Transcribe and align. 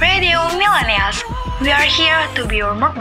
Radio 0.00 0.38
Millennials. 0.56 1.22
We 1.60 1.70
are 1.70 1.82
here 1.82 2.26
to 2.34 2.48
be 2.48 2.56
your 2.56 2.74
mood 2.74 2.96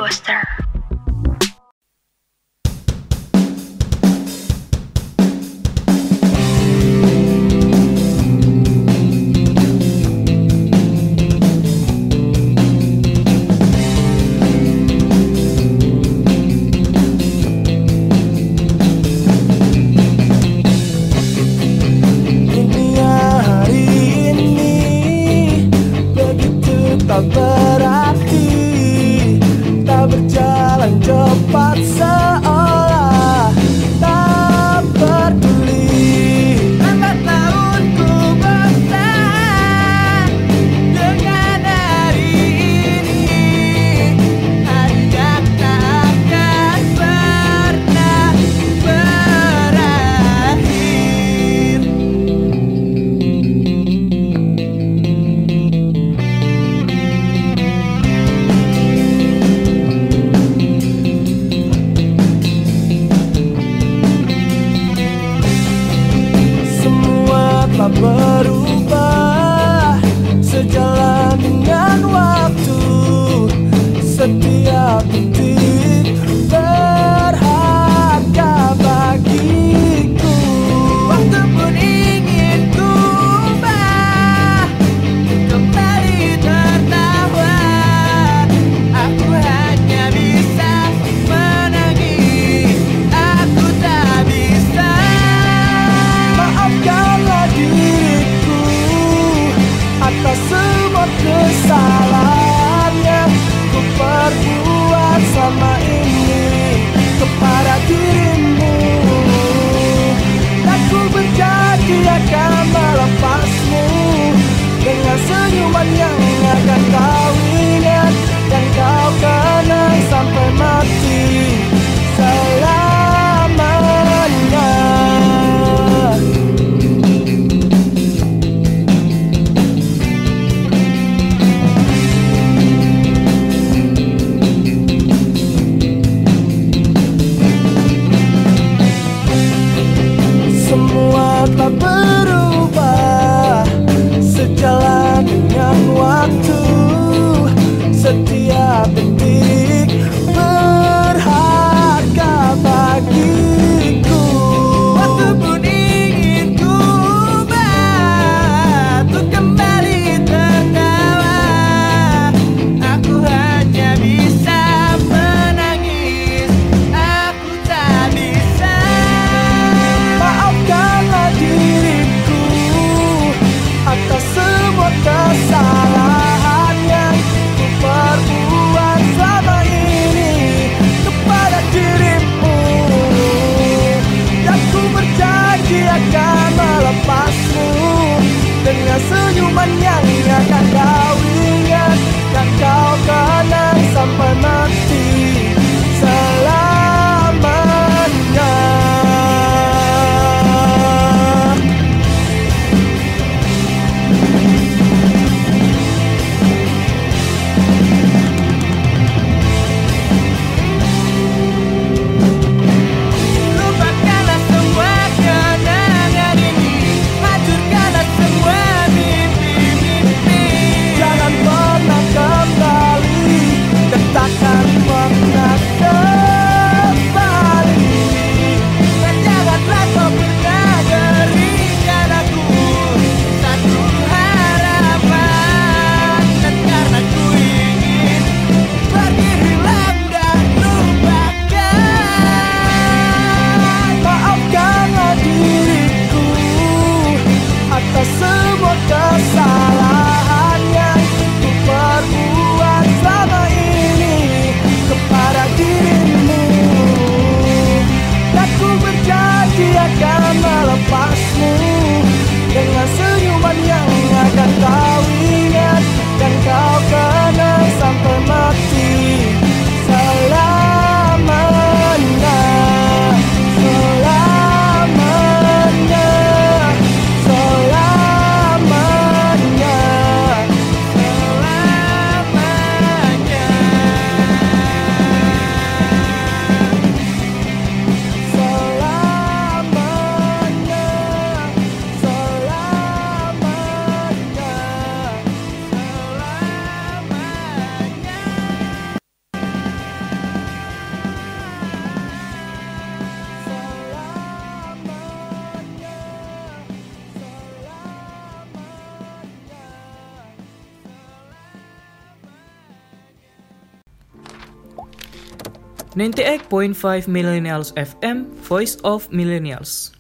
98.5 316.50 317.06
Millennials 317.06 317.70
FM, 317.78 318.26
Voice 318.42 318.82
of 318.82 319.06
Millennials. 319.14 319.94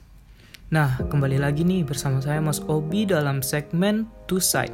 Nah, 0.74 0.98
kembali 0.98 1.38
lagi 1.38 1.62
nih 1.62 1.86
bersama 1.86 2.18
saya 2.26 2.42
Mas 2.42 2.58
Obi 2.66 3.06
dalam 3.06 3.46
segmen 3.46 4.10
Two 4.26 4.42
Side. 4.42 4.74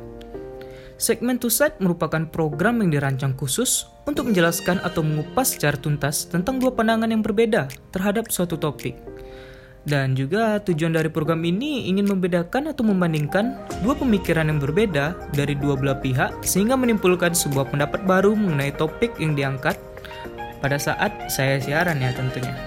Segmen 0.95 1.35
Two 1.35 1.51
Side 1.51 1.75
merupakan 1.83 2.23
program 2.31 2.79
yang 2.79 2.95
dirancang 2.95 3.35
khusus 3.35 3.91
untuk 4.07 4.31
menjelaskan 4.31 4.79
atau 4.87 5.03
mengupas 5.03 5.51
secara 5.51 5.75
tuntas 5.75 6.31
tentang 6.31 6.63
dua 6.63 6.71
pandangan 6.71 7.11
yang 7.11 7.19
berbeda 7.19 7.67
terhadap 7.91 8.31
suatu 8.31 8.55
topik. 8.55 8.95
Dan 9.83 10.15
juga 10.15 10.63
tujuan 10.63 10.95
dari 10.95 11.11
program 11.11 11.43
ini 11.43 11.91
ingin 11.91 12.07
membedakan 12.07 12.71
atau 12.71 12.87
membandingkan 12.87 13.51
dua 13.83 13.99
pemikiran 13.99 14.47
yang 14.47 14.63
berbeda 14.63 15.11
dari 15.35 15.59
dua 15.59 15.75
belah 15.75 15.99
pihak 15.99 16.39
sehingga 16.39 16.79
menimbulkan 16.79 17.35
sebuah 17.35 17.67
pendapat 17.67 18.07
baru 18.07 18.31
mengenai 18.31 18.71
topik 18.79 19.19
yang 19.19 19.35
diangkat 19.35 19.75
pada 20.65 20.81
saat 20.81 21.29
saya 21.29 21.61
siaran 21.61 22.01
ya 22.01 22.09
tentunya. 22.17 22.57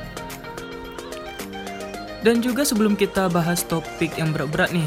Dan 2.22 2.38
juga 2.38 2.62
sebelum 2.62 2.94
kita 2.94 3.26
bahas 3.26 3.66
topik 3.66 4.14
yang 4.14 4.30
berat-berat 4.30 4.70
nih, 4.70 4.86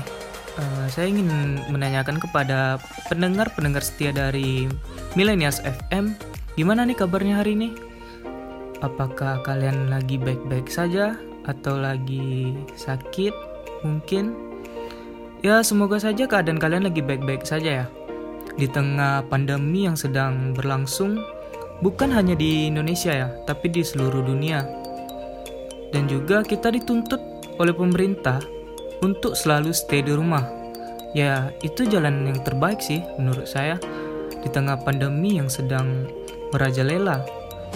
uh, 0.56 0.88
saya 0.88 1.12
ingin 1.12 1.60
menanyakan 1.68 2.24
kepada 2.24 2.80
pendengar-pendengar 3.12 3.84
setia 3.84 4.16
dari 4.16 4.72
Millennials 5.20 5.60
FM, 5.60 6.16
gimana 6.56 6.88
nih 6.88 6.96
kabarnya 6.96 7.44
hari 7.44 7.60
ini? 7.60 7.76
Apakah 8.80 9.44
kalian 9.44 9.92
lagi 9.92 10.16
baik-baik 10.16 10.72
saja 10.72 11.20
atau 11.44 11.76
lagi 11.76 12.56
sakit? 12.80 13.36
Mungkin 13.84 14.32
ya 15.44 15.60
semoga 15.68 16.00
saja 16.00 16.24
keadaan 16.32 16.64
kalian 16.64 16.88
lagi 16.88 17.04
baik-baik 17.04 17.44
saja 17.44 17.84
ya. 17.84 17.86
Di 18.56 18.68
tengah 18.68 19.24
pandemi 19.32 19.88
yang 19.88 19.96
sedang 19.96 20.52
berlangsung, 20.52 21.41
bukan 21.82 22.14
hanya 22.14 22.38
di 22.38 22.70
Indonesia 22.70 23.12
ya, 23.12 23.28
tapi 23.44 23.68
di 23.68 23.82
seluruh 23.82 24.22
dunia. 24.24 24.64
Dan 25.92 26.08
juga 26.08 26.46
kita 26.46 26.72
dituntut 26.72 27.20
oleh 27.60 27.76
pemerintah 27.76 28.40
untuk 29.04 29.36
selalu 29.36 29.76
stay 29.76 30.00
di 30.06 30.14
rumah. 30.16 30.46
Ya, 31.12 31.52
itu 31.60 31.84
jalan 31.84 32.32
yang 32.32 32.40
terbaik 32.46 32.80
sih 32.80 33.04
menurut 33.20 33.50
saya. 33.50 33.76
Di 34.42 34.50
tengah 34.50 34.80
pandemi 34.82 35.38
yang 35.38 35.52
sedang 35.52 36.08
merajalela, 36.56 37.22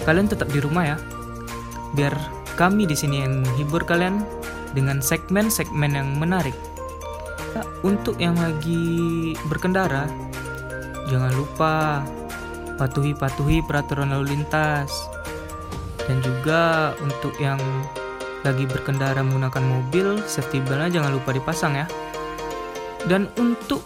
kalian 0.08 0.26
tetap 0.26 0.48
di 0.48 0.58
rumah 0.64 0.96
ya. 0.96 0.98
Biar 1.92 2.14
kami 2.56 2.88
di 2.88 2.96
sini 2.96 3.20
yang 3.20 3.44
hibur 3.60 3.84
kalian 3.84 4.24
dengan 4.72 5.04
segmen-segmen 5.04 5.92
yang 5.92 6.08
menarik. 6.16 6.56
Untuk 7.84 8.20
yang 8.20 8.36
lagi 8.36 9.32
berkendara, 9.48 10.08
jangan 11.08 11.32
lupa 11.36 12.02
patuhi-patuhi 12.76 13.64
peraturan 13.64 14.12
lalu 14.12 14.36
lintas. 14.36 14.92
Dan 16.06 16.22
juga 16.22 16.94
untuk 17.02 17.34
yang 17.42 17.58
lagi 18.46 18.62
berkendara 18.62 19.26
menggunakan 19.26 19.64
mobil, 19.64 20.22
safety 20.22 20.62
beltnya 20.62 21.02
jangan 21.02 21.18
lupa 21.18 21.34
dipasang 21.34 21.74
ya. 21.74 21.86
Dan 23.10 23.26
untuk 23.40 23.82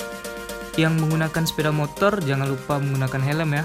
yang 0.77 0.95
menggunakan 1.01 1.49
sepeda 1.49 1.73
motor, 1.73 2.21
jangan 2.21 2.51
lupa 2.51 2.77
menggunakan 2.77 3.23
helm 3.25 3.51
ya. 3.57 3.65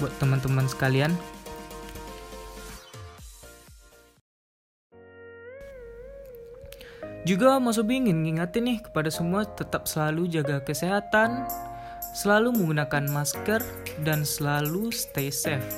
Buat 0.00 0.12
teman-teman 0.16 0.66
sekalian. 0.68 1.12
Juga 7.26 7.58
Obi 7.58 7.98
ingin 7.98 8.22
ngingetin 8.22 8.70
nih 8.70 8.78
kepada 8.86 9.10
semua 9.10 9.42
tetap 9.42 9.90
selalu 9.90 10.30
jaga 10.30 10.62
kesehatan, 10.62 11.42
selalu 12.16 12.56
menggunakan 12.56 13.04
masker, 13.12 13.60
dan 14.00 14.24
selalu 14.24 14.88
stay 14.88 15.28
safe. 15.28 15.68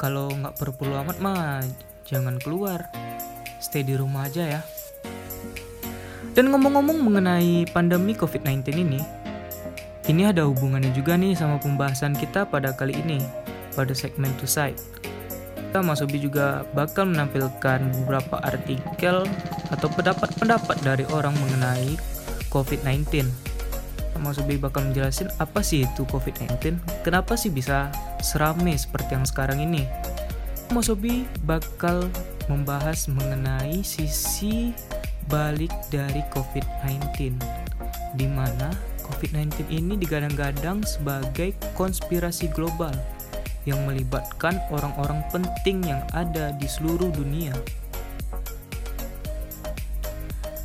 Kalau 0.00 0.32
nggak 0.32 0.56
perlu 0.56 0.96
amat 1.04 1.20
mah 1.20 1.60
jangan 2.08 2.40
keluar, 2.40 2.88
stay 3.60 3.84
di 3.84 3.92
rumah 3.92 4.24
aja 4.24 4.56
ya. 4.56 4.62
Dan 6.32 6.48
ngomong-ngomong 6.48 6.98
mengenai 7.04 7.68
pandemi 7.70 8.16
COVID-19 8.16 8.72
ini, 8.72 9.00
ini 10.08 10.22
ada 10.24 10.48
hubungannya 10.48 10.90
juga 10.96 11.14
nih 11.14 11.36
sama 11.36 11.60
pembahasan 11.60 12.16
kita 12.16 12.48
pada 12.48 12.72
kali 12.72 12.96
ini, 13.04 13.20
pada 13.76 13.92
segmen 13.92 14.32
To 14.40 14.48
Side. 14.48 14.80
Kita 15.60 15.84
Mas 15.84 16.00
juga 16.06 16.64
bakal 16.72 17.10
menampilkan 17.10 17.82
beberapa 18.02 18.38
artikel 18.46 19.26
atau 19.74 19.88
pendapat-pendapat 19.90 20.76
dari 20.86 21.04
orang 21.10 21.34
mengenai 21.34 21.98
COVID-19 22.48 23.53
Mas 24.22 24.38
Ubi 24.38 24.56
bakal 24.56 24.88
menjelasin 24.90 25.28
apa 25.42 25.60
sih 25.60 25.84
itu 25.84 26.02
COVID-19, 26.08 26.78
kenapa 27.02 27.34
sih 27.34 27.50
bisa 27.50 27.90
serame 28.22 28.72
seperti 28.78 29.18
yang 29.18 29.26
sekarang 29.26 29.58
ini. 29.60 29.84
Mas 30.72 30.88
Ubi 30.88 31.28
bakal 31.44 32.08
membahas 32.48 33.10
mengenai 33.10 33.84
sisi 33.84 34.72
balik 35.28 35.72
dari 35.90 36.20
COVID-19, 36.32 37.36
di 38.16 38.26
mana 38.28 38.72
COVID-19 39.04 39.68
ini 39.68 39.94
digadang-gadang 40.00 40.80
sebagai 40.84 41.52
konspirasi 41.76 42.48
global 42.52 42.92
yang 43.64 43.80
melibatkan 43.88 44.60
orang-orang 44.68 45.24
penting 45.32 45.84
yang 45.84 46.04
ada 46.12 46.52
di 46.56 46.68
seluruh 46.68 47.08
dunia. 47.12 47.52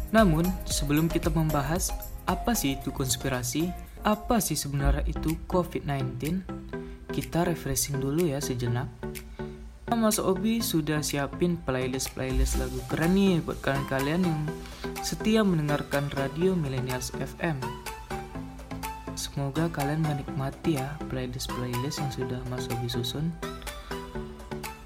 Namun, 0.09 0.47
sebelum 0.65 1.05
kita 1.05 1.29
membahas 1.29 1.93
apa 2.29 2.53
sih 2.53 2.77
itu 2.77 2.93
konspirasi? 2.93 3.73
Apa 4.05 4.37
sih 4.37 4.53
sebenarnya 4.53 5.01
itu 5.09 5.33
COVID-19? 5.49 6.45
Kita 7.09 7.41
refreshing 7.41 7.97
dulu 7.97 8.29
ya 8.29 8.37
sejenak. 8.37 8.85
Mas 9.89 10.21
Obi 10.21 10.61
sudah 10.61 11.01
siapin 11.01 11.57
playlist-playlist 11.65 12.61
lagu 12.61 12.77
keren 12.87 13.17
nih 13.17 13.41
buat 13.41 13.57
kalian-kalian 13.65 14.21
yang 14.21 14.41
setia 15.01 15.41
mendengarkan 15.41 16.07
radio 16.13 16.53
Millennials 16.53 17.09
FM. 17.17 17.57
Semoga 19.17 19.67
kalian 19.73 20.05
menikmati 20.05 20.77
ya 20.77 20.95
playlist-playlist 21.09 21.99
yang 21.99 22.11
sudah 22.13 22.39
Mas 22.53 22.69
Obi 22.69 22.87
susun. 22.87 23.33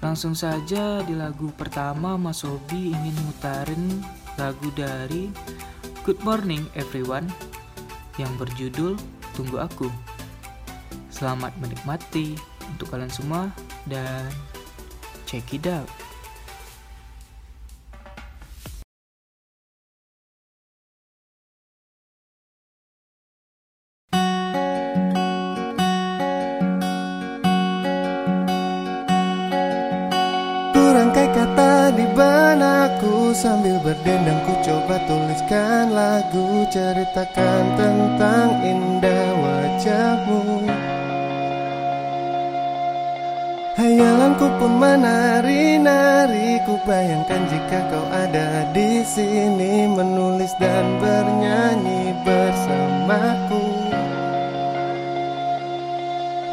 Langsung 0.00 0.32
saja 0.32 1.04
di 1.04 1.12
lagu 1.12 1.52
pertama 1.52 2.16
Mas 2.16 2.42
Obi 2.42 2.90
ingin 2.90 3.14
mutarin 3.28 4.00
lagu 4.34 4.72
dari 4.74 5.30
Good 6.04 6.20
morning 6.20 6.68
everyone 6.76 7.32
yang 8.20 8.28
berjudul 8.36 9.00
Tunggu 9.32 9.56
Aku. 9.56 9.88
Selamat 11.08 11.56
menikmati 11.56 12.36
untuk 12.68 12.92
kalian 12.92 13.08
semua 13.08 13.48
dan 13.88 14.28
check 15.24 15.48
it 15.56 15.64
out. 15.64 15.88
sambil 33.34 33.76
berdendang 33.82 34.38
ku 34.46 34.54
coba 34.62 34.96
tuliskan 35.54 35.86
lagu 35.94 36.66
Ceritakan 36.66 37.62
tentang 37.78 38.50
indah 38.66 39.28
wajahmu. 39.38 40.42
Hayalanku 43.74 44.46
pun 44.58 44.72
menari-nari 44.78 46.62
Ku 46.66 46.74
bayangkan 46.82 47.42
jika 47.50 47.78
kau 47.90 48.06
ada 48.10 48.66
di 48.74 49.02
sini 49.06 49.86
Menulis 49.86 50.54
dan 50.58 50.98
bernyanyi 50.98 52.18
bersamaku. 52.26 53.62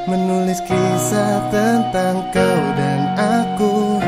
Menulis 0.06 0.62
kisah 0.62 1.50
tentang 1.50 2.22
kau 2.30 2.62
dan 2.78 3.02
aku. 3.18 4.02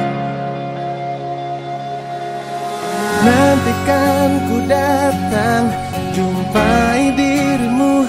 Nantikan 3.23 4.29
datang 4.67 5.83
Jumpai 6.13 7.09
dirimu. 7.17 8.05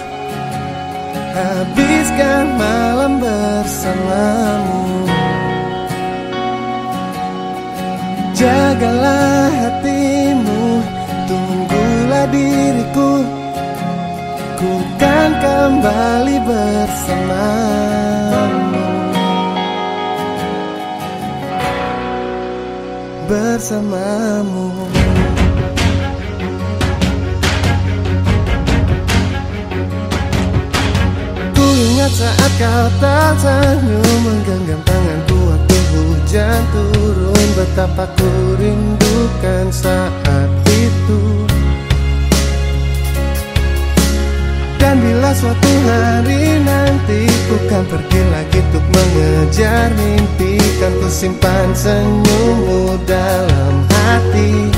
Habiskan 1.34 2.44
malam 2.60 3.16
bersamamu. 3.16 5.08
Jagalah 8.36 9.48
hatimu 9.56 10.84
Tunggulah 11.24 12.28
diriku. 12.28 13.24
Ku 14.60 14.72
kan 15.00 15.32
kembali 15.40 16.36
bersamamu. 16.44 17.64
Bersamamu 23.24 24.68
saat 32.14 32.52
kau 32.62 32.86
tersenyum 33.02 34.18
Menggenggam 34.22 34.80
tanganku 34.86 35.36
waktu 35.50 35.78
hujan 35.90 36.62
turun 36.70 37.48
Betapa 37.58 38.06
ku 38.14 38.30
rindukan 38.58 39.66
saat 39.70 40.50
itu. 40.70 41.20
Dan 44.78 45.00
bila 45.02 45.30
suatu 45.34 45.70
hari 45.86 46.62
nanti 46.62 47.26
Ku 47.50 47.56
kan 47.66 47.82
pergi 47.86 48.20
lagi 48.30 48.58
untuk 48.62 48.84
mengejar 48.90 49.90
mimpi 49.98 50.58
Kan 50.78 50.92
ku 51.02 51.08
simpan 51.10 51.68
senyummu 51.74 52.98
dalam 53.06 53.74
hati. 53.90 54.70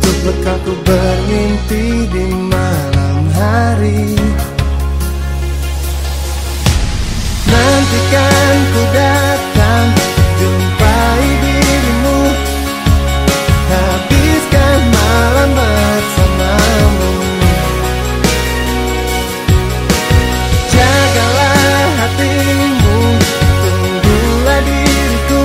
Untuk 0.00 0.16
bekal 0.24 0.56
ku 0.64 0.72
bermimpi 0.84 1.84
di 2.08 2.26
malam 2.48 3.24
hari 3.36 4.16
Nantikan 7.86 8.56
ku 8.74 8.82
datang 8.98 9.86
Jumpai 10.42 11.26
dirimu. 11.38 12.18
Habiskan 13.70 14.80
malam 14.90 15.50
bersamamu. 15.54 17.12
Jagalah 20.66 21.86
hatimu 22.02 22.98
Tunggulah 23.62 24.60
diriku. 24.66 25.44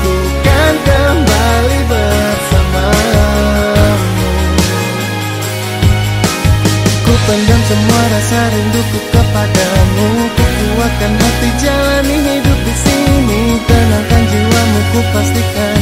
Ku 0.00 0.14
kan 0.48 0.74
kembali 0.80 1.80
bersamamu. 1.92 3.44
Ku 7.04 7.12
pendam 7.28 7.60
semua 7.68 8.02
rasa 8.16 8.40
rinduku 8.48 8.98
kepadamu 9.12 10.08
Ku 10.86 10.90
kuatkan 10.94 11.14
hati 11.18 11.50
jalani 11.66 12.14
hidup 12.14 12.58
di 12.62 12.74
sini. 12.78 13.42
Tenangkan 13.66 14.22
jiwamu 14.30 14.80
ku 14.94 15.00
pastikan 15.10 15.75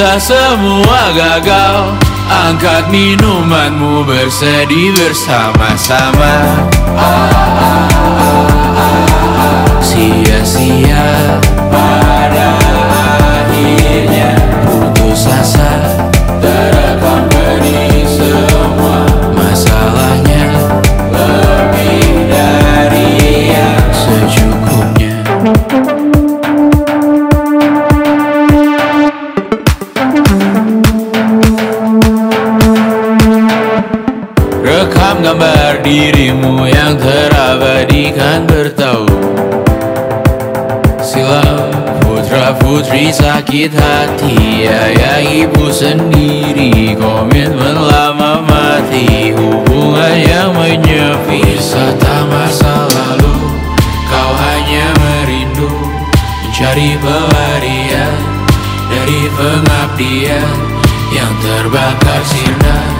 Kita 0.00 0.16
semua 0.16 1.12
gagal. 1.12 1.92
Angkat 2.24 2.88
minumanmu 2.88 4.00
bersedih 4.08 4.96
bersama-sama. 4.96 6.56
Sia-sia 9.84 11.36
pada 11.68 12.48
akhirnya 13.44 14.40
Putus 14.72 15.28
asa. 15.28 15.68
Terekam 16.40 17.28
benih 17.28 18.08
semua. 18.08 19.04
Masalahnya 19.36 20.19
dirimu 35.82 36.68
yang 36.68 36.94
terabadikan 37.00 38.44
bertahun 38.44 39.20
Silam 41.00 41.72
putra 42.04 42.54
putri 42.60 43.08
sakit 43.10 43.72
hati 43.72 44.68
Ayah 44.68 45.20
ibu 45.24 45.72
sendiri 45.72 46.94
komitmen 46.94 47.76
lama 47.76 48.44
mati 48.44 49.32
Hubungan 49.34 50.14
yang 50.20 50.50
menyepi. 50.54 51.40
Wisata 51.56 52.28
masa 52.28 52.86
lalu 52.88 53.36
Kau 54.08 54.30
hanya 54.36 54.86
merindu 54.96 55.70
Mencari 56.44 56.96
pelarian 57.00 58.16
Dari 58.88 59.20
pengabdian 59.34 60.56
Yang 61.10 61.32
terbakar 61.42 62.22
sinar 62.28 62.99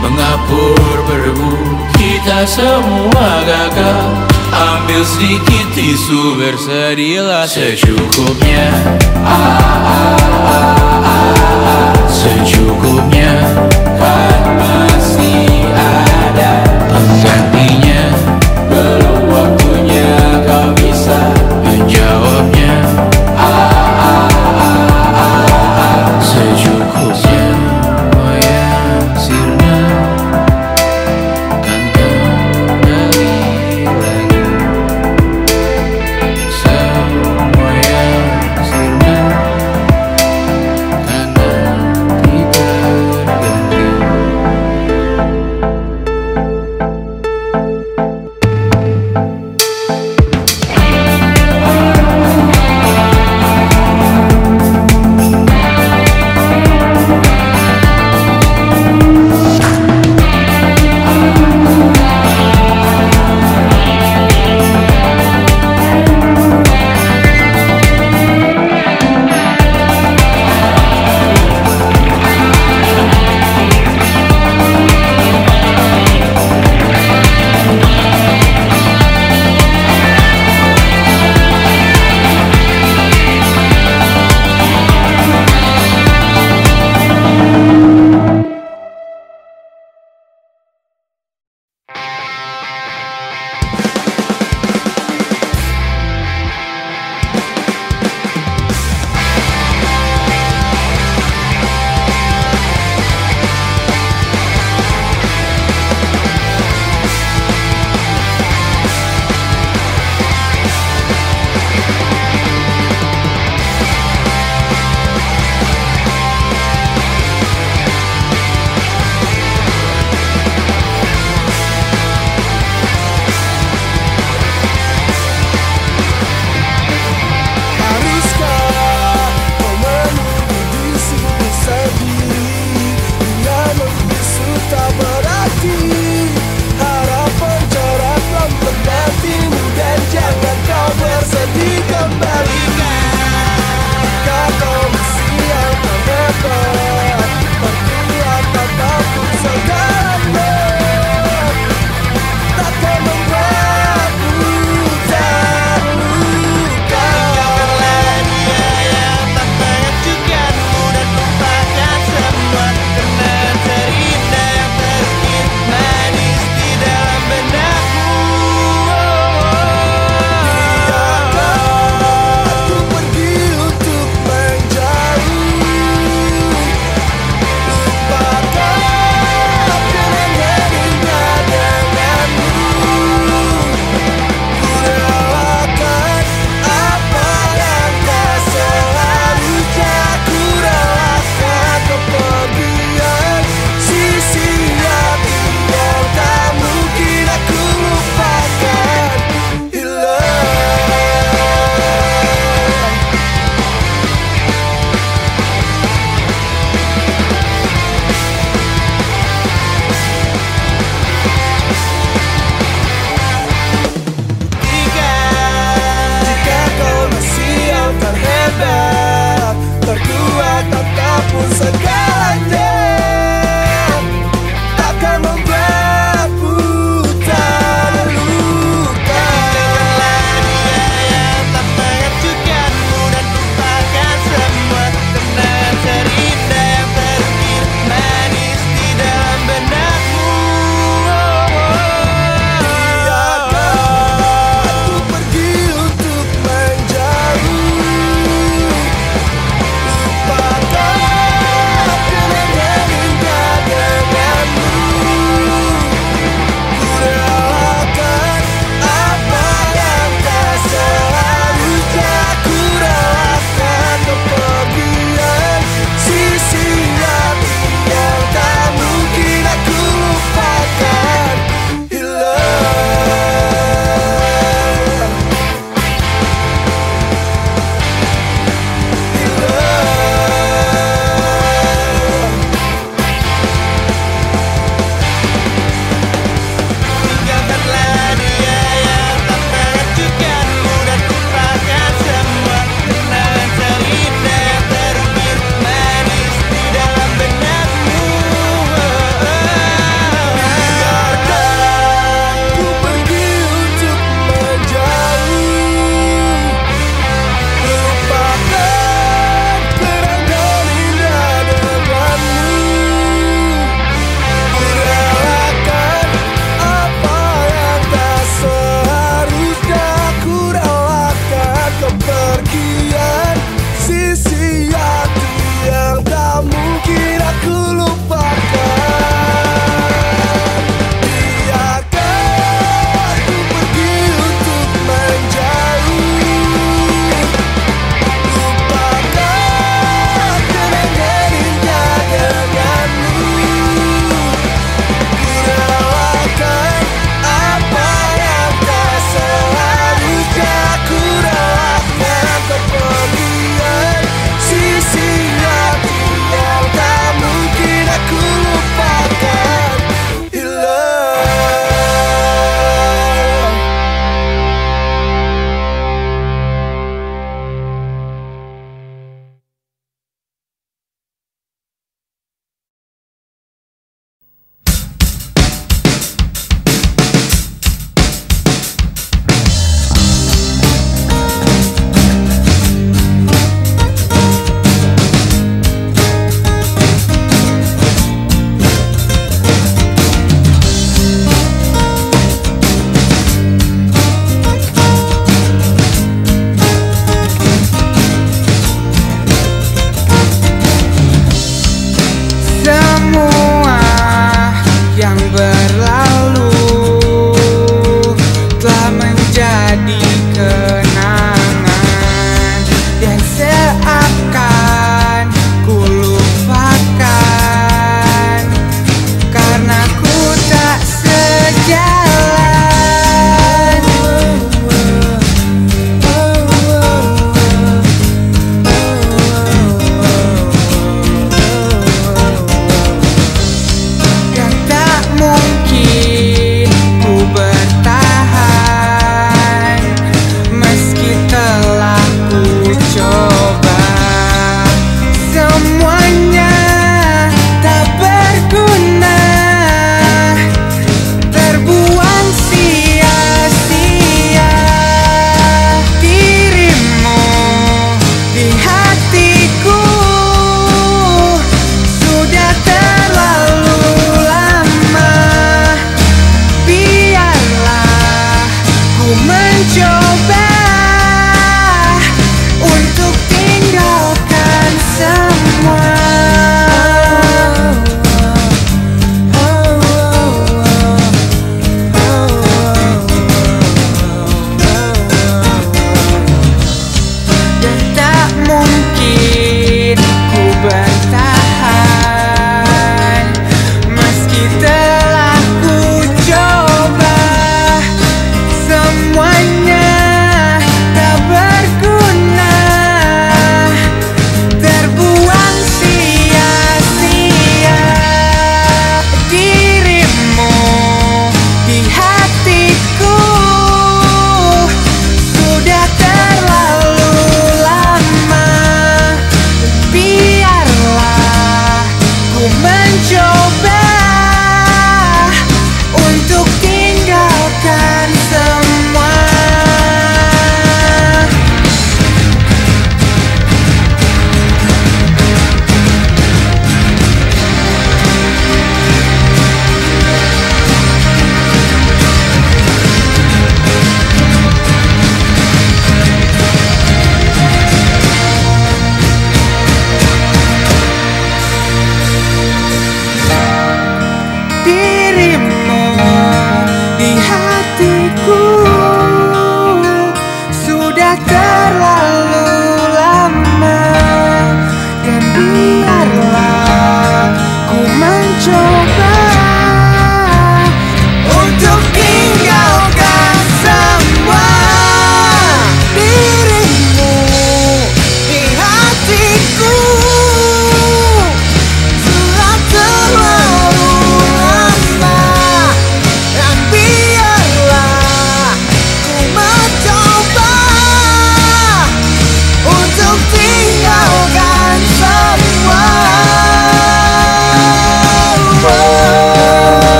Mengapur 0.00 0.96
berbu 1.04 1.52
Kita 1.94 2.48
semua 2.48 3.44
gagal. 3.44 4.26
Ambil 4.50 5.04
sedikit 5.04 5.66
tisu 5.76 6.40
Bersedihlah 6.40 7.44
secukupnya. 7.44 8.68
Ah, 9.20 9.28
ah, 9.28 10.16
ah, 10.40 10.76
ah, 11.04 11.68
ah. 11.68 11.92
Secukupnya 12.08 13.69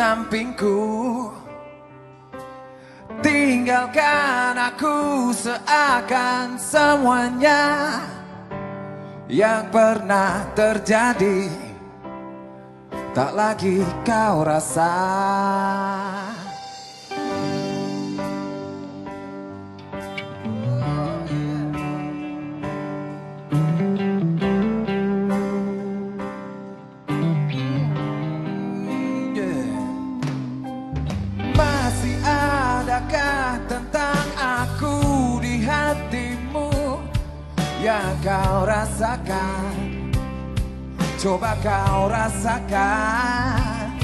sampingku. 0.00 1.28
Tinggalkan 3.20 4.56
aku 4.56 5.28
seakan 5.28 6.56
semuanya 6.56 8.00
Yang 9.28 9.62
pernah 9.68 10.48
terjadi. 10.56 11.52
Tak 13.12 13.36
lagi 13.36 13.84
kau 14.00 14.40
rasa 14.40 14.96
Yang 37.80 38.28
kau 38.28 38.68
rasakan 38.68 39.72
Coba 41.16 41.56
kau 41.64 42.12
rasakan. 42.12 43.96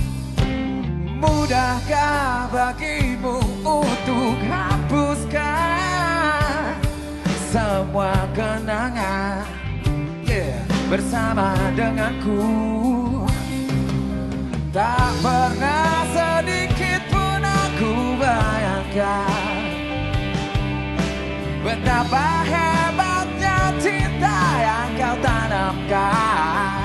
Mudahkah 1.21 2.49
bagimu 2.49 3.37
untuk 3.61 4.37
hapuskan 4.49 5.37
Semua 7.53 8.17
kenangan? 8.33 9.45
Yeah, 10.25 10.61
Bersama 10.89 11.57
denganku. 11.77 12.45
Tak 14.73 15.12
pernah 15.21 16.05
sedikit 16.12 17.01
pun 17.09 17.41
aku 17.41 17.93
bayangkan 18.21 19.61
Betapa 21.65 22.45
hebatnya 22.45 22.96
cinta 23.81 24.37
yang 24.61 24.89
kau 24.97 25.15
tanamkan 25.21 26.76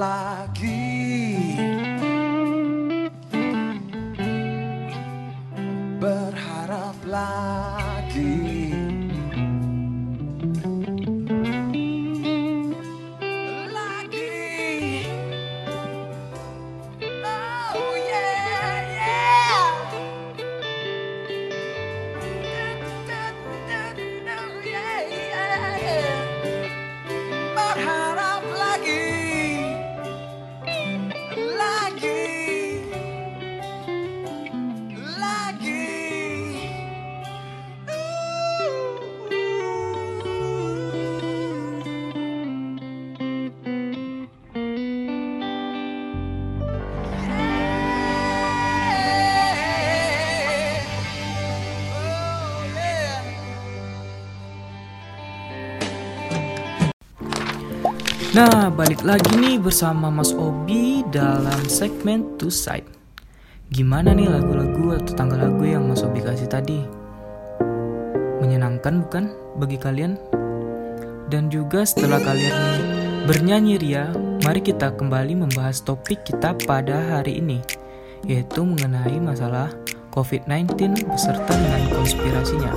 lá. 0.00 0.39
Nah, 58.30 58.70
balik 58.70 59.02
lagi 59.02 59.34
nih 59.42 59.58
bersama 59.58 60.06
Mas 60.06 60.30
Obi 60.30 61.02
dalam 61.10 61.66
segmen 61.66 62.38
Two 62.38 62.46
Side. 62.46 62.86
Gimana 63.74 64.14
nih 64.14 64.30
lagu-lagu 64.30 65.02
atau 65.02 65.18
tanggal 65.18 65.50
lagu 65.50 65.66
yang 65.66 65.90
Mas 65.90 66.06
Obi 66.06 66.22
kasih 66.22 66.46
tadi? 66.46 66.78
Menyenangkan 68.38 69.02
bukan 69.02 69.34
bagi 69.58 69.82
kalian? 69.82 70.14
Dan 71.26 71.50
juga 71.50 71.82
setelah 71.82 72.22
kalian 72.22 72.54
bernyanyi 73.26 73.82
ria, 73.82 74.14
mari 74.46 74.62
kita 74.62 74.94
kembali 74.94 75.34
membahas 75.34 75.82
topik 75.82 76.22
kita 76.22 76.54
pada 76.70 77.18
hari 77.18 77.42
ini, 77.42 77.58
yaitu 78.30 78.62
mengenai 78.62 79.18
masalah 79.18 79.74
COVID-19 80.14 81.02
beserta 81.02 81.50
dengan 81.50 81.82
konspirasinya. 81.98 82.72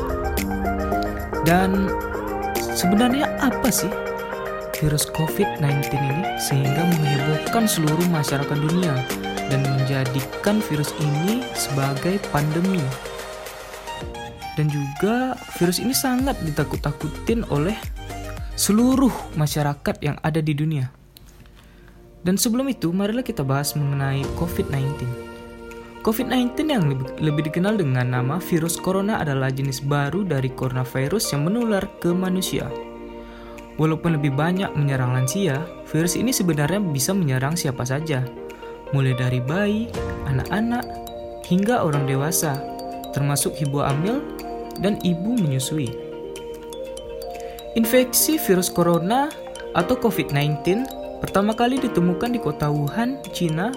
Dan 1.46 1.94
sebenarnya 2.74 3.30
apa 3.38 3.70
sih 3.70 4.13
virus 4.84 5.08
COVID-19 5.16 5.96
ini 5.96 6.28
sehingga 6.44 6.84
menghebohkan 6.84 7.64
seluruh 7.64 8.04
masyarakat 8.12 8.58
dunia 8.60 8.92
dan 9.48 9.64
menjadikan 9.64 10.60
virus 10.68 10.92
ini 11.00 11.40
sebagai 11.56 12.20
pandemi. 12.36 12.84
Dan 14.60 14.68
juga 14.68 15.40
virus 15.56 15.80
ini 15.80 15.96
sangat 15.96 16.36
ditakut-takutin 16.44 17.48
oleh 17.48 17.80
seluruh 18.60 19.10
masyarakat 19.40 19.96
yang 20.04 20.20
ada 20.20 20.44
di 20.44 20.52
dunia. 20.52 20.92
Dan 22.24 22.36
sebelum 22.36 22.68
itu, 22.70 22.92
marilah 22.92 23.24
kita 23.24 23.42
bahas 23.42 23.74
mengenai 23.74 24.22
COVID-19. 24.36 25.08
COVID-19 26.04 26.56
yang 26.68 26.84
lebih, 26.92 27.08
lebih 27.24 27.44
dikenal 27.48 27.80
dengan 27.80 28.12
nama 28.12 28.36
virus 28.38 28.76
corona 28.76 29.24
adalah 29.24 29.48
jenis 29.48 29.80
baru 29.84 30.28
dari 30.28 30.52
coronavirus 30.52 31.36
yang 31.36 31.48
menular 31.48 31.84
ke 32.04 32.12
manusia. 32.12 32.68
Walaupun 33.82 34.22
lebih 34.22 34.38
banyak 34.38 34.70
menyerang 34.78 35.18
lansia, 35.18 35.66
virus 35.90 36.14
ini 36.14 36.30
sebenarnya 36.30 36.78
bisa 36.78 37.10
menyerang 37.10 37.58
siapa 37.58 37.82
saja, 37.82 38.22
mulai 38.94 39.18
dari 39.18 39.42
bayi, 39.42 39.90
anak-anak, 40.30 40.86
hingga 41.50 41.82
orang 41.82 42.06
dewasa, 42.06 42.54
termasuk 43.18 43.58
ibu 43.58 43.82
hamil 43.82 44.22
dan 44.78 45.02
ibu 45.02 45.34
menyusui. 45.34 45.90
Infeksi 47.74 48.38
virus 48.38 48.70
corona 48.70 49.34
atau 49.74 49.98
COVID-19 49.98 50.86
pertama 51.18 51.58
kali 51.58 51.82
ditemukan 51.82 52.38
di 52.38 52.40
kota 52.42 52.70
Wuhan, 52.70 53.18
Cina 53.34 53.74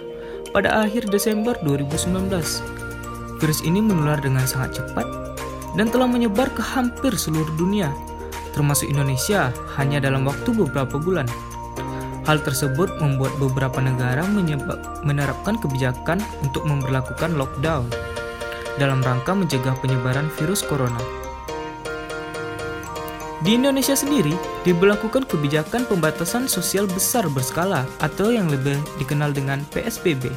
pada 0.52 0.84
akhir 0.84 1.08
Desember 1.08 1.56
2019. 1.64 2.28
Virus 3.40 3.60
ini 3.64 3.80
menular 3.80 4.20
dengan 4.20 4.44
sangat 4.44 4.80
cepat 4.80 5.08
dan 5.76 5.88
telah 5.88 6.08
menyebar 6.08 6.52
ke 6.52 6.60
hampir 6.60 7.16
seluruh 7.16 7.52
dunia, 7.56 7.92
termasuk 8.56 8.88
Indonesia 8.88 9.52
hanya 9.76 10.00
dalam 10.00 10.24
waktu 10.24 10.56
beberapa 10.56 10.96
bulan. 10.96 11.28
Hal 12.24 12.42
tersebut 12.42 12.98
membuat 12.98 13.36
beberapa 13.38 13.78
negara 13.78 14.24
menerapkan 15.04 15.60
kebijakan 15.60 16.18
untuk 16.42 16.66
memperlakukan 16.66 17.36
lockdown 17.38 17.86
dalam 18.80 19.04
rangka 19.04 19.36
mencegah 19.36 19.76
penyebaran 19.78 20.26
virus 20.40 20.64
corona. 20.64 20.98
Di 23.46 23.54
Indonesia 23.54 23.94
sendiri, 23.94 24.34
diberlakukan 24.66 25.28
kebijakan 25.28 25.86
pembatasan 25.86 26.50
sosial 26.50 26.90
besar 26.90 27.30
berskala 27.30 27.86
atau 28.02 28.34
yang 28.34 28.50
lebih 28.50 28.74
dikenal 28.98 29.30
dengan 29.30 29.62
PSBB 29.70 30.32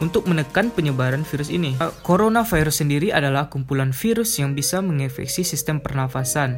untuk 0.00 0.24
menekan 0.24 0.72
penyebaran 0.72 1.20
virus 1.20 1.52
ini. 1.52 1.76
Coronavirus 2.00 2.80
sendiri 2.80 3.12
adalah 3.12 3.52
kumpulan 3.52 3.92
virus 3.92 4.40
yang 4.40 4.56
bisa 4.56 4.80
menginfeksi 4.80 5.44
sistem 5.44 5.84
pernafasan. 5.84 6.56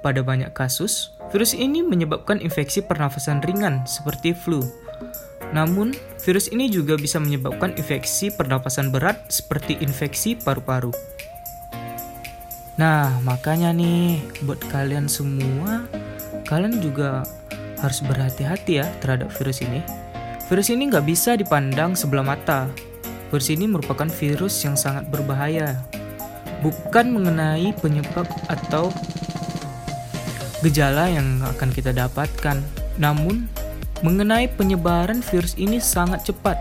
Pada 0.00 0.24
banyak 0.24 0.52
kasus, 0.56 1.14
virus 1.30 1.52
ini 1.52 1.84
menyebabkan 1.84 2.40
infeksi 2.40 2.80
pernafasan 2.80 3.44
ringan 3.44 3.84
seperti 3.84 4.32
flu. 4.32 4.64
Namun, 5.50 5.96
virus 6.22 6.48
ini 6.48 6.70
juga 6.70 6.94
bisa 6.94 7.18
menyebabkan 7.18 7.74
infeksi 7.74 8.30
pernapasan 8.30 8.94
berat 8.94 9.28
seperti 9.28 9.78
infeksi 9.82 10.38
paru-paru. 10.38 10.94
Nah, 12.78 13.18
makanya 13.26 13.74
nih, 13.74 14.22
buat 14.46 14.62
kalian 14.72 15.10
semua, 15.10 15.84
kalian 16.48 16.80
juga 16.80 17.26
harus 17.82 18.00
berhati-hati 18.04 18.80
ya 18.80 18.86
terhadap 19.04 19.28
virus 19.36 19.60
ini. 19.60 19.84
Virus 20.46 20.72
ini 20.72 20.88
nggak 20.88 21.06
bisa 21.06 21.34
dipandang 21.36 21.92
sebelah 21.92 22.24
mata. 22.24 22.70
Virus 23.30 23.50
ini 23.50 23.70
merupakan 23.70 24.08
virus 24.10 24.58
yang 24.66 24.74
sangat 24.74 25.06
berbahaya. 25.06 25.78
Bukan 26.60 27.14
mengenai 27.14 27.72
penyebab 27.78 28.26
atau 28.50 28.90
gejala 30.60 31.08
yang 31.08 31.40
akan 31.44 31.72
kita 31.72 31.92
dapatkan, 31.96 32.60
namun 33.00 33.48
mengenai 34.04 34.48
penyebaran 34.48 35.24
virus 35.24 35.56
ini 35.56 35.80
sangat 35.80 36.28
cepat. 36.28 36.56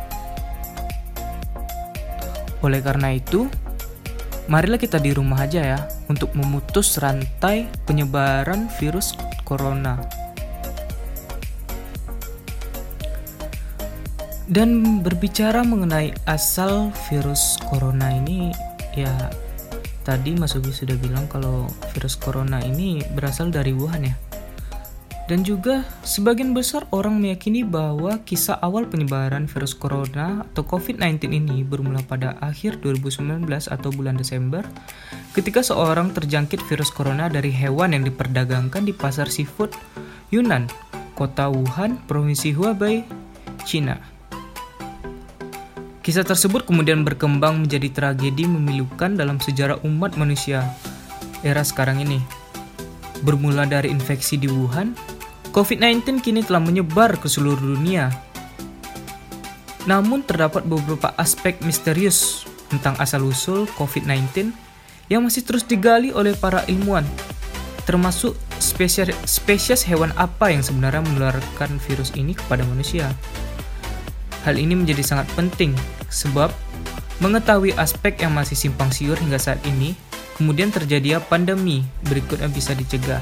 Oleh 2.59 2.83
karena 2.83 3.15
itu, 3.15 3.47
marilah 4.51 4.79
kita 4.79 4.99
di 4.99 5.15
rumah 5.15 5.47
aja 5.47 5.63
ya 5.63 5.79
untuk 6.11 6.35
memutus 6.35 6.99
rantai 6.99 7.71
penyebaran 7.87 8.67
virus 8.79 9.15
corona. 9.47 9.95
Dan 14.49 14.99
berbicara 15.05 15.61
mengenai 15.61 16.11
asal 16.25 16.89
virus 17.07 17.61
corona 17.69 18.09
ini, 18.09 18.49
ya 18.97 19.13
tadi 20.09 20.33
Mas 20.33 20.57
Ugi 20.57 20.73
sudah 20.73 20.97
bilang 20.97 21.29
kalau 21.29 21.69
virus 21.93 22.17
corona 22.17 22.57
ini 22.65 23.05
berasal 23.13 23.53
dari 23.53 23.77
Wuhan 23.77 24.09
ya. 24.09 24.17
Dan 25.29 25.45
juga 25.45 25.85
sebagian 26.01 26.57
besar 26.57 26.89
orang 26.89 27.21
meyakini 27.21 27.61
bahwa 27.61 28.17
kisah 28.25 28.57
awal 28.65 28.89
penyebaran 28.89 29.45
virus 29.45 29.77
corona 29.77 30.41
atau 30.41 30.65
COVID-19 30.65 31.29
ini 31.29 31.61
bermula 31.61 32.01
pada 32.01 32.33
akhir 32.41 32.81
2019 32.81 33.45
atau 33.45 33.89
bulan 33.93 34.17
Desember 34.17 34.65
ketika 35.37 35.61
seorang 35.61 36.09
terjangkit 36.17 36.65
virus 36.65 36.89
corona 36.89 37.29
dari 37.29 37.53
hewan 37.53 37.93
yang 37.93 38.01
diperdagangkan 38.01 38.89
di 38.89 38.93
pasar 38.97 39.29
seafood 39.29 39.77
Yunnan, 40.33 40.65
kota 41.13 41.53
Wuhan, 41.53 42.01
provinsi 42.09 42.57
Hubei, 42.57 43.05
China. 43.69 44.18
Kisah 46.09 46.25
tersebut 46.25 46.65
kemudian 46.65 47.05
berkembang 47.05 47.61
menjadi 47.61 47.85
tragedi 47.93 48.49
memilukan 48.49 49.13
dalam 49.13 49.37
sejarah 49.37 49.77
umat 49.85 50.17
manusia 50.17 50.65
era 51.45 51.61
sekarang 51.61 52.01
ini. 52.01 52.17
Bermula 53.21 53.69
dari 53.69 53.93
infeksi 53.93 54.33
di 54.33 54.49
Wuhan, 54.49 54.97
COVID-19 55.53 56.17
kini 56.25 56.41
telah 56.41 56.65
menyebar 56.65 57.13
ke 57.13 57.29
seluruh 57.29 57.61
dunia. 57.61 58.09
Namun 59.85 60.25
terdapat 60.25 60.65
beberapa 60.65 61.13
aspek 61.13 61.61
misterius 61.61 62.41
tentang 62.73 62.97
asal-usul 62.97 63.69
COVID-19 63.77 64.49
yang 65.13 65.21
masih 65.21 65.45
terus 65.45 65.61
digali 65.61 66.09
oleh 66.09 66.33
para 66.33 66.65
ilmuwan, 66.65 67.05
termasuk 67.85 68.33
spesies, 68.57 69.13
spesies 69.29 69.85
hewan 69.85 70.09
apa 70.17 70.49
yang 70.49 70.65
sebenarnya 70.65 71.05
menularkan 71.05 71.77
virus 71.85 72.09
ini 72.17 72.33
kepada 72.33 72.65
manusia. 72.65 73.13
Hal 74.41 74.57
ini 74.57 74.73
menjadi 74.73 75.05
sangat 75.05 75.29
penting 75.37 75.77
sebab 76.09 76.49
mengetahui 77.23 77.73
aspek 77.77 78.19
yang 78.21 78.33
masih 78.33 78.57
simpang 78.57 78.89
siur 78.89 79.15
hingga 79.15 79.39
saat 79.39 79.61
ini, 79.65 79.93
kemudian 80.35 80.73
terjadi 80.73 81.21
pandemi 81.23 81.85
berikutnya 82.07 82.49
bisa 82.49 82.75
dicegah. 82.75 83.21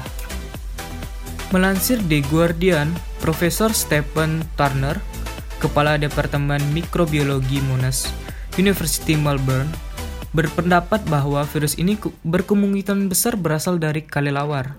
Melansir 1.48 1.96
The 2.04 2.20
Guardian, 2.28 2.92
Profesor 3.24 3.72
Stephen 3.72 4.44
Turner, 4.60 5.00
Kepala 5.58 5.96
Departemen 5.98 6.60
Mikrobiologi 6.70 7.58
Monash 7.64 8.06
University 8.60 9.16
Melbourne, 9.16 9.72
berpendapat 10.36 11.02
bahwa 11.08 11.42
virus 11.48 11.74
ini 11.80 11.96
berkemungkinan 12.22 13.08
besar 13.08 13.34
berasal 13.34 13.80
dari 13.80 14.04
kelelawar. 14.04 14.76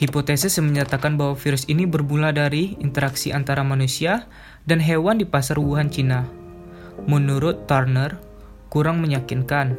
Hipotesis 0.00 0.56
yang 0.56 0.72
menyatakan 0.72 1.20
bahwa 1.20 1.36
virus 1.36 1.68
ini 1.68 1.84
bermula 1.84 2.32
dari 2.32 2.80
interaksi 2.80 3.36
antara 3.36 3.60
manusia 3.60 4.24
dan 4.64 4.80
hewan 4.80 5.20
di 5.20 5.28
pasar 5.28 5.60
Wuhan, 5.60 5.92
Cina. 5.92 6.39
Menurut 7.08 7.68
Turner, 7.68 8.18
kurang 8.68 9.00
meyakinkan. 9.00 9.78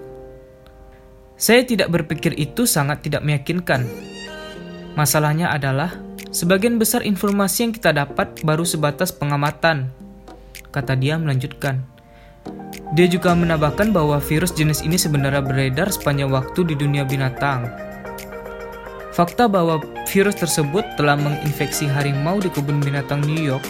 Saya 1.37 1.65
tidak 1.65 1.89
berpikir 1.89 2.37
itu 2.37 2.69
sangat 2.69 3.05
tidak 3.05 3.25
meyakinkan. 3.25 3.85
Masalahnya 4.93 5.49
adalah 5.49 5.97
Sebagian 6.31 6.79
besar 6.79 7.03
informasi 7.03 7.67
yang 7.67 7.73
kita 7.75 7.91
dapat 7.91 8.39
baru 8.39 8.63
sebatas 8.63 9.11
pengamatan, 9.11 9.91
kata 10.71 10.95
dia 10.95 11.19
melanjutkan. 11.19 11.83
Dia 12.95 13.11
juga 13.11 13.35
menambahkan 13.35 13.91
bahwa 13.91 14.15
virus 14.23 14.55
jenis 14.55 14.79
ini 14.79 14.95
sebenarnya 14.95 15.43
beredar 15.43 15.91
sepanjang 15.91 16.31
waktu 16.31 16.71
di 16.71 16.79
dunia 16.79 17.03
binatang. 17.03 17.67
Fakta 19.21 19.45
bahwa 19.45 19.77
virus 20.09 20.33
tersebut 20.33 20.81
telah 20.97 21.13
menginfeksi 21.13 21.85
harimau 21.85 22.41
di 22.41 22.49
kebun 22.49 22.81
binatang 22.81 23.21
New 23.21 23.37
York 23.37 23.61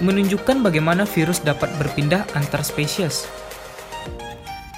menunjukkan 0.00 0.64
bagaimana 0.64 1.04
virus 1.04 1.44
dapat 1.44 1.68
berpindah 1.76 2.24
antar 2.32 2.64
spesies. 2.64 3.28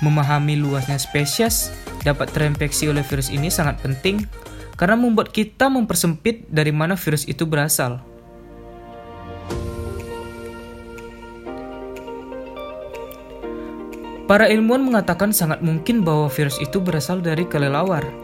Memahami 0.02 0.58
luasnya 0.58 0.98
spesies 0.98 1.70
dapat 2.02 2.26
terinfeksi 2.34 2.90
oleh 2.90 3.06
virus 3.06 3.30
ini 3.30 3.54
sangat 3.54 3.78
penting 3.86 4.26
karena 4.74 4.98
membuat 4.98 5.30
kita 5.30 5.70
mempersempit 5.70 6.50
dari 6.50 6.74
mana 6.74 6.98
virus 6.98 7.30
itu 7.30 7.46
berasal. 7.46 8.02
Para 14.26 14.50
ilmuwan 14.50 14.82
mengatakan 14.82 15.30
sangat 15.30 15.62
mungkin 15.62 16.02
bahwa 16.02 16.26
virus 16.26 16.58
itu 16.58 16.82
berasal 16.82 17.22
dari 17.22 17.46
kelelawar. 17.46 18.23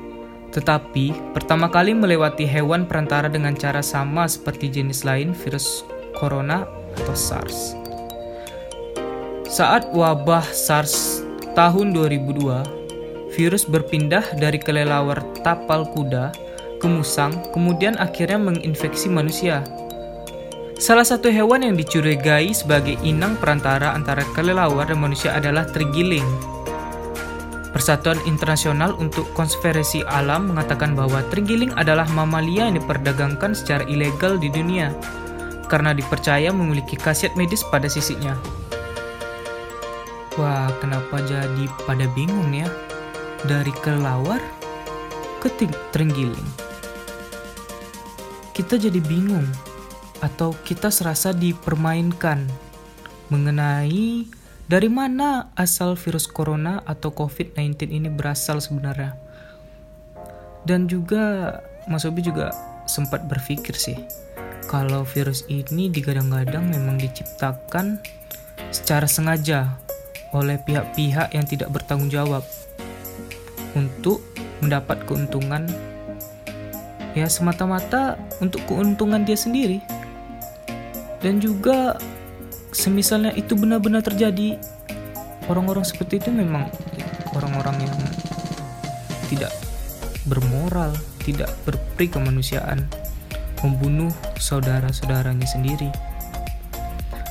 Tetapi, 0.50 1.34
pertama 1.34 1.70
kali 1.70 1.94
melewati 1.94 2.42
hewan 2.42 2.90
perantara 2.90 3.30
dengan 3.30 3.54
cara 3.54 3.80
sama 3.80 4.26
seperti 4.26 4.66
jenis 4.66 5.06
lain 5.06 5.30
virus 5.30 5.86
corona 6.18 6.66
atau 6.98 7.14
SARS. 7.14 7.78
Saat 9.46 9.94
wabah 9.94 10.46
SARS 10.50 11.22
tahun 11.54 11.94
2002, 11.94 13.34
virus 13.34 13.62
berpindah 13.66 14.22
dari 14.38 14.58
kelelawar 14.58 15.22
tapal 15.42 15.86
kuda 15.94 16.34
ke 16.82 16.86
musang, 16.90 17.34
kemudian 17.54 17.94
akhirnya 17.98 18.38
menginfeksi 18.40 19.06
manusia. 19.06 19.62
Salah 20.80 21.04
satu 21.04 21.28
hewan 21.28 21.60
yang 21.60 21.76
dicurigai 21.76 22.56
sebagai 22.56 22.96
inang 23.04 23.36
perantara 23.36 23.92
antara 23.92 24.24
kelelawar 24.32 24.88
dan 24.88 24.96
manusia 24.96 25.36
adalah 25.36 25.68
tergiling. 25.68 26.24
Persatuan 27.70 28.18
Internasional 28.26 28.98
untuk 28.98 29.30
Konservasi 29.30 30.02
Alam 30.10 30.50
mengatakan 30.50 30.98
bahwa 30.98 31.22
terenggiling 31.30 31.70
adalah 31.78 32.06
mamalia 32.10 32.66
yang 32.66 32.82
diperdagangkan 32.82 33.54
secara 33.54 33.86
ilegal 33.86 34.42
di 34.42 34.50
dunia 34.50 34.90
karena 35.70 35.94
dipercaya 35.94 36.50
memiliki 36.50 36.98
khasiat 36.98 37.38
medis 37.38 37.62
pada 37.62 37.86
sisiknya. 37.86 38.34
Wah, 40.34 40.66
kenapa 40.82 41.22
jadi 41.22 41.70
pada 41.86 42.10
bingung 42.10 42.50
ya? 42.50 42.66
Dari 43.46 43.70
kelawar 43.86 44.42
ke 45.38 45.48
terenggiling. 45.94 46.50
Kita 48.50 48.76
jadi 48.76 48.98
bingung 48.98 49.46
atau 50.20 50.52
kita 50.66 50.90
serasa 50.90 51.30
dipermainkan 51.30 52.44
mengenai 53.30 54.39
dari 54.70 54.86
mana 54.86 55.50
asal 55.58 55.98
virus 55.98 56.30
corona 56.30 56.78
atau 56.86 57.10
COVID-19 57.10 57.90
ini 57.90 58.06
berasal 58.06 58.62
sebenarnya? 58.62 59.18
Dan 60.62 60.86
juga 60.86 61.58
Mas 61.90 62.06
Obi 62.06 62.22
juga 62.22 62.54
sempat 62.86 63.26
berpikir 63.26 63.74
sih, 63.74 63.98
kalau 64.70 65.02
virus 65.02 65.42
ini 65.50 65.90
digadang-gadang 65.90 66.70
memang 66.70 67.02
diciptakan 67.02 67.98
secara 68.70 69.10
sengaja 69.10 69.74
oleh 70.30 70.62
pihak-pihak 70.62 71.34
yang 71.34 71.42
tidak 71.50 71.74
bertanggung 71.74 72.06
jawab 72.06 72.46
untuk 73.74 74.22
mendapat 74.62 75.02
keuntungan 75.02 75.66
ya 77.18 77.26
semata-mata 77.26 78.14
untuk 78.38 78.62
keuntungan 78.70 79.26
dia 79.26 79.34
sendiri 79.34 79.82
dan 81.18 81.42
juga 81.42 81.98
semisalnya 82.70 83.34
itu 83.34 83.58
benar-benar 83.58 84.02
terjadi 84.02 84.58
orang-orang 85.50 85.82
seperti 85.82 86.22
itu 86.22 86.30
memang 86.30 86.70
orang-orang 87.34 87.86
yang 87.86 87.96
tidak 89.30 89.54
bermoral 90.26 90.90
tidak 91.22 91.52
berperi 91.68 92.08
kemanusiaan 92.08 92.88
membunuh 93.60 94.10
saudara-saudaranya 94.40 95.44
sendiri. 95.44 95.92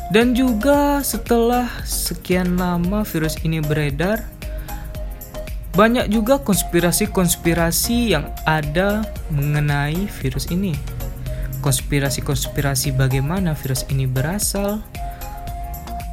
Dan 0.09 0.33
juga 0.33 1.05
setelah 1.05 1.69
sekian 1.85 2.57
lama 2.57 3.05
virus 3.05 3.37
ini 3.45 3.61
beredar 3.61 4.25
banyak 5.77 6.09
juga 6.09 6.41
konspirasi-konspirasi 6.41 8.17
yang 8.17 8.33
ada 8.49 9.05
mengenai 9.29 10.09
virus 10.09 10.49
ini. 10.49 10.73
Konspirasi-konspirasi 11.61 12.97
bagaimana 12.97 13.53
virus 13.53 13.85
ini 13.93 14.09
berasal, 14.09 14.81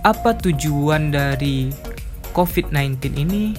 apa 0.07 0.39
tujuan 0.39 1.11
dari 1.11 1.67
COVID-19 2.31 3.19
ini? 3.19 3.59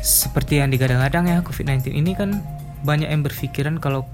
Seperti 0.00 0.64
yang 0.64 0.72
digadang-gadang 0.72 1.28
ya, 1.28 1.44
COVID-19 1.44 1.92
ini 1.92 2.16
kan 2.16 2.40
banyak 2.88 3.12
yang 3.12 3.20
berpikiran 3.20 3.76
kalau 3.76 4.08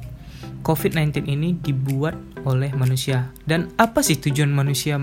COVID-19 0.67 1.31
ini 1.31 1.55
dibuat 1.55 2.19
oleh 2.43 2.75
manusia. 2.75 3.31
Dan 3.47 3.71
apa 3.79 4.03
sih 4.03 4.19
tujuan 4.19 4.51
manusia 4.51 4.99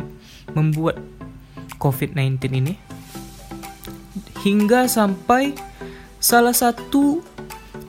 membuat 0.52 1.00
COVID-19 1.80 2.52
ini? 2.52 2.76
Hingga 4.44 4.92
sampai 4.92 5.56
salah 6.20 6.52
satu 6.52 7.24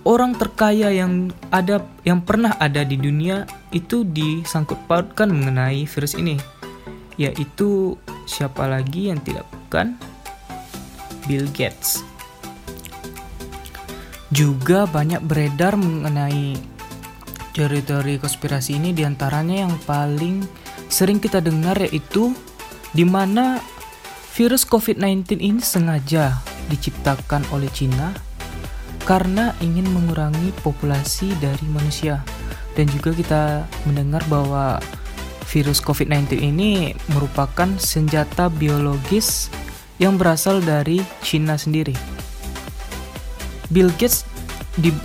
orang 0.07 0.39
terkaya 0.39 0.95
yang 0.95 1.35
ada 1.51 1.83
yang 2.07 2.23
pernah 2.23 2.55
ada 2.63 2.87
di 2.87 2.95
dunia 2.95 3.43
itu 3.75 4.07
disangkut 4.07 4.79
pautkan 4.87 5.35
mengenai 5.35 5.83
virus 5.83 6.15
ini 6.15 6.52
yaitu 7.29 7.95
siapa 8.27 8.67
lagi 8.67 9.13
yang 9.13 9.21
tidak 9.23 9.47
bukan 9.51 9.95
Bill 11.31 11.47
Gates. 11.55 12.03
Juga 14.33 14.89
banyak 14.89 15.21
beredar 15.23 15.77
mengenai 15.77 16.57
teori-teori 17.53 18.17
konspirasi 18.17 18.81
ini 18.81 18.97
di 18.97 19.05
antaranya 19.05 19.69
yang 19.69 19.77
paling 19.85 20.41
sering 20.89 21.21
kita 21.21 21.45
dengar 21.45 21.77
yaitu 21.85 22.33
di 22.97 23.05
mana 23.05 23.61
virus 24.33 24.65
COVID-19 24.65 25.37
ini 25.41 25.61
sengaja 25.61 26.41
diciptakan 26.73 27.45
oleh 27.53 27.69
Cina 27.69 28.17
karena 29.05 29.53
ingin 29.61 29.85
mengurangi 29.93 30.55
populasi 30.65 31.37
dari 31.43 31.67
manusia. 31.69 32.25
Dan 32.73 32.89
juga 32.89 33.13
kita 33.13 33.43
mendengar 33.85 34.25
bahwa 34.33 34.81
virus 35.53 35.85
COVID-19 35.85 36.41
ini 36.41 36.97
merupakan 37.13 37.69
senjata 37.77 38.49
biologis 38.49 39.53
yang 40.01 40.17
berasal 40.17 40.65
dari 40.65 41.05
China 41.21 41.61
sendiri. 41.61 41.93
Bill 43.69 43.93
Gates 44.01 44.25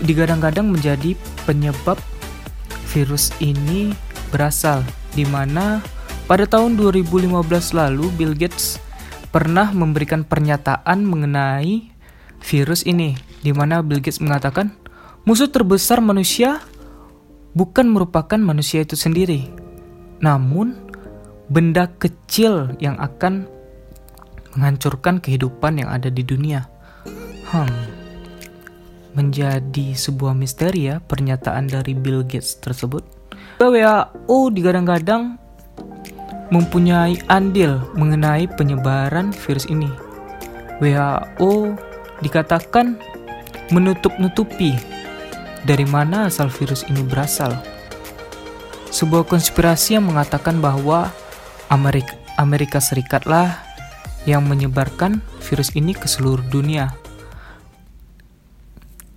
digadang-gadang 0.08 0.72
menjadi 0.72 1.20
penyebab 1.44 2.00
virus 2.96 3.36
ini 3.44 3.92
berasal, 4.32 4.88
di 5.12 5.28
mana 5.28 5.84
pada 6.32 6.48
tahun 6.48 6.80
2015 6.80 7.28
lalu 7.76 8.08
Bill 8.16 8.32
Gates 8.32 8.80
pernah 9.32 9.76
memberikan 9.76 10.24
pernyataan 10.24 11.04
mengenai 11.04 11.92
virus 12.40 12.88
ini, 12.88 13.20
di 13.44 13.52
mana 13.52 13.84
Bill 13.84 14.00
Gates 14.00 14.24
mengatakan 14.24 14.72
musuh 15.28 15.52
terbesar 15.52 16.00
manusia 16.00 16.64
bukan 17.52 17.92
merupakan 17.92 18.40
manusia 18.40 18.84
itu 18.84 18.96
sendiri, 18.96 19.52
namun 20.20 20.76
benda 21.48 21.88
kecil 22.02 22.74
yang 22.82 23.00
akan 23.00 23.48
menghancurkan 24.58 25.22
kehidupan 25.22 25.80
yang 25.80 25.90
ada 25.94 26.10
di 26.10 26.26
dunia. 26.26 26.66
Hmm, 27.48 27.70
menjadi 29.16 29.96
sebuah 29.96 30.36
misteri 30.36 30.92
ya 30.92 31.00
pernyataan 31.00 31.70
dari 31.70 31.96
Bill 31.96 32.26
Gates 32.26 32.60
tersebut. 32.60 33.06
WHO 33.58 34.54
digadang-gadang 34.54 35.38
mempunyai 36.54 37.18
andil 37.32 37.82
mengenai 37.98 38.46
penyebaran 38.58 39.34
virus 39.34 39.66
ini. 39.70 39.90
WHO 40.82 41.74
dikatakan 42.22 42.98
menutup-nutupi 43.74 44.78
dari 45.66 45.86
mana 45.90 46.30
asal 46.30 46.48
virus 46.48 46.86
ini 46.88 47.02
berasal 47.04 47.77
sebuah 48.92 49.28
konspirasi 49.28 50.00
yang 50.00 50.08
mengatakan 50.08 50.60
bahwa 50.64 51.12
Amerika, 51.68 52.16
Amerika 52.40 52.80
Serikatlah 52.80 53.60
yang 54.28 54.44
menyebarkan 54.44 55.24
virus 55.40 55.72
ini 55.76 55.96
ke 55.96 56.08
seluruh 56.08 56.44
dunia. 56.52 56.92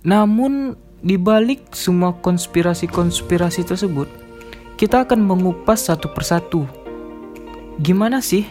Namun, 0.01 0.73
di 1.01 1.19
balik 1.19 1.73
semua 1.75 2.15
konspirasi-konspirasi 2.17 3.67
tersebut, 3.67 4.07
kita 4.79 5.05
akan 5.05 5.21
mengupas 5.21 5.89
satu 5.91 6.09
persatu. 6.09 6.65
Gimana 7.77 8.23
sih 8.23 8.47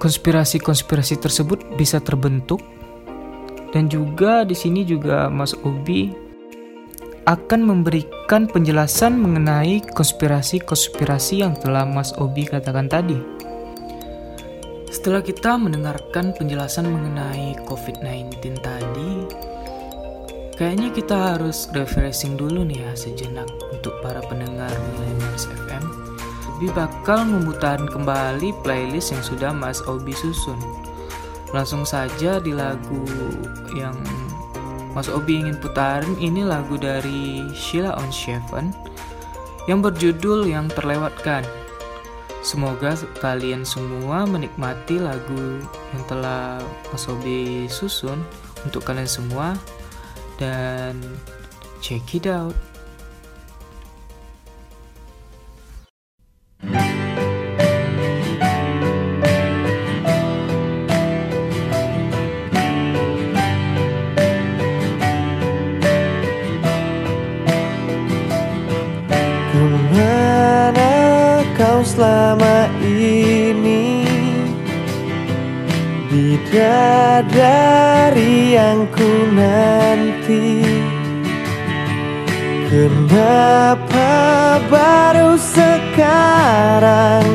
konspirasi-konspirasi 0.00 1.20
tersebut 1.20 1.76
bisa 1.76 2.00
terbentuk? 2.00 2.64
Dan 3.72 3.88
juga 3.88 4.44
di 4.44 4.52
sini 4.52 4.84
juga 4.84 5.32
Mas 5.32 5.56
Obi 5.64 6.21
akan 7.22 7.62
memberikan 7.62 8.50
penjelasan 8.50 9.14
mengenai 9.14 9.78
konspirasi-konspirasi 9.94 11.46
yang 11.46 11.54
telah 11.54 11.86
Mas 11.86 12.10
Obi 12.18 12.42
katakan 12.50 12.90
tadi. 12.90 13.14
Setelah 14.90 15.22
kita 15.22 15.54
mendengarkan 15.54 16.34
penjelasan 16.34 16.90
mengenai 16.90 17.54
COVID-19 17.70 18.58
tadi, 18.58 19.12
kayaknya 20.58 20.90
kita 20.90 21.38
harus 21.38 21.70
refreshing 21.70 22.34
dulu 22.34 22.66
nih 22.66 22.82
ya 22.82 22.92
sejenak 22.98 23.46
untuk 23.70 23.94
para 24.02 24.18
pendengar 24.26 24.70
Millennials 24.70 25.46
FM. 25.46 25.84
Obi 26.58 26.68
bakal 26.74 27.22
memutarkan 27.26 27.86
kembali 27.86 28.50
playlist 28.66 29.14
yang 29.14 29.22
sudah 29.22 29.50
Mas 29.54 29.78
Obi 29.86 30.10
susun. 30.14 30.58
Langsung 31.54 31.86
saja 31.86 32.42
di 32.42 32.50
lagu 32.50 33.02
yang 33.74 33.94
Mas 34.92 35.08
Obi 35.08 35.40
ingin 35.40 35.56
putarin 35.56 36.16
ini 36.20 36.44
lagu 36.44 36.76
dari 36.76 37.48
Sheila 37.56 37.96
on 37.96 38.12
Seven 38.12 38.76
yang 39.64 39.80
berjudul 39.80 40.44
Yang 40.44 40.76
Terlewatkan. 40.76 41.44
Semoga 42.42 42.98
kalian 43.22 43.62
semua 43.62 44.26
menikmati 44.26 44.98
lagu 44.98 45.62
yang 45.94 46.02
telah 46.10 46.58
Mas 46.90 47.06
Obi 47.08 47.70
susun 47.70 48.20
untuk 48.66 48.84
kalian 48.84 49.08
semua 49.08 49.54
dan 50.36 50.98
check 51.80 52.02
it 52.12 52.26
out. 52.26 52.52
Selama 72.02 72.66
ini. 72.82 74.02
Bidadari 76.10 77.38
yang 78.58 78.90
ku 78.90 79.06
nanti. 79.30 80.66
Kenapa 82.72 84.16
baru 84.72 85.36
sekarang 85.36 87.28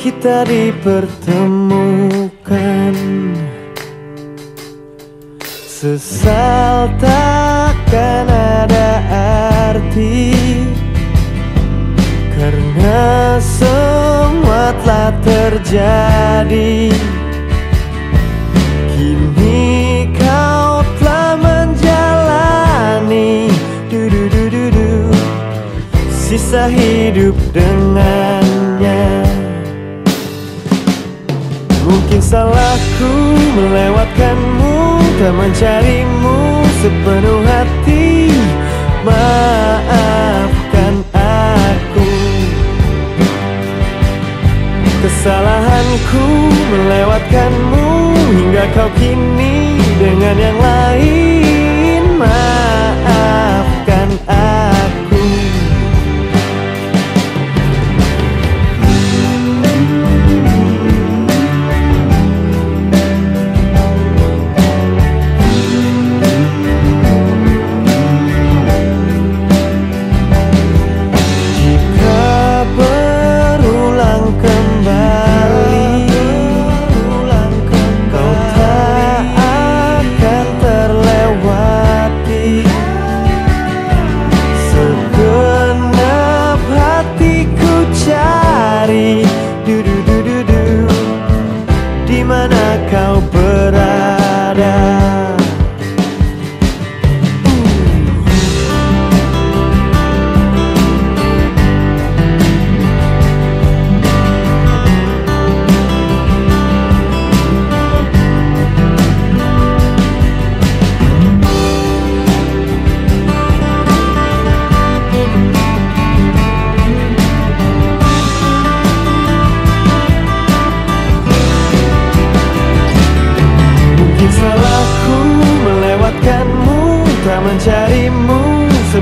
Kita 0.00 0.48
dipertemukan? 0.48 2.94
Sesal 5.68 6.88
takkan 7.02 8.30
ada 8.30 9.02
arti 9.68 10.39
Karena 12.40 13.36
semua 13.36 14.72
telah 14.80 15.12
terjadi. 15.20 16.88
Kini 18.96 20.08
kau 20.16 20.80
telah 20.96 21.36
menjalani. 21.36 23.52
Du 23.92 24.08
du 24.08 24.24
du 24.32 24.48
du 24.48 24.64
du. 24.72 25.12
Sisa 26.08 26.72
hidup 26.72 27.36
dengannya. 27.52 29.04
Mungkin 31.84 32.24
salahku 32.24 33.36
melewatkanmu 33.36 34.76
Tak 35.20 35.32
mencarimu 35.36 36.64
sepenuh 36.80 37.44
hati. 37.44 38.32
Maafkan 39.04 40.59
Kesalahanku 45.20 46.48
melewatkanmu 46.48 47.88
Hingga 48.40 48.64
kau 48.72 48.88
kini 48.96 49.76
dengan 50.00 50.32
yang 50.40 50.56
lain. 50.56 52.02
Maafkan 52.16 54.08
aku 54.24 54.79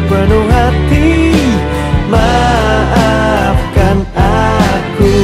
sepenuh 0.08 0.48
hati 0.48 1.36
Maafkan 2.08 3.98
aku. 4.16 5.20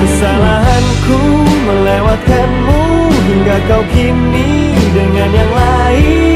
Kesalahanku 0.00 1.20
melewatkanmu 1.44 2.80
Hingga 3.28 3.56
kau 3.68 3.84
kini 3.92 4.72
dengan 4.96 5.28
yang 5.28 5.52
lain 5.52 6.29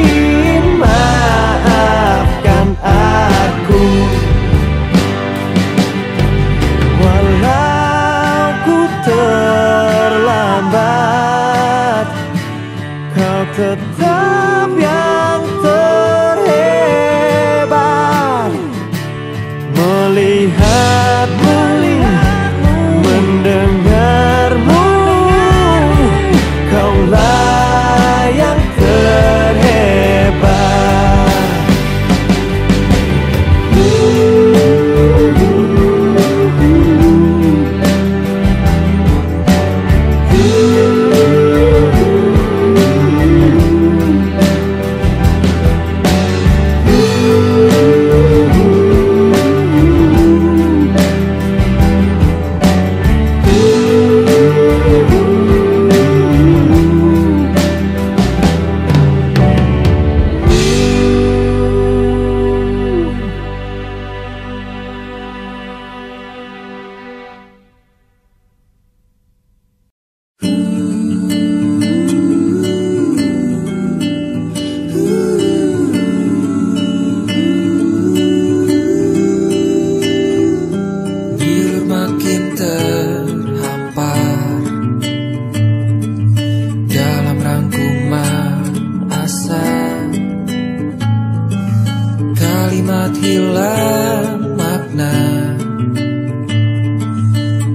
Kalimat 92.75 93.15
hilang 93.23 94.59
makna. 94.59 95.15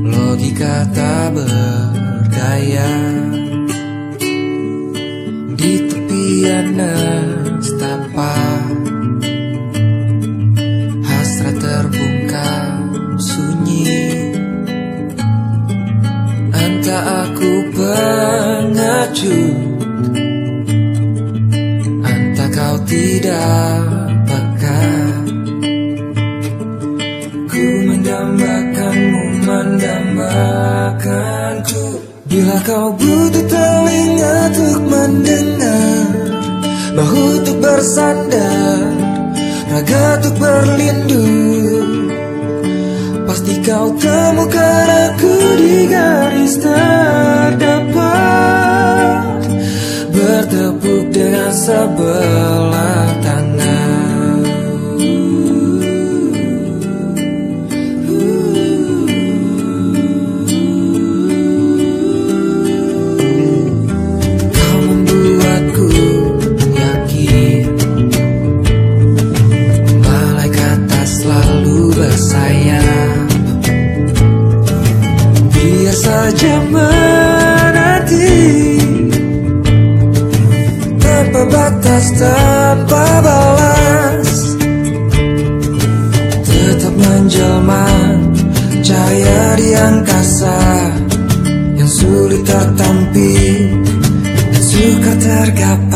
Logika 0.03 0.83
tak 0.91 1.39
berdaya. 1.39 2.91
Di 5.55 5.73
tepian 5.87 6.67
nestapa 6.75 8.35
Hasrat 11.07 11.55
terbungkam 11.63 12.91
sunyi. 13.23 14.03
Anta 16.51 16.99
aku 17.23 17.71
pengecut 17.71 19.55
Anta 22.03 22.45
kau 22.51 22.75
tidak 22.83 23.88
Kau 32.59 32.93
butuh 32.93 33.45
telinga 33.49 34.51
untuk 34.51 34.81
mendengar? 34.85 36.05
Bahu 36.93 37.41
untuk 37.41 37.57
bersandar 37.63 38.83
Raga 39.69 40.19
untuk 40.19 40.35
berlindung. 40.41 42.09
Pasti 43.29 43.61
kau 43.61 43.93
temukan 43.95 44.87
aku 44.89 45.33
di 45.61 45.85
garis 45.85 46.57
terdapat 46.57 48.01
Bertepuk 50.09 51.13
dengan 51.13 51.53
sebelah 51.53 53.18
tanpa 82.19 83.23
balas. 83.23 84.31
Tetap 86.43 86.93
menjelma 86.93 87.87
cahaya 88.83 89.55
di 89.55 89.69
angkasa 89.75 90.59
Yang 91.79 91.91
sulit 92.03 92.43
tertampi 92.43 93.35
dan 94.23 94.63
suka 94.63 95.13
tergapai 95.19 95.88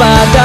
espada 0.00 0.39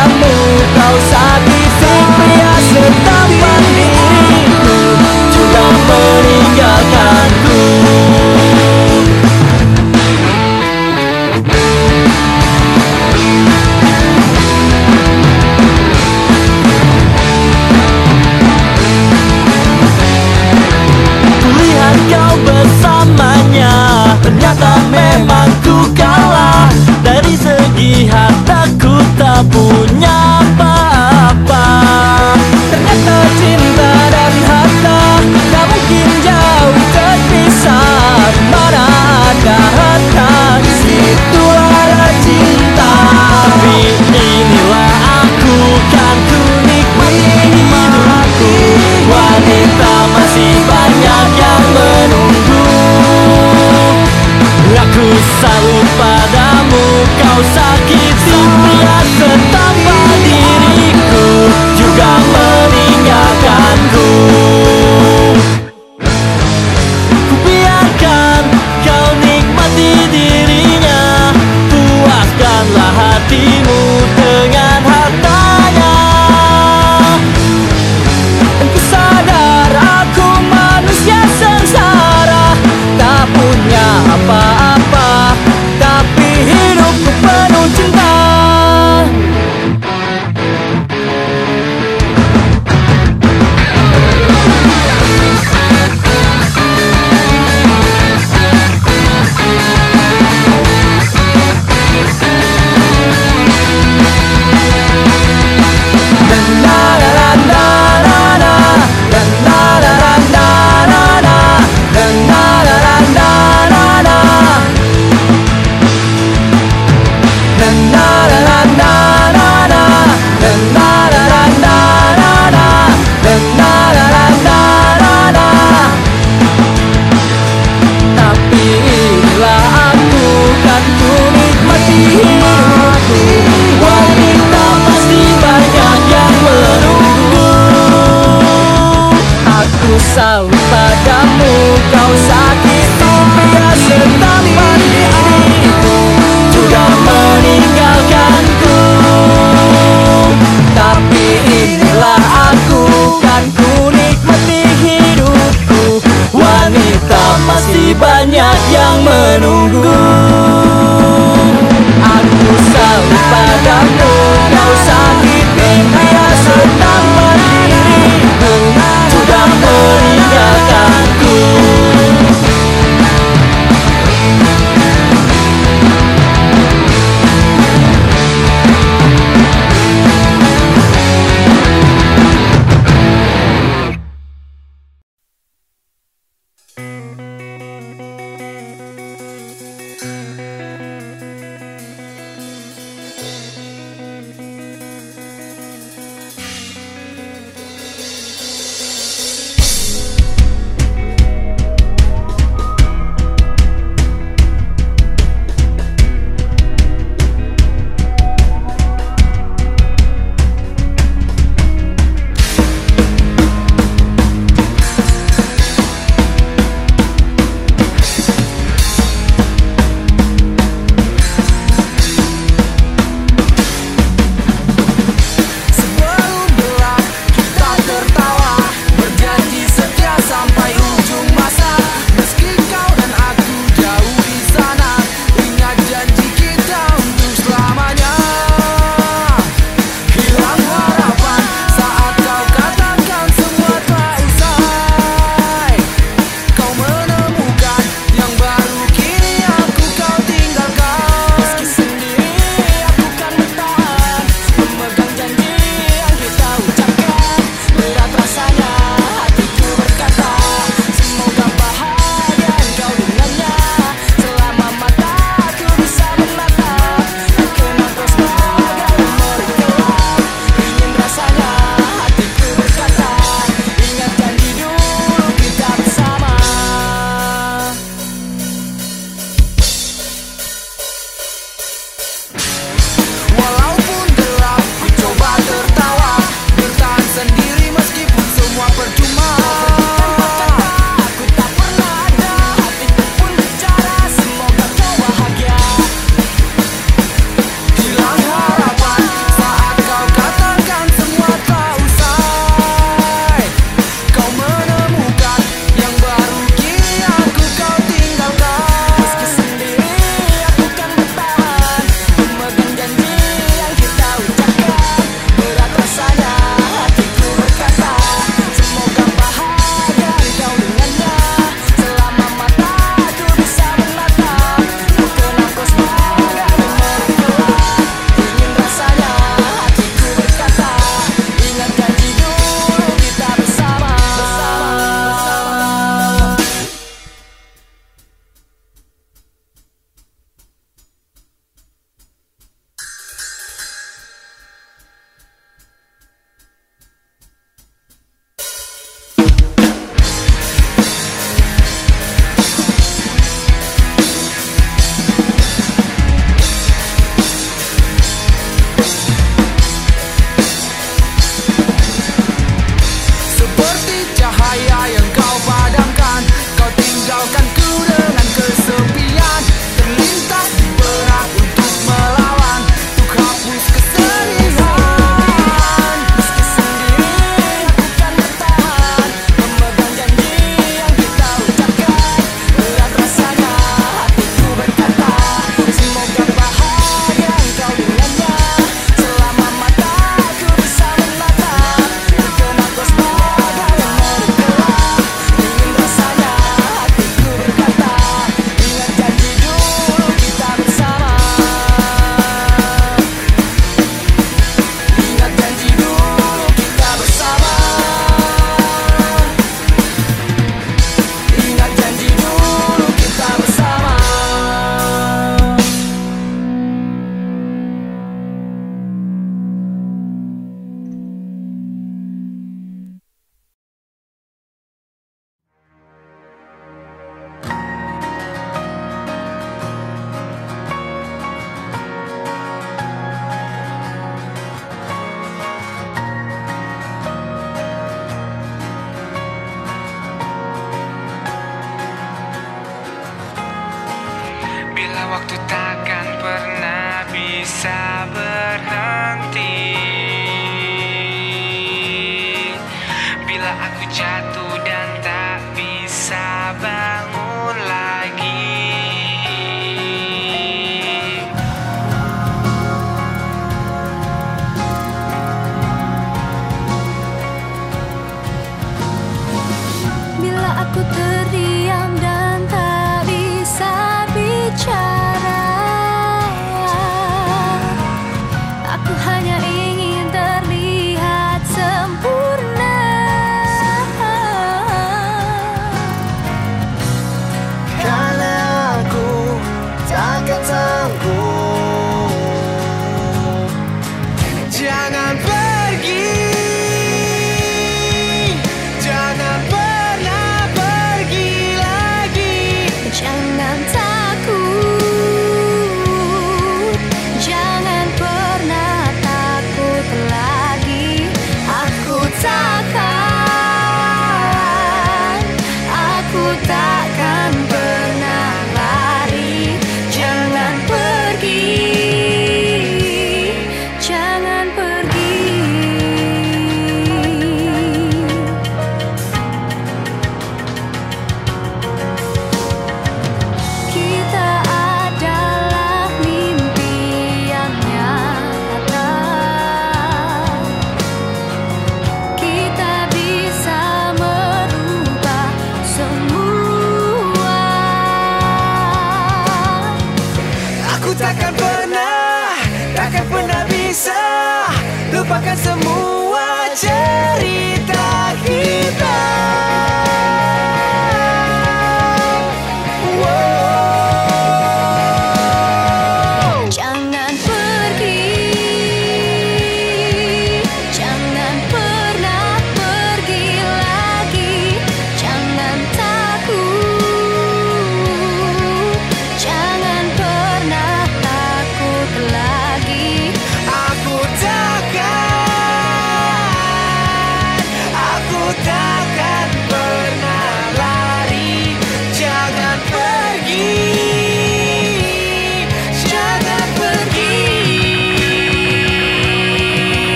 waktu 445.04 445.36
takkan 445.52 445.95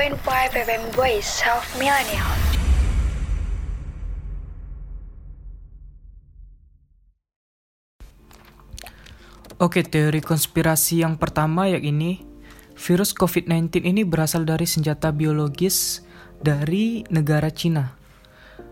98.5 0.00 0.64
FM 0.64 0.82
Voice 0.96 1.44
of 1.44 1.60
Millennial. 1.76 2.32
Oke, 9.60 9.84
teori 9.84 10.24
konspirasi 10.24 11.04
yang 11.04 11.20
pertama 11.20 11.68
yakni 11.68 12.24
virus 12.80 13.12
COVID-19 13.12 13.84
ini 13.84 14.08
berasal 14.08 14.48
dari 14.48 14.64
senjata 14.64 15.12
biologis 15.12 16.00
dari 16.40 17.04
negara 17.12 17.52
Cina. 17.52 17.92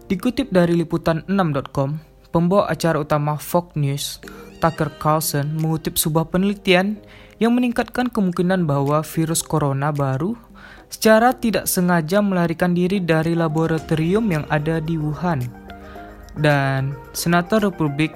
Dikutip 0.09 0.49
dari 0.49 0.81
liputan6.com, 0.81 2.01
pembawa 2.33 2.73
acara 2.73 3.05
utama 3.05 3.37
Fox 3.37 3.77
News, 3.77 4.25
Tucker 4.65 4.97
Carlson, 4.97 5.61
mengutip 5.61 6.01
sebuah 6.01 6.33
penelitian 6.33 6.97
yang 7.37 7.53
meningkatkan 7.53 8.09
kemungkinan 8.09 8.65
bahwa 8.65 9.05
virus 9.05 9.45
corona 9.45 9.93
baru 9.93 10.48
secara 10.89 11.37
tidak 11.37 11.69
sengaja 11.69 12.21
melarikan 12.21 12.73
diri 12.73 13.01
dari 13.01 13.37
laboratorium 13.37 14.29
yang 14.29 14.45
ada 14.49 14.81
di 14.81 14.97
Wuhan. 14.97 15.45
Dan 16.39 16.95
Senator 17.13 17.63
Republik 17.65 18.15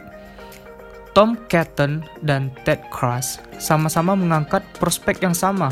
Tom 1.13 1.37
Catton 1.53 2.01
dan 2.25 2.49
Ted 2.65 2.81
Cruz 2.89 3.37
sama-sama 3.61 4.17
mengangkat 4.17 4.65
prospek 4.81 5.21
yang 5.21 5.37
sama. 5.37 5.69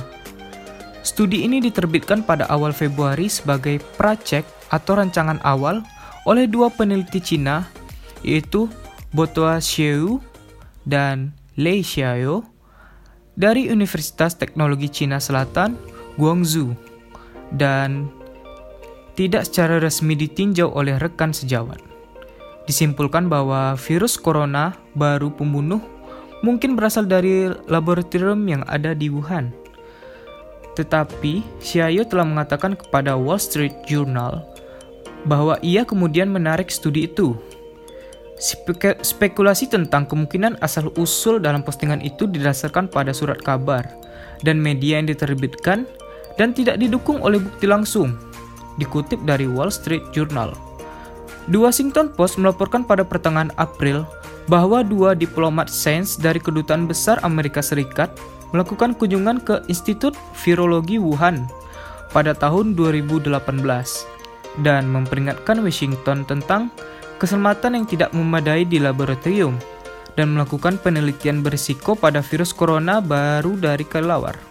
Studi 1.00 1.48
ini 1.48 1.64
diterbitkan 1.64 2.20
pada 2.20 2.44
awal 2.52 2.76
Februari 2.76 3.32
sebagai 3.32 3.80
pracek 3.96 4.44
atau 4.68 5.00
rancangan 5.00 5.40
awal 5.40 5.80
oleh 6.28 6.44
dua 6.44 6.68
peneliti 6.68 7.24
Cina, 7.24 7.64
yaitu 8.20 8.68
Botoa 9.16 9.56
Xiu 9.58 10.20
dan 10.84 11.32
Lei 11.56 11.80
Xiao. 11.80 12.44
dari 13.40 13.72
Universitas 13.72 14.36
Teknologi 14.36 14.92
Cina 14.92 15.16
Selatan, 15.16 15.72
Guangzhou, 16.20 16.76
dan 17.54 18.10
tidak 19.18 19.46
secara 19.46 19.82
resmi 19.82 20.16
ditinjau 20.16 20.70
oleh 20.72 20.96
rekan 20.96 21.34
sejawat. 21.34 21.82
Disimpulkan 22.64 23.26
bahwa 23.26 23.74
virus 23.74 24.14
corona 24.14 24.78
baru 24.94 25.34
pembunuh 25.34 25.82
mungkin 26.40 26.78
berasal 26.78 27.04
dari 27.04 27.50
laboratorium 27.68 28.46
yang 28.48 28.62
ada 28.70 28.94
di 28.96 29.12
Wuhan. 29.12 29.52
Tetapi, 30.78 31.44
Xiaoyu 31.60 32.06
telah 32.06 32.24
mengatakan 32.24 32.78
kepada 32.78 33.18
Wall 33.18 33.42
Street 33.42 33.74
Journal 33.84 34.46
bahwa 35.28 35.60
ia 35.60 35.84
kemudian 35.84 36.30
menarik 36.30 36.72
studi 36.72 37.10
itu. 37.10 37.36
Spek- 38.40 39.04
spekulasi 39.04 39.68
tentang 39.68 40.08
kemungkinan 40.08 40.56
asal-usul 40.64 41.44
dalam 41.44 41.60
postingan 41.60 42.00
itu 42.00 42.24
didasarkan 42.24 42.88
pada 42.88 43.12
surat 43.12 43.36
kabar 43.36 43.84
dan 44.40 44.56
media 44.56 44.96
yang 44.96 45.12
diterbitkan 45.12 45.84
dan 46.40 46.56
tidak 46.56 46.80
didukung 46.80 47.20
oleh 47.20 47.36
bukti 47.36 47.68
langsung. 47.68 48.16
Dikutip 48.80 49.20
dari 49.28 49.44
Wall 49.44 49.68
Street 49.68 50.08
Journal. 50.16 50.56
The 51.52 51.60
Washington 51.60 52.08
Post 52.16 52.40
melaporkan 52.40 52.88
pada 52.88 53.04
pertengahan 53.04 53.52
April 53.60 54.08
bahwa 54.48 54.80
dua 54.80 55.12
diplomat 55.12 55.68
sains 55.68 56.16
dari 56.16 56.40
kedutaan 56.40 56.88
besar 56.88 57.20
Amerika 57.20 57.60
Serikat 57.60 58.08
melakukan 58.56 58.96
kunjungan 58.96 59.44
ke 59.44 59.60
Institut 59.68 60.16
Virologi 60.40 60.96
Wuhan 60.96 61.44
pada 62.10 62.32
tahun 62.32 62.72
2018 62.72 63.36
dan 64.64 64.88
memperingatkan 64.90 65.60
Washington 65.62 66.26
tentang 66.26 66.72
keselamatan 67.20 67.78
yang 67.78 67.86
tidak 67.86 68.10
memadai 68.16 68.64
di 68.66 68.80
laboratorium 68.82 69.54
dan 70.18 70.34
melakukan 70.34 70.80
penelitian 70.82 71.44
berisiko 71.44 71.94
pada 71.94 72.18
virus 72.24 72.50
corona 72.50 72.98
baru 72.98 73.54
dari 73.54 73.86
kelelawar. 73.86 74.49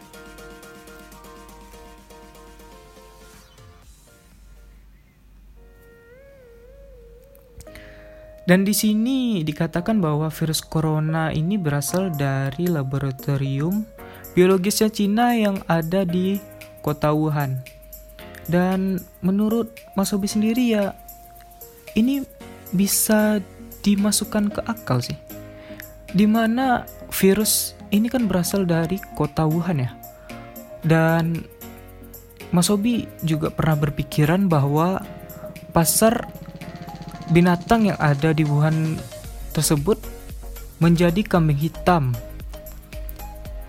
Dan 8.50 8.66
di 8.66 8.74
sini 8.74 9.46
dikatakan 9.46 10.02
bahwa 10.02 10.26
virus 10.34 10.66
corona 10.66 11.30
ini 11.30 11.54
berasal 11.62 12.10
dari 12.10 12.66
laboratorium 12.66 13.86
biologisnya 14.34 14.90
Cina 14.90 15.38
yang 15.38 15.62
ada 15.70 16.02
di 16.02 16.42
kota 16.82 17.14
Wuhan. 17.14 17.62
Dan 18.50 18.98
menurut 19.22 19.70
Mas 19.94 20.10
Hobi 20.10 20.26
sendiri 20.26 20.74
ya, 20.74 20.98
ini 21.94 22.26
bisa 22.74 23.38
dimasukkan 23.86 24.50
ke 24.50 24.62
akal 24.66 25.06
sih. 25.06 25.18
Di 26.10 26.26
mana 26.26 26.90
virus 27.14 27.78
ini 27.94 28.10
kan 28.10 28.26
berasal 28.26 28.66
dari 28.66 28.98
kota 29.14 29.46
Wuhan 29.46 29.86
ya. 29.86 29.94
Dan 30.82 31.46
Mas 32.50 32.74
Hobi 32.74 33.06
juga 33.22 33.54
pernah 33.54 33.78
berpikiran 33.78 34.50
bahwa 34.50 35.06
pasar 35.70 36.26
binatang 37.30 37.94
yang 37.94 38.00
ada 38.02 38.34
di 38.34 38.46
Wuhan 38.46 38.98
tersebut 39.54 40.02
menjadi 40.82 41.22
kambing 41.26 41.60
hitam. 41.60 42.16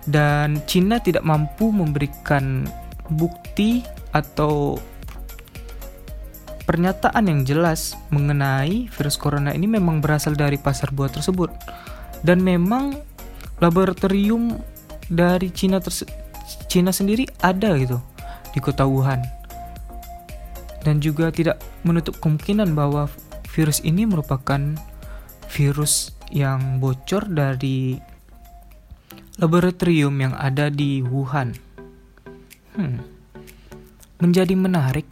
Dan 0.09 0.65
Cina 0.65 0.99
tidak 0.99 1.23
mampu 1.23 1.71
memberikan 1.71 2.67
bukti 3.13 3.85
atau 4.11 4.81
pernyataan 6.65 7.27
yang 7.27 7.41
jelas 7.43 7.99
mengenai 8.15 8.87
virus 8.91 9.19
corona 9.19 9.51
ini 9.51 9.67
memang 9.67 9.99
berasal 9.99 10.35
dari 10.35 10.57
pasar 10.57 10.91
buah 10.91 11.13
tersebut. 11.13 11.53
Dan 12.25 12.43
memang 12.43 12.97
laboratorium 13.61 14.57
dari 15.13 15.53
Cina 15.53 15.79
Cina 16.67 16.91
sendiri 16.91 17.29
ada 17.45 17.77
gitu 17.77 18.01
di 18.55 18.59
kota 18.59 18.89
Wuhan. 18.89 19.21
Dan 20.81 20.99
juga 21.05 21.29
tidak 21.29 21.61
menutup 21.85 22.17
kemungkinan 22.25 22.73
bahwa 22.73 23.05
virus 23.51 23.83
ini 23.83 24.07
merupakan 24.07 24.79
virus 25.51 26.15
yang 26.31 26.79
bocor 26.79 27.27
dari 27.27 27.99
laboratorium 29.43 30.15
yang 30.21 30.35
ada 30.39 30.71
di 30.71 31.03
Wuhan. 31.03 31.57
Hmm, 32.79 33.03
menjadi 34.23 34.55
menarik. 34.55 35.09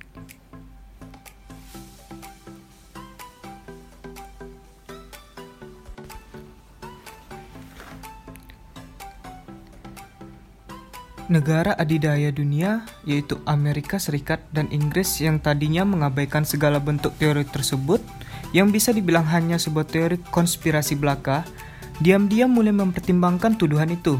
Negara 11.29 11.77
adidaya 11.77 12.33
dunia, 12.33 12.89
yaitu 13.05 13.37
Amerika 13.45 14.01
Serikat 14.01 14.41
dan 14.49 14.65
Inggris 14.73 15.21
yang 15.21 15.37
tadinya 15.37 15.85
mengabaikan 15.85 16.49
segala 16.49 16.81
bentuk 16.81 17.13
teori 17.21 17.45
tersebut, 17.45 18.01
yang 18.57 18.73
bisa 18.73 18.95
dibilang 18.95 19.25
hanya 19.29 19.61
sebuah 19.61 19.85
teori 19.85 20.17
konspirasi 20.33 20.97
belaka, 20.97 21.45
diam-diam 22.01 22.49
mulai 22.49 22.73
mempertimbangkan 22.73 23.59
tuduhan 23.59 23.93
itu 23.93 24.17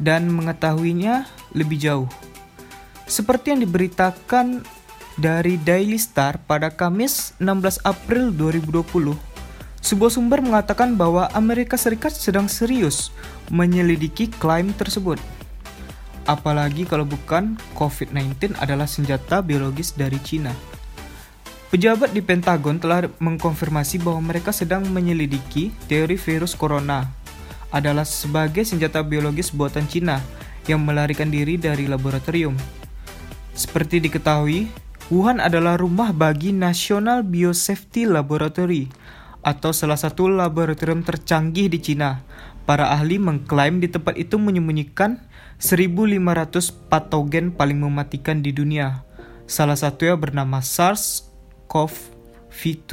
dan 0.00 0.30
mengetahuinya 0.30 1.28
lebih 1.54 1.78
jauh. 1.78 2.08
Seperti 3.04 3.52
yang 3.52 3.60
diberitakan 3.60 4.64
dari 5.20 5.60
Daily 5.60 6.00
Star 6.00 6.40
pada 6.40 6.72
Kamis 6.72 7.36
16 7.38 7.84
April 7.84 8.32
2020, 8.32 9.14
sebuah 9.84 10.10
sumber 10.10 10.40
mengatakan 10.40 10.96
bahwa 10.96 11.28
Amerika 11.36 11.76
Serikat 11.76 12.16
sedang 12.16 12.48
serius 12.48 13.12
menyelidiki 13.52 14.32
klaim 14.40 14.72
tersebut. 14.72 15.20
Apalagi 16.24 16.88
kalau 16.88 17.04
bukan 17.04 17.60
COVID-19 17.76 18.56
adalah 18.56 18.88
senjata 18.88 19.44
biologis 19.44 19.92
dari 19.92 20.16
Cina. 20.24 20.73
Pejabat 21.74 22.14
di 22.14 22.22
Pentagon 22.22 22.78
telah 22.78 23.10
mengkonfirmasi 23.18 23.98
bahwa 23.98 24.30
mereka 24.30 24.54
sedang 24.54 24.86
menyelidiki 24.94 25.74
teori 25.90 26.14
virus 26.14 26.54
corona 26.54 27.10
adalah 27.74 28.06
sebagai 28.06 28.62
senjata 28.62 29.02
biologis 29.02 29.50
buatan 29.50 29.82
Cina 29.90 30.22
yang 30.70 30.86
melarikan 30.86 31.34
diri 31.34 31.58
dari 31.58 31.90
laboratorium. 31.90 32.54
Seperti 33.58 33.98
diketahui, 33.98 34.70
Wuhan 35.10 35.42
adalah 35.42 35.74
rumah 35.74 36.14
bagi 36.14 36.54
National 36.54 37.26
Biosafety 37.26 38.06
Laboratory 38.06 38.86
atau 39.42 39.74
salah 39.74 39.98
satu 39.98 40.30
laboratorium 40.30 41.02
tercanggih 41.02 41.66
di 41.66 41.82
Cina. 41.82 42.22
Para 42.70 42.94
ahli 42.94 43.18
mengklaim 43.18 43.82
di 43.82 43.90
tempat 43.90 44.14
itu 44.14 44.38
menyembunyikan 44.38 45.18
1.500 45.58 46.22
patogen 46.86 47.50
paling 47.50 47.82
mematikan 47.82 48.46
di 48.46 48.54
dunia. 48.54 49.02
Salah 49.50 49.74
satunya 49.74 50.14
bernama 50.14 50.62
SARS-CoV-2 51.68 52.90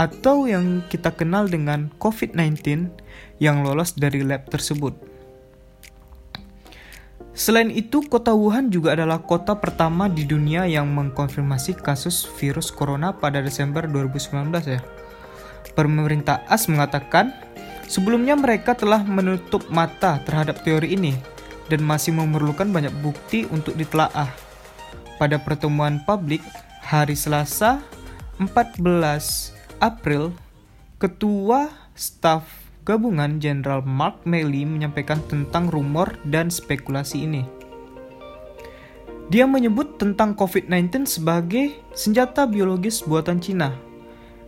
atau 0.00 0.48
yang 0.48 0.80
kita 0.88 1.12
kenal 1.12 1.44
dengan 1.44 1.92
COVID-19 2.00 2.88
yang 3.36 3.60
lolos 3.60 3.92
dari 3.92 4.24
lab 4.24 4.48
tersebut. 4.48 4.96
Selain 7.36 7.68
itu, 7.72 8.04
kota 8.04 8.32
Wuhan 8.36 8.68
juga 8.68 8.96
adalah 8.96 9.20
kota 9.20 9.56
pertama 9.56 10.08
di 10.08 10.28
dunia 10.28 10.64
yang 10.68 10.88
mengkonfirmasi 10.92 11.78
kasus 11.80 12.28
virus 12.36 12.68
corona 12.72 13.16
pada 13.16 13.40
Desember 13.40 13.84
2019 13.88 14.50
ya. 14.68 14.80
Pemerintah 15.76 16.44
AS 16.48 16.66
mengatakan 16.68 17.32
sebelumnya 17.88 18.36
mereka 18.36 18.74
telah 18.76 19.00
menutup 19.04 19.68
mata 19.72 20.20
terhadap 20.26 20.60
teori 20.66 20.96
ini 20.96 21.16
dan 21.70 21.80
masih 21.86 22.12
memerlukan 22.12 22.66
banyak 22.68 22.92
bukti 23.00 23.46
untuk 23.48 23.78
ditelaah. 23.78 24.28
Pada 25.16 25.38
pertemuan 25.38 26.02
publik 26.02 26.42
hari 26.82 27.14
Selasa 27.14 27.78
14 28.40 29.52
April, 29.84 30.32
Ketua 30.96 31.68
Staf 31.92 32.48
Gabungan 32.88 33.36
Jenderal 33.36 33.84
Mark 33.84 34.24
Milley 34.24 34.64
menyampaikan 34.64 35.20
tentang 35.28 35.68
rumor 35.68 36.16
dan 36.24 36.48
spekulasi 36.48 37.28
ini. 37.28 37.44
Dia 39.28 39.44
menyebut 39.44 40.00
tentang 40.00 40.32
COVID-19 40.32 41.04
sebagai 41.04 41.76
senjata 41.92 42.48
biologis 42.48 43.04
buatan 43.04 43.44
Cina. 43.44 43.76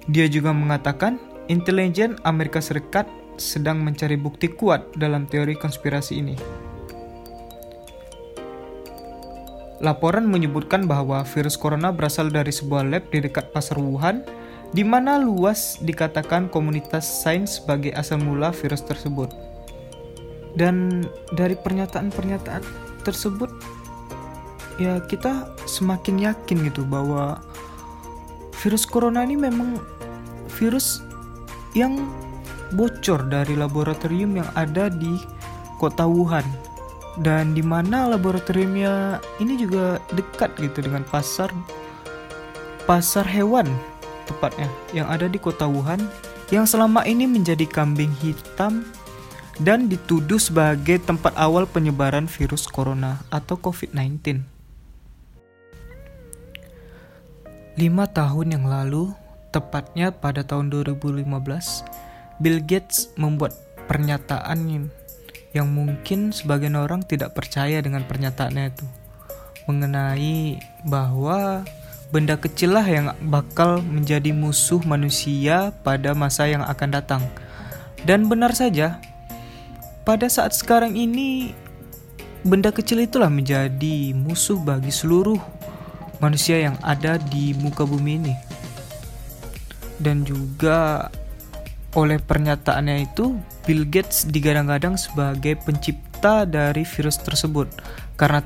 Dia 0.09 0.25
juga 0.25 0.57
mengatakan 0.57 1.21
intelijen 1.53 2.17
Amerika 2.25 2.65
Serikat 2.65 3.05
sedang 3.37 3.85
mencari 3.85 4.17
bukti 4.17 4.49
kuat 4.49 4.89
dalam 4.97 5.29
teori 5.29 5.53
konspirasi 5.53 6.17
ini. 6.17 6.72
Laporan 9.83 10.31
menyebutkan 10.31 10.87
bahwa 10.87 11.27
virus 11.27 11.59
corona 11.59 11.91
berasal 11.91 12.31
dari 12.31 12.55
sebuah 12.55 12.87
lab 12.87 13.11
di 13.11 13.19
dekat 13.19 13.51
pasar 13.51 13.83
Wuhan, 13.83 14.23
di 14.71 14.87
mana 14.87 15.19
luas 15.19 15.83
dikatakan 15.83 16.47
komunitas 16.47 17.03
sains 17.03 17.59
sebagai 17.59 17.91
asal 17.99 18.23
mula 18.23 18.55
virus 18.55 18.87
tersebut. 18.87 19.35
Dan 20.55 21.03
dari 21.35 21.59
pernyataan-pernyataan 21.59 22.63
tersebut, 23.03 23.51
ya 24.79 25.03
kita 25.03 25.51
semakin 25.67 26.31
yakin 26.31 26.63
gitu 26.71 26.87
bahwa 26.87 27.43
virus 28.63 28.87
corona 28.87 29.27
ini 29.27 29.35
memang 29.35 29.83
virus 30.63 31.03
yang 31.75 32.07
bocor 32.79 33.27
dari 33.27 33.59
laboratorium 33.59 34.39
yang 34.39 34.49
ada 34.55 34.87
di 34.87 35.19
kota 35.83 36.07
Wuhan 36.07 36.47
dan 37.21 37.53
di 37.53 37.61
mana 37.61 38.09
laboratoriumnya 38.09 39.21
ini 39.43 39.61
juga 39.61 40.01
dekat 40.17 40.57
gitu 40.57 40.81
dengan 40.81 41.05
pasar 41.05 41.53
pasar 42.89 43.29
hewan 43.29 43.69
tepatnya 44.25 44.71
yang 44.97 45.11
ada 45.13 45.29
di 45.29 45.37
kota 45.37 45.69
Wuhan 45.69 46.01
yang 46.49 46.65
selama 46.65 47.05
ini 47.05 47.29
menjadi 47.29 47.69
kambing 47.69 48.13
hitam 48.21 48.85
dan 49.61 49.89
dituduh 49.89 50.41
sebagai 50.41 51.01
tempat 51.05 51.37
awal 51.37 51.69
penyebaran 51.69 52.25
virus 52.25 52.65
corona 52.65 53.21
atau 53.29 53.57
COVID-19. 53.61 54.41
Lima 57.77 58.05
tahun 58.05 58.53
yang 58.53 58.69
lalu, 58.69 59.17
tepatnya 59.49 60.13
pada 60.13 60.45
tahun 60.45 60.69
2015, 60.69 61.25
Bill 62.37 62.61
Gates 62.61 63.13
membuat 63.17 63.57
pernyataan 63.89 64.69
yang 65.53 65.69
mungkin 65.69 66.33
sebagian 66.33 66.77
orang 66.81 67.05
tidak 67.05 67.37
percaya 67.37 67.81
dengan 67.85 68.05
pernyataannya 68.09 68.73
itu 68.73 68.87
mengenai 69.69 70.59
bahwa 70.83 71.63
benda 72.13 72.37
kecil 72.37 72.77
lah 72.77 72.85
yang 72.85 73.15
bakal 73.33 73.81
menjadi 73.81 74.37
musuh 74.37 74.83
manusia 74.85 75.73
pada 75.87 76.13
masa 76.13 76.51
yang 76.51 76.61
akan 76.67 76.89
datang. 76.93 77.23
Dan 78.03 78.27
benar 78.27 78.53
saja, 78.53 78.99
pada 80.03 80.27
saat 80.27 80.53
sekarang 80.53 80.99
ini 80.99 81.55
benda 82.43 82.75
kecil 82.75 83.07
itulah 83.07 83.31
menjadi 83.31 84.13
musuh 84.13 84.59
bagi 84.59 84.91
seluruh 84.91 85.39
manusia 86.19 86.59
yang 86.59 86.77
ada 86.83 87.17
di 87.17 87.55
muka 87.55 87.87
bumi 87.87 88.13
ini. 88.19 88.35
Dan 90.03 90.27
juga 90.27 91.09
oleh 91.93 92.17
pernyataannya 92.17 93.05
itu, 93.05 93.37
Bill 93.69 93.85
Gates 93.85 94.25
digadang-gadang 94.25 94.97
sebagai 94.97 95.61
pencipta 95.61 96.49
dari 96.49 96.89
virus 96.89 97.21
tersebut 97.21 97.69
karena 98.17 98.41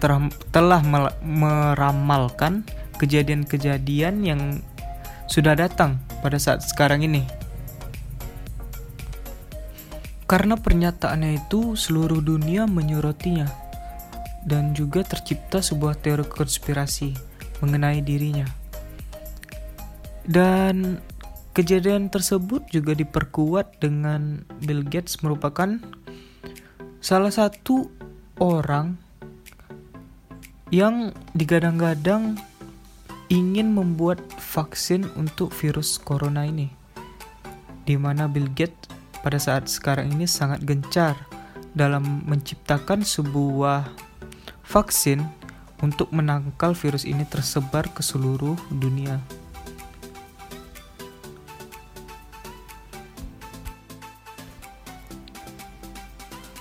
telah 0.51 0.83
meramalkan 1.23 2.67
kejadian-kejadian 2.99 4.25
yang 4.27 4.41
sudah 5.31 5.55
datang 5.55 6.03
pada 6.25 6.43
saat 6.43 6.67
sekarang 6.67 7.07
ini. 7.07 7.23
Karena 10.27 10.59
pernyataannya 10.59 11.47
itu 11.47 11.79
seluruh 11.79 12.19
dunia 12.19 12.67
menyorotinya 12.67 13.47
dan 14.43 14.75
juga 14.75 15.07
tercipta 15.07 15.63
sebuah 15.63 16.03
teori 16.03 16.27
konspirasi 16.27 17.15
mengenai 17.63 18.03
dirinya. 18.03 18.47
Dan 20.27 20.99
kejadian 21.57 22.13
tersebut 22.13 22.69
juga 22.69 22.93
diperkuat 22.93 23.81
dengan 23.81 24.45
Bill 24.61 24.85
Gates 24.85 25.25
merupakan 25.25 25.81
salah 27.01 27.33
satu 27.33 27.89
orang 28.37 29.01
yang 30.69 31.17
digadang-gadang 31.33 32.37
ingin 33.33 33.73
membuat 33.73 34.21
vaksin 34.37 35.09
untuk 35.17 35.49
virus 35.57 35.97
corona 35.97 36.45
ini. 36.45 36.69
Di 37.89 37.97
mana 37.97 38.29
Bill 38.29 38.53
Gates 38.53 38.93
pada 39.25 39.41
saat 39.41 39.73
sekarang 39.73 40.13
ini 40.13 40.29
sangat 40.29 40.61
gencar 40.61 41.17
dalam 41.73 42.21
menciptakan 42.29 43.01
sebuah 43.01 43.89
vaksin 44.61 45.25
untuk 45.81 46.13
menangkal 46.13 46.77
virus 46.77 47.09
ini 47.09 47.25
tersebar 47.25 47.89
ke 47.89 48.05
seluruh 48.05 48.61
dunia. 48.69 49.25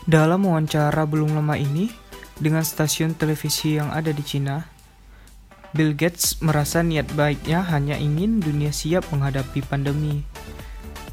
Dalam 0.06 0.46
wawancara 0.46 1.02
belum 1.10 1.34
lama 1.34 1.58
ini 1.58 1.90
dengan 2.38 2.62
stasiun 2.62 3.18
televisi 3.18 3.82
yang 3.82 3.90
ada 3.90 4.14
di 4.14 4.22
Cina, 4.22 4.62
Bill 5.74 5.98
Gates 5.98 6.46
merasa 6.46 6.86
niat 6.86 7.10
baiknya 7.18 7.66
hanya 7.74 7.98
ingin 7.98 8.38
dunia 8.38 8.70
siap 8.70 9.10
menghadapi 9.10 9.66
pandemi. 9.66 10.22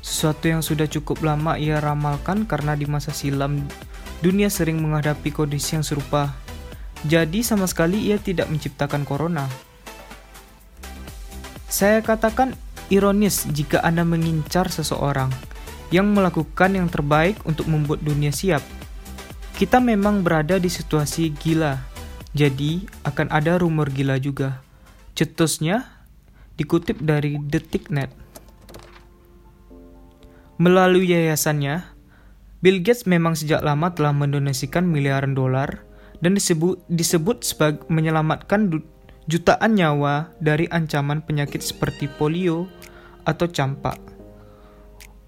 Sesuatu 0.04 0.52
yang 0.52 0.60
sudah 0.60 0.84
cukup 0.92 1.24
lama 1.24 1.56
ia 1.56 1.80
ramalkan 1.80 2.44
karena 2.44 2.76
di 2.76 2.84
masa 2.84 3.16
silam 3.16 3.64
dunia 4.20 4.52
sering 4.52 4.76
menghadapi 4.84 5.32
kondisi 5.32 5.72
yang 5.72 5.88
serupa. 5.88 6.36
Jadi 7.08 7.40
sama 7.40 7.64
sekali 7.64 8.12
ia 8.12 8.20
tidak 8.20 8.52
menciptakan 8.52 9.08
corona. 9.08 9.48
Saya 11.72 12.04
katakan 12.04 12.60
ironis 12.92 13.48
jika 13.56 13.80
Anda 13.80 14.04
mengincar 14.04 14.68
seseorang 14.68 15.32
yang 15.88 16.12
melakukan 16.12 16.76
yang 16.76 16.92
terbaik 16.92 17.40
untuk 17.48 17.72
membuat 17.72 18.04
dunia 18.04 18.28
siap. 18.28 18.81
Kita 19.56 19.78
memang 19.78 20.24
berada 20.26 20.58
di 20.58 20.68
situasi 20.68 21.30
gila 21.30 21.92
jadi, 22.32 22.88
akan 23.04 23.28
ada 23.28 23.60
rumor 23.60 23.92
gila 23.92 24.16
juga. 24.16 24.64
Cetusnya 25.12 25.84
dikutip 26.56 26.96
dari 27.04 27.36
Detiknet. 27.36 28.08
Melalui 30.56 31.12
yayasannya, 31.12 31.84
Bill 32.64 32.80
Gates 32.80 33.04
memang 33.04 33.36
sejak 33.36 33.60
lama 33.60 33.92
telah 33.92 34.16
mendonasikan 34.16 34.88
miliaran 34.88 35.36
dolar 35.36 35.84
dan 36.24 36.32
disebut, 36.32 36.80
disebut 36.88 37.44
sebagai 37.44 37.84
menyelamatkan 37.92 38.80
jutaan 39.28 39.72
nyawa 39.76 40.32
dari 40.40 40.64
ancaman 40.72 41.20
penyakit 41.20 41.60
seperti 41.60 42.08
polio 42.08 42.64
atau 43.28 43.44
campak. 43.44 44.00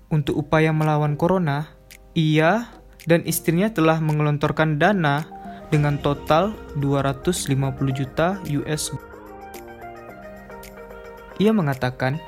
Untuk 0.09 0.41
upaya 0.41 0.73
melawan 0.73 1.21
corona, 1.21 1.69
ia 2.17 2.71
dan 3.05 3.25
istrinya 3.29 3.69
telah 3.69 4.01
mengelontorkan 4.01 4.81
dana 4.81 5.29
dengan 5.69 5.97
total 6.01 6.53
250 6.81 7.51
juta 7.93 8.41
US. 8.47 8.93
Ia 11.43 11.51
mengatakan, 11.51 12.23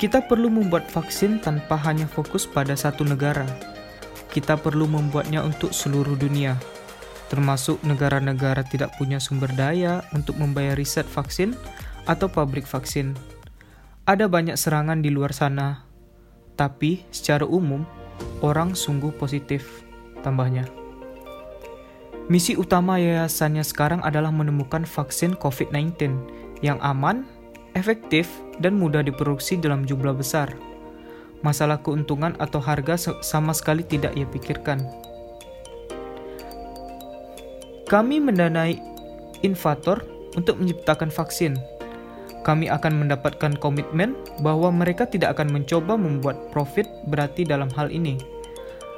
kita 0.00 0.24
perlu 0.24 0.48
membuat 0.48 0.88
vaksin 0.88 1.38
tanpa 1.38 1.76
hanya 1.84 2.08
fokus 2.08 2.48
pada 2.48 2.74
satu 2.74 3.04
negara. 3.04 3.44
Kita 4.32 4.56
perlu 4.56 4.88
membuatnya 4.88 5.44
untuk 5.44 5.76
seluruh 5.76 6.16
dunia, 6.16 6.56
termasuk 7.28 7.78
negara-negara 7.84 8.64
tidak 8.64 8.96
punya 8.96 9.20
sumber 9.20 9.52
daya 9.52 10.00
untuk 10.16 10.40
membayar 10.40 10.72
riset 10.72 11.04
vaksin 11.04 11.52
atau 12.08 12.26
pabrik 12.32 12.64
vaksin. 12.64 13.12
Ada 14.08 14.26
banyak 14.26 14.56
serangan 14.56 15.04
di 15.04 15.12
luar 15.12 15.36
sana, 15.36 15.84
tapi 16.56 17.04
secara 17.12 17.44
umum 17.44 17.84
orang 18.40 18.74
sungguh 18.74 19.12
positif, 19.14 19.81
tambahnya. 20.22 20.64
Misi 22.30 22.54
utama 22.54 22.96
yayasannya 23.02 23.66
sekarang 23.66 24.00
adalah 24.06 24.30
menemukan 24.30 24.86
vaksin 24.86 25.34
COVID-19 25.36 26.16
yang 26.62 26.78
aman, 26.78 27.26
efektif, 27.74 28.30
dan 28.62 28.78
mudah 28.78 29.02
diproduksi 29.02 29.58
dalam 29.58 29.82
jumlah 29.82 30.14
besar. 30.14 30.54
Masalah 31.42 31.82
keuntungan 31.82 32.38
atau 32.38 32.62
harga 32.62 33.10
sama 33.18 33.50
sekali 33.50 33.82
tidak 33.82 34.14
ia 34.14 34.24
pikirkan. 34.30 34.78
Kami 37.90 38.22
mendanai 38.22 38.78
invator 39.42 40.00
untuk 40.38 40.56
menciptakan 40.56 41.10
vaksin. 41.12 41.58
Kami 42.46 42.70
akan 42.70 43.04
mendapatkan 43.06 43.58
komitmen 43.58 44.16
bahwa 44.40 44.72
mereka 44.72 45.04
tidak 45.04 45.36
akan 45.36 45.52
mencoba 45.52 46.00
membuat 46.00 46.38
profit 46.54 46.88
berarti 47.10 47.44
dalam 47.44 47.68
hal 47.76 47.92
ini. 47.92 48.31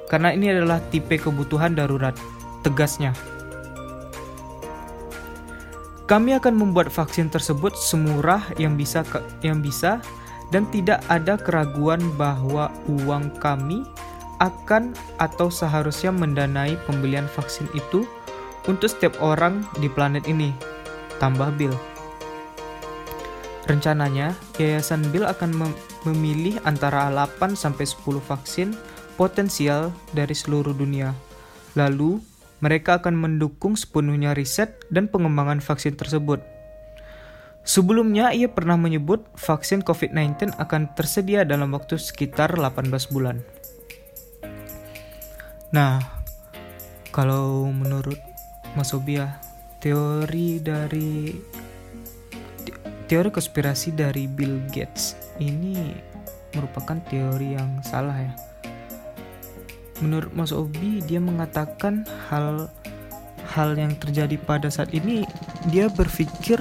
Karena 0.09 0.33
ini 0.33 0.53
adalah 0.53 0.81
tipe 0.93 1.17
kebutuhan 1.17 1.75
darurat 1.75 2.15
tegasnya. 2.65 3.13
Kami 6.05 6.37
akan 6.37 6.55
membuat 6.61 6.93
vaksin 6.93 7.33
tersebut 7.33 7.73
semurah 7.81 8.45
yang 8.61 8.77
bisa 8.77 9.01
yang 9.41 9.65
bisa 9.65 10.05
dan 10.53 10.69
tidak 10.69 11.01
ada 11.09 11.41
keraguan 11.41 12.01
bahwa 12.21 12.69
uang 12.85 13.33
kami 13.41 13.89
akan 14.45 14.93
atau 15.17 15.49
seharusnya 15.49 16.13
mendanai 16.13 16.77
pembelian 16.85 17.25
vaksin 17.25 17.65
itu 17.73 18.05
untuk 18.69 18.93
setiap 18.93 19.17
orang 19.25 19.65
di 19.81 19.89
planet 19.89 20.29
ini. 20.29 20.53
Tambah 21.17 21.57
Bill. 21.57 21.73
Rencananya, 23.65 24.37
Yayasan 24.61 25.09
Bill 25.09 25.25
akan 25.25 25.51
mem 25.57 25.73
memilih 26.05 26.61
antara 26.69 27.09
8 27.09 27.57
sampai 27.57 27.89
10 27.89 28.21
vaksin 28.21 28.77
potensial 29.15 29.95
dari 30.15 30.35
seluruh 30.35 30.75
dunia. 30.75 31.15
Lalu, 31.75 32.23
mereka 32.63 33.03
akan 33.03 33.19
mendukung 33.19 33.75
sepenuhnya 33.75 34.33
riset 34.33 34.79
dan 34.89 35.11
pengembangan 35.11 35.59
vaksin 35.61 35.99
tersebut. 35.99 36.41
Sebelumnya, 37.65 38.31
ia 38.37 38.49
pernah 38.53 38.77
menyebut 38.77 39.25
vaksin 39.37 39.81
COVID-19 39.81 40.57
akan 40.61 40.93
tersedia 40.93 41.49
dalam 41.49 41.73
waktu 41.73 41.97
sekitar 41.97 42.53
18 42.55 42.93
bulan. 43.09 43.41
Nah, 45.73 45.99
kalau 47.09 47.73
menurut 47.73 48.21
Mas 48.77 48.93
Obia, 48.93 49.41
teori 49.81 50.61
dari 50.61 51.35
teori 53.09 53.29
konspirasi 53.29 53.93
dari 53.93 54.25
Bill 54.25 54.65
Gates 54.73 55.17
ini 55.41 55.93
merupakan 56.57 56.97
teori 57.11 57.59
yang 57.59 57.83
salah 57.85 58.17
ya 58.17 58.54
menurut 60.05 60.29
Mas 60.37 60.53
Obi 60.53 61.01
dia 61.01 61.17
mengatakan 61.17 62.05
hal 62.29 62.69
hal 63.57 63.73
yang 63.73 63.97
terjadi 63.97 64.37
pada 64.37 64.69
saat 64.69 64.93
ini 64.93 65.25
dia 65.73 65.89
berpikir 65.89 66.61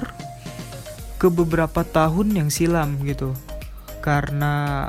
ke 1.20 1.28
beberapa 1.28 1.84
tahun 1.84 2.32
yang 2.32 2.48
silam 2.48 2.96
gitu. 3.04 3.36
Karena 4.00 4.88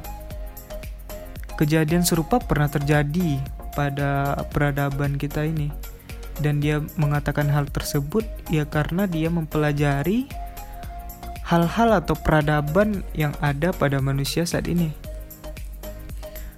kejadian 1.60 2.07
serupa 2.07 2.40
pernah 2.40 2.72
terjadi 2.72 3.40
pada 3.76 4.44
peradaban 4.52 5.19
kita 5.19 5.44
ini. 5.44 5.72
Dan 6.36 6.60
dia 6.60 6.84
mengatakan 6.99 7.48
hal 7.48 7.72
tersebut 7.72 8.27
ya 8.52 8.68
karena 8.68 9.07
dia 9.07 9.32
mempelajari 9.32 10.27
hal-hal 11.48 12.03
atau 12.03 12.11
peradaban 12.19 13.07
yang 13.15 13.32
ada 13.40 13.72
pada 13.72 14.03
manusia 14.03 14.44
saat 14.44 14.68
ini 14.68 15.05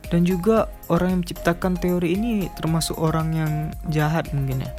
dan 0.07 0.23
juga 0.23 0.71
orang 0.87 1.11
yang 1.11 1.21
menciptakan 1.23 1.75
teori 1.75 2.15
ini 2.15 2.47
termasuk 2.55 2.95
orang 2.95 3.27
yang 3.35 3.51
jahat 3.91 4.31
mungkin 4.31 4.63
ya. 4.63 4.71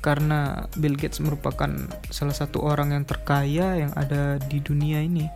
Karena 0.00 0.64
Bill 0.78 0.96
Gates 0.96 1.20
merupakan 1.20 1.68
salah 2.08 2.32
satu 2.32 2.64
orang 2.64 2.94
yang 2.96 3.04
terkaya 3.04 3.76
yang 3.76 3.92
ada 3.98 4.40
di 4.40 4.62
dunia 4.62 5.02
ini. 5.02 5.28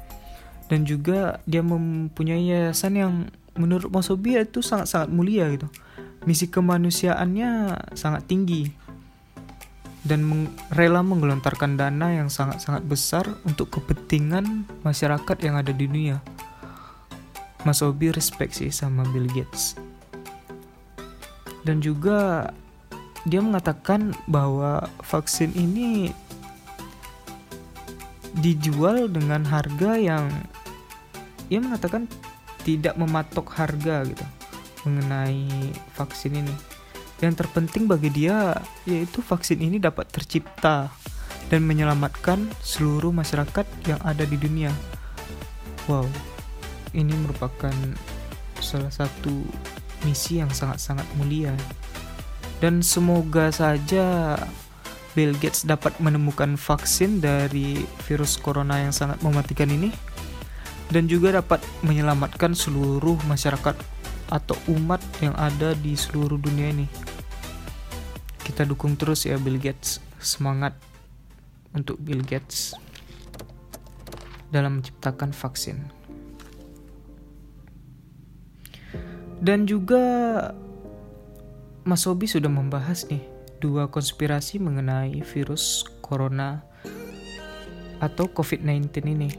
Dan 0.71 0.89
juga 0.89 1.45
dia 1.45 1.61
mempunyai 1.61 2.49
yayasan 2.49 2.95
yang 2.97 3.13
menurut 3.59 3.93
Mosobi 3.93 4.41
itu 4.41 4.65
sangat-sangat 4.65 5.13
mulia 5.13 5.51
gitu. 5.53 5.69
Misi 6.25 6.49
kemanusiaannya 6.49 7.77
sangat 7.93 8.25
tinggi. 8.25 8.73
Dan 10.05 10.25
meng- 10.25 10.53
rela 10.73 11.05
menggelontarkan 11.05 11.77
dana 11.77 12.13
yang 12.13 12.33
sangat-sangat 12.33 12.85
besar 12.89 13.25
untuk 13.45 13.69
kepentingan 13.73 14.65
masyarakat 14.85 15.37
yang 15.45 15.61
ada 15.61 15.73
di 15.73 15.85
dunia 15.85 16.21
Mas 17.65 17.81
Obi 17.81 18.13
respect 18.13 18.61
sih 18.61 18.69
sama 18.69 19.09
Bill 19.09 19.29
Gates 19.33 19.75
dan 21.65 21.81
juga 21.81 22.53
dia 23.25 23.41
mengatakan 23.41 24.13
bahwa 24.29 24.85
vaksin 25.01 25.51
ini 25.57 26.13
dijual 28.45 29.09
dengan 29.09 29.43
harga 29.49 29.97
yang 29.97 30.29
ia 31.49 31.61
mengatakan 31.61 32.05
tidak 32.65 32.97
mematok 33.01 33.49
harga 33.57 34.05
gitu 34.05 34.25
mengenai 34.85 35.73
vaksin 35.97 36.45
ini. 36.45 36.55
Yang 37.25 37.45
terpenting 37.45 37.89
bagi 37.89 38.13
dia 38.13 38.53
yaitu 38.85 39.25
vaksin 39.25 39.65
ini 39.65 39.81
dapat 39.81 40.05
tercipta 40.13 40.93
dan 41.49 41.65
menyelamatkan 41.65 42.45
seluruh 42.61 43.13
masyarakat 43.13 43.65
yang 43.89 44.01
ada 44.05 44.29
di 44.29 44.37
dunia. 44.37 44.73
Wow, 45.89 46.09
ini 46.95 47.13
merupakan 47.13 47.75
salah 48.63 48.91
satu 48.91 49.45
misi 50.07 50.39
yang 50.39 50.49
sangat-sangat 50.49 51.05
mulia. 51.19 51.53
Dan 52.63 52.81
semoga 52.81 53.51
saja 53.51 54.39
Bill 55.13 55.37
Gates 55.37 55.69
dapat 55.69 55.95
menemukan 56.01 56.57
vaksin 56.57 57.21
dari 57.21 57.83
virus 58.09 58.41
corona 58.41 58.81
yang 58.81 58.95
sangat 58.95 59.21
mematikan 59.21 59.69
ini 59.69 59.93
dan 60.91 61.07
juga 61.07 61.35
dapat 61.39 61.63
menyelamatkan 61.87 62.53
seluruh 62.55 63.19
masyarakat 63.27 63.77
atau 64.33 64.57
umat 64.75 64.99
yang 65.23 65.37
ada 65.39 65.77
di 65.79 65.95
seluruh 65.95 66.39
dunia 66.41 66.73
ini. 66.73 66.87
Kita 68.43 68.67
dukung 68.67 68.99
terus 68.99 69.25
ya 69.25 69.39
Bill 69.41 69.59
Gates. 69.59 70.03
Semangat 70.19 70.73
untuk 71.77 72.01
Bill 72.01 72.25
Gates 72.25 72.73
dalam 74.49 74.81
menciptakan 74.81 75.35
vaksin. 75.35 76.04
Dan 79.41 79.67
juga 79.67 80.05
Mas 81.85 82.07
Sobi 82.07 82.25
sudah 82.31 82.49
membahas 82.49 83.05
nih 83.11 83.23
dua 83.61 83.89
konspirasi 83.89 84.61
mengenai 84.61 85.25
virus 85.25 85.85
corona 86.05 86.65
atau 88.01 88.29
COVID-19 88.29 88.89
ini. 89.09 89.31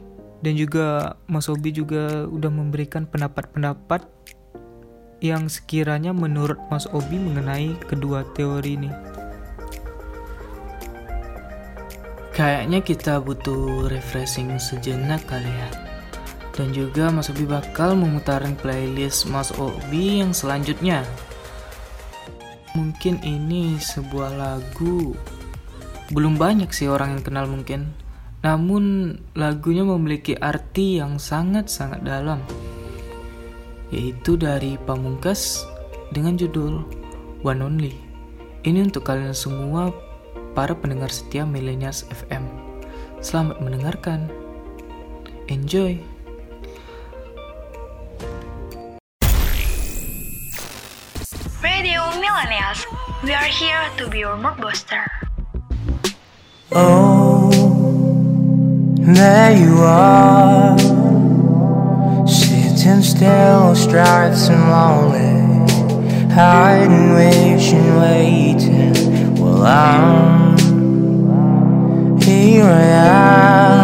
Dan 0.41 0.57
juga 0.57 1.17
Mas 1.25 1.49
Obi 1.49 1.73
juga 1.73 2.29
udah 2.29 2.51
memberikan 2.53 3.09
pendapat-pendapat 3.09 4.05
yang 5.23 5.49
sekiranya 5.49 6.13
menurut 6.13 6.59
Mas 6.69 6.85
Obi 6.91 7.17
mengenai 7.17 7.73
kedua 7.89 8.27
teori 8.37 8.77
ini. 8.77 8.91
Kayaknya 12.35 12.83
kita 12.83 13.23
butuh 13.23 13.87
refreshing 13.87 14.51
sejenak 14.59 15.23
kali 15.23 15.47
ya. 15.47 15.84
Dan 16.55 16.71
juga 16.71 17.11
Mas 17.11 17.27
Obi 17.27 17.43
bakal 17.43 17.99
memutarin 17.99 18.55
playlist 18.55 19.27
Mas 19.27 19.51
Obi 19.59 20.23
yang 20.23 20.31
selanjutnya. 20.31 21.03
Mungkin 22.75 23.19
ini 23.23 23.75
sebuah 23.79 24.35
lagu 24.35 25.15
belum 26.15 26.37
banyak 26.37 26.69
sih 26.69 26.87
orang 26.87 27.19
yang 27.19 27.23
kenal 27.25 27.45
mungkin. 27.49 27.91
Namun 28.45 29.15
lagunya 29.33 29.81
memiliki 29.81 30.37
arti 30.37 31.01
yang 31.01 31.17
sangat-sangat 31.17 32.05
dalam. 32.05 32.39
Yaitu 33.89 34.37
dari 34.37 34.77
Pamungkas 34.85 35.65
dengan 36.13 36.37
judul 36.37 36.85
One 37.41 37.61
Only. 37.65 37.93
Ini 38.65 38.85
untuk 38.85 39.05
kalian 39.05 39.33
semua 39.33 39.89
para 40.53 40.77
pendengar 40.77 41.09
setia 41.09 41.43
Millennials 41.43 42.05
FM. 42.13 42.45
Selamat 43.19 43.57
mendengarkan. 43.61 44.29
Enjoy. 45.49 46.14
Millennials, 52.15 52.85
we 53.23 53.33
are 53.33 53.43
here 53.43 53.89
to 53.97 54.07
be 54.09 54.19
your 54.19 54.37
moodbuster. 54.37 55.05
Oh, 56.71 57.49
there 58.99 59.51
you 59.57 59.75
are, 59.81 60.77
sitting 62.25 63.01
still, 63.01 63.75
stripes 63.75 64.47
and 64.47 64.69
lonely, 64.71 65.33
hiding, 66.33 67.13
wishing, 67.15 67.97
waiting. 67.97 68.93
Well, 69.35 69.65
I'm 69.65 70.57
here. 72.21 72.63
I 72.63 72.81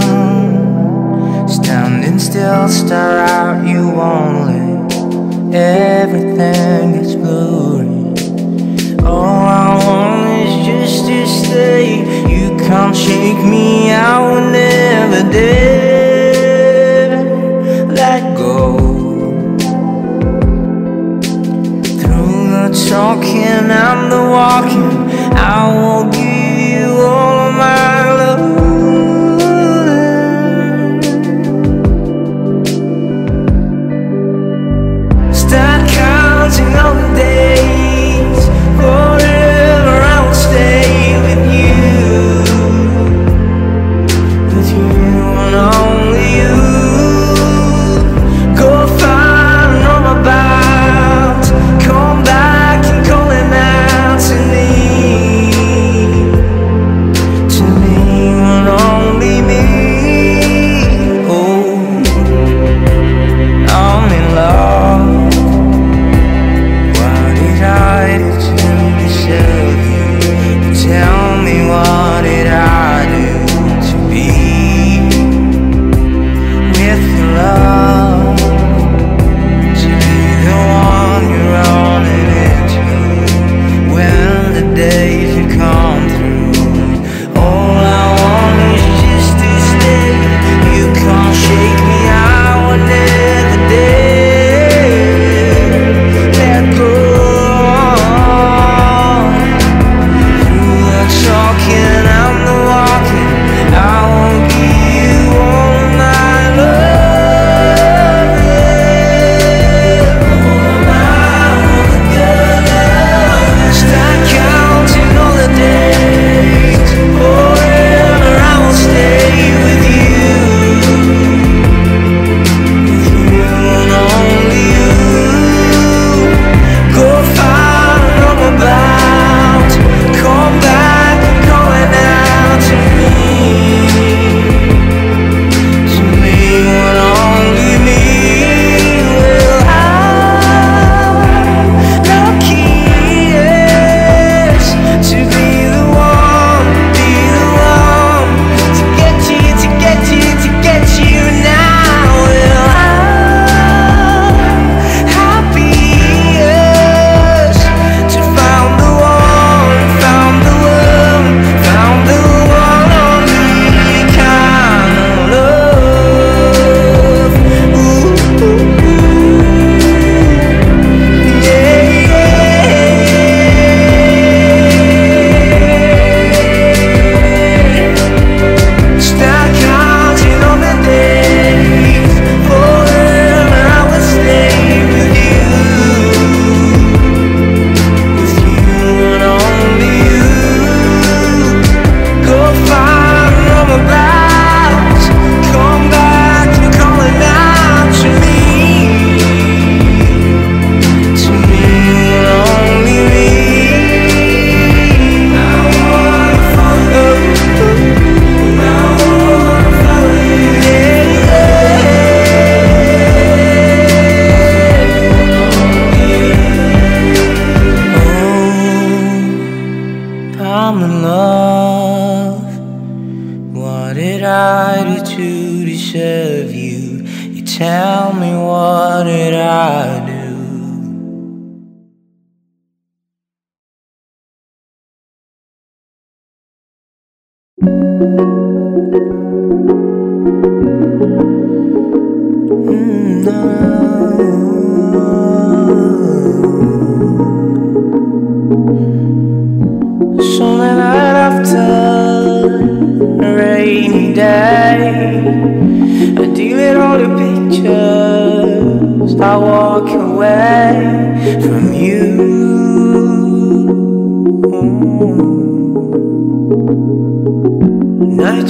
am, 0.03 1.47
standing 1.49 2.19
still, 2.19 2.69
stare 2.69 3.19
at 3.19 3.67
you 3.67 3.91
only. 3.99 4.69
Everything 5.53 6.93
gets 6.93 7.15
blurry. 7.15 7.90
All 8.99 9.45
I 9.47 9.83
want 9.85 10.27
is 10.43 10.53
just 10.65 11.05
to 11.07 11.25
stay. 11.25 12.01
You 12.27 12.57
can't 12.57 12.95
shake 12.95 13.43
me, 13.43 13.91
I 13.91 14.19
will 14.19 14.51
never 14.51 15.21
dare 15.31 15.91
let 17.87 18.35
go. 18.37 18.77
Through 22.01 22.39
the 22.55 22.67
talking 22.89 23.69
and 23.87 24.11
the 24.11 24.21
walking, 24.35 24.91
I 25.35 25.67
won't 25.73 26.13
give 26.13 26.30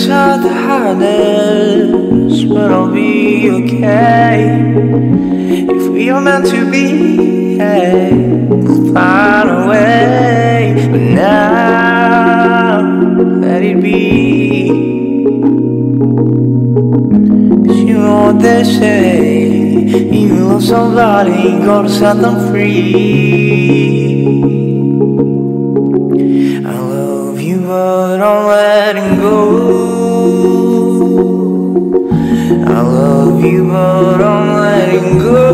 Are 0.09 0.37
the 0.39 0.49
hardest, 0.49 2.49
but 2.49 2.71
I'll 2.71 2.91
be 2.91 3.49
okay. 3.51 4.73
If 5.69 5.87
we 5.89 6.09
are 6.09 6.19
meant 6.19 6.47
to 6.47 6.69
be, 6.69 7.57
hey, 7.57 8.09
find 8.93 9.49
a 9.49 9.67
way. 9.69 10.89
But 10.91 11.01
now, 11.01 12.81
let 13.41 13.61
it 13.61 13.79
be. 13.79 14.69
Cause 17.67 17.77
you 17.77 17.93
know 17.99 18.23
what 18.23 18.39
they 18.41 18.63
say. 18.63 19.85
if 19.85 20.13
You 20.13 20.47
love 20.47 20.63
somebody, 20.63 21.59
gotta 21.63 21.89
set 21.89 22.17
them 22.17 22.49
free. 22.51 23.91
You, 33.45 33.67
but 33.67 34.21
I'm 34.21 34.55
letting 34.55 35.19
go. 35.19 35.47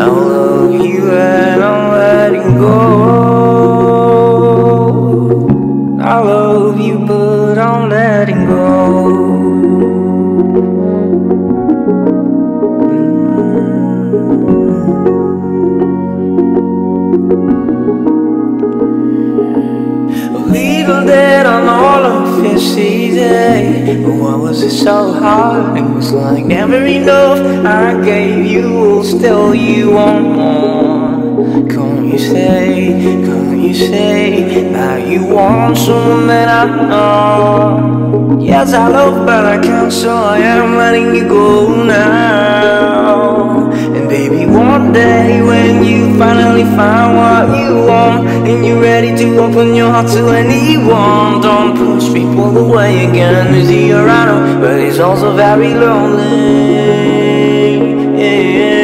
I 0.00 0.06
love 0.06 0.72
you, 0.72 1.10
and 1.10 1.62
I'm 1.62 1.90
letting 1.92 2.58
go. 2.58 2.78
I 6.00 6.18
love 6.20 6.80
you, 6.80 6.98
but 7.06 7.58
I'm 7.58 7.88
letting 7.88 8.46
go. 8.46 8.58
Mm. 12.90 13.38
Legal 20.52 21.04
it's 22.44 22.76
easy. 22.76 24.02
But 24.02 24.14
why 24.14 24.34
was 24.34 24.62
it 24.62 24.70
so 24.70 25.12
hard? 25.12 25.78
It 25.78 25.82
was 25.82 26.12
like 26.12 26.44
never 26.44 26.84
enough. 26.84 27.38
I 27.66 28.02
gave 28.04 28.46
you, 28.46 29.02
still 29.04 29.54
you 29.54 29.92
want 29.92 30.24
more. 30.24 31.68
Can't 31.68 32.06
you 32.06 32.18
say, 32.18 32.90
can't 33.26 33.58
you 33.58 33.74
say 33.74 34.70
that 34.72 35.06
you 35.06 35.26
want 35.26 35.76
someone 35.76 36.26
that 36.26 36.48
I 36.48 36.88
know? 36.88 38.38
Yes, 38.40 38.72
I 38.72 38.88
love, 38.88 39.26
but 39.26 39.44
I 39.44 39.60
can't, 39.60 39.92
so 39.92 40.16
I 40.16 40.38
am 40.38 40.76
letting 40.76 41.14
you 41.14 41.28
go 41.28 41.84
now. 41.84 42.77
And 43.78 44.08
baby, 44.08 44.46
one 44.46 44.92
day 44.92 45.42
when 45.42 45.84
you 45.84 46.18
finally 46.18 46.64
find 46.76 47.16
what 47.16 47.46
you 47.58 47.86
want, 47.86 48.26
and 48.48 48.64
you're 48.66 48.80
ready 48.80 49.16
to 49.16 49.38
open 49.38 49.74
your 49.74 49.90
heart 49.90 50.08
to 50.08 50.28
anyone, 50.28 51.40
don't 51.40 51.76
push 51.76 52.12
people 52.12 52.56
away 52.56 53.06
again. 53.06 53.54
It's 53.54 53.70
I 53.70 54.24
know, 54.26 54.60
but 54.60 54.78
it's 54.80 54.98
also 54.98 55.34
very 55.34 55.74
lonely. 55.74 57.08
I 58.20 58.77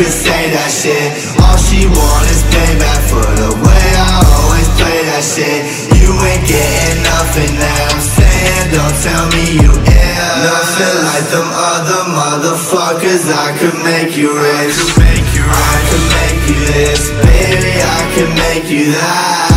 you 0.00 0.06
could 0.06 0.16
say 0.16 0.48
that 0.56 0.72
shit. 0.72 1.12
All 1.44 1.60
she 1.60 1.84
want 1.84 2.24
is 2.32 2.40
payback 2.48 3.04
for 3.12 3.28
the 3.36 3.52
way 3.52 3.86
I 4.00 4.24
always 4.32 4.68
play 4.80 4.96
that 5.12 5.20
shit. 5.20 5.60
You 5.92 6.08
ain't 6.24 6.44
getting 6.48 7.04
nothing 7.04 7.52
that 7.60 7.80
I'm 7.92 8.00
saying. 8.00 8.64
Don't 8.72 8.96
tell 9.04 9.24
me 9.36 9.60
you 9.60 9.72
ain't 9.76 10.40
Nothing 10.40 10.96
like 11.04 11.26
them 11.28 11.48
other 11.52 12.02
motherfuckers. 12.16 13.28
I 13.28 13.52
could 13.60 13.76
make 13.84 14.16
you 14.16 14.32
rich. 14.32 14.72
I 14.88 15.76
could 15.84 16.06
make 16.16 16.40
you 16.48 16.58
this. 16.64 17.12
Baby, 17.20 17.72
I 17.84 18.00
could 18.16 18.32
make 18.40 18.72
you 18.72 18.96
that. 18.96 19.52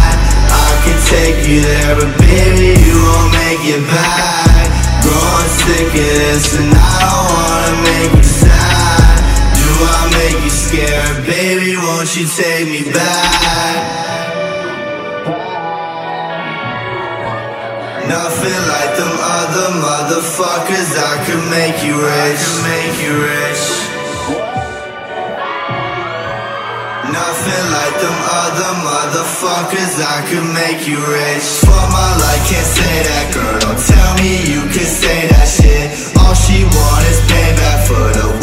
I 0.52 0.70
could 0.84 1.02
take 1.08 1.48
you 1.48 1.64
there 1.64 1.96
But 1.96 2.12
baby, 2.20 2.76
you 2.84 3.00
won't 3.00 3.32
make 3.32 3.64
it 3.64 3.84
back. 3.88 4.68
Growing 5.08 5.52
sick 5.64 5.88
of 5.88 6.12
this 6.20 6.52
and 6.60 6.76
I 6.76 6.92
don't 7.00 7.28
wanna 7.32 7.74
make 7.88 8.12
you 8.20 8.24
sad 8.28 8.73
I 9.80 10.04
make 10.14 10.44
you 10.44 10.50
scared? 10.50 11.26
Baby, 11.26 11.76
won't 11.78 12.10
you 12.16 12.26
take 12.28 12.68
me 12.70 12.92
back? 12.92 14.04
Nothing 18.08 18.62
like 18.74 18.94
them 19.00 19.16
other 19.40 19.70
motherfuckers 19.80 20.92
I 21.00 21.24
could 21.26 21.44
make 21.50 21.84
you 21.86 21.96
rich 21.96 22.12
I 22.14 22.44
could 22.44 22.64
make 22.68 22.96
you 23.02 23.14
rich 23.24 23.84
Nothing 27.14 27.66
like 27.70 27.96
them 28.02 28.20
other 28.42 28.74
motherfuckers. 28.82 30.02
I 30.02 30.26
could 30.30 30.48
make 30.56 30.88
you 30.88 30.98
rich. 30.98 31.46
For 31.62 31.84
my 31.94 32.10
life, 32.18 32.44
can't 32.50 32.66
say 32.66 32.96
that, 33.06 33.28
girl. 33.34 33.60
Don't 33.60 33.78
tell 33.78 34.12
me 34.18 34.42
you 34.50 34.62
can 34.74 34.88
say 34.88 35.28
that 35.28 35.46
shit. 35.46 35.94
All 36.18 36.34
she 36.34 36.64
want 36.64 37.04
is 37.12 37.20
payback 37.30 37.80
for 37.86 38.08
the 38.18 38.43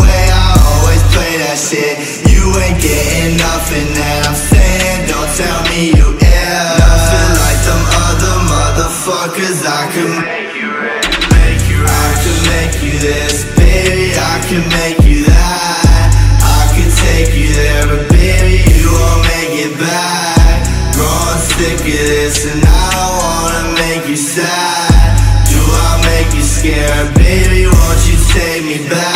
shit. 1.70 2.26
You 2.26 2.42
ain't 2.66 2.82
getting 2.82 3.38
nothing 3.38 3.88
that 3.94 4.26
I'm 4.26 4.34
saying. 4.34 5.06
Don't 5.06 5.30
tell 5.38 5.60
me 5.70 5.94
you 5.94 6.08
yeah. 6.18 6.82
Nothing 6.82 7.30
like 7.38 7.60
them 7.62 7.82
other 8.10 8.36
motherfuckers. 8.50 9.62
I 9.62 9.86
could 9.94 10.10
make 10.18 10.50
you 10.58 10.66
rich. 10.66 11.14
Make 11.30 11.62
you 11.70 11.78
rich. 11.86 11.94
I 11.94 12.10
could 12.18 12.40
make 12.50 12.74
you 12.82 12.94
this, 12.98 13.46
baby. 13.54 14.10
I 14.18 14.36
can 14.50 14.66
make 14.82 14.98
you 15.06 15.22
that. 15.30 16.10
I 16.42 16.62
can 16.74 16.90
take 17.06 17.38
you 17.38 17.54
there, 17.54 17.84
but 17.86 18.02
baby, 18.18 18.66
you 18.74 18.90
won't 18.90 19.22
make 19.30 19.54
it 19.62 19.74
back. 19.78 20.66
Growing 20.98 21.42
sick 21.54 21.78
of 21.86 22.02
this, 22.10 22.50
and 22.50 22.66
I 22.66 22.82
don't 22.98 23.14
wanna 23.22 23.64
make 23.78 24.10
you 24.10 24.18
sad. 24.18 25.14
Do 25.46 25.60
I 25.62 25.90
make 26.02 26.34
you 26.34 26.42
scared, 26.42 27.14
baby? 27.14 27.70
Won't 27.70 28.02
you 28.10 28.18
take 28.34 28.62
me 28.66 28.78
back? 28.90 29.09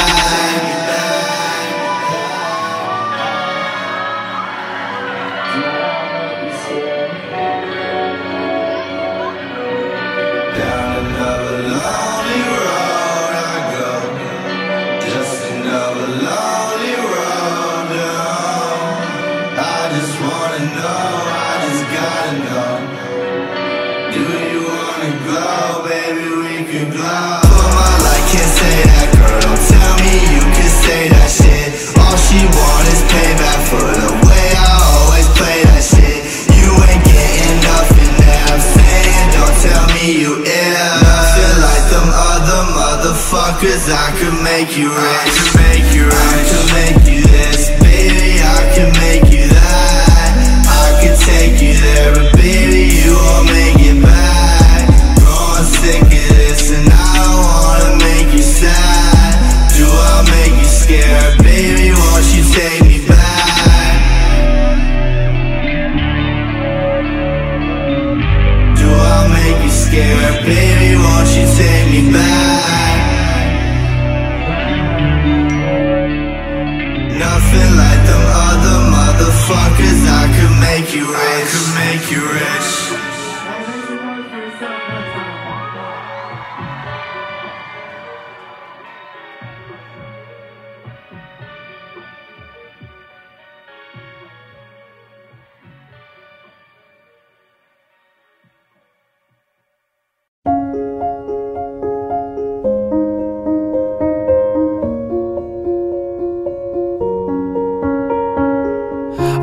Motherfuckers. 43.55 43.91
I 43.93 44.11
could 44.19 44.43
make 44.43 44.77
you 44.77 44.89
rich. 44.89 44.99
I 44.99 45.31
could 45.31 45.61
make 45.63 45.95
you 45.95 46.05
rich. 46.05 46.15
I 46.15 46.43
could 46.51 46.69
make 46.75 47.15
you 47.15 47.23
this, 47.23 47.71
baby. 47.81 48.41
I 48.43 48.73
could 48.75 48.93
make 49.01 49.33
you 49.33 49.49
that. 49.49 50.65
I 50.67 51.01
could 51.03 51.19
take 51.21 51.63
you 51.63 51.75
there, 51.75 52.15
but 52.15 52.33
baby, 52.37 52.95
you 52.95 53.15
won't 53.15 53.47
make 53.47 53.84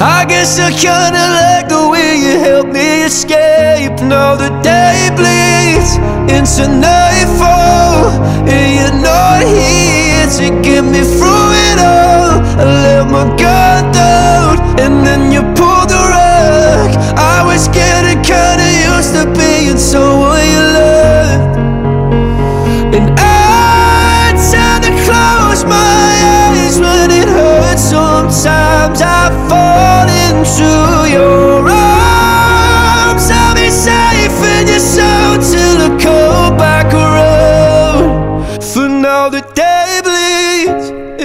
I 0.00 0.24
guess 0.26 0.58
I 0.58 0.70
kinda 0.70 1.24
like 1.38 1.68
the 1.68 1.88
way 1.88 2.16
you 2.16 2.38
help 2.38 2.66
me 2.66 3.04
escape. 3.04 4.00
Now 4.02 4.34
the 4.34 4.50
day 4.62 5.10
bleeds 5.16 5.96
into 6.36 6.68
nightfall, 6.68 8.10
and 8.48 8.66
you're 8.76 9.00
not 9.00 9.42
here 9.42 10.26
to 10.38 10.46
get 10.62 10.82
me 10.84 11.00
through 11.00 11.50
it 11.70 11.78
all. 11.78 12.42
I 12.60 12.64
let 12.84 13.06
my 13.10 13.24
guard 13.36 13.92
down, 13.92 14.58
and 14.80 15.06
then 15.06 15.32
you 15.32 15.42
pulled 15.54 15.88
the 15.88 16.02
rug. 16.14 16.90
I 17.16 17.42
was 17.44 17.68
getting 17.68 18.20
kinda 18.22 18.68
used 18.94 19.14
to 19.14 19.26
being 19.38 19.78
someone 19.78 20.33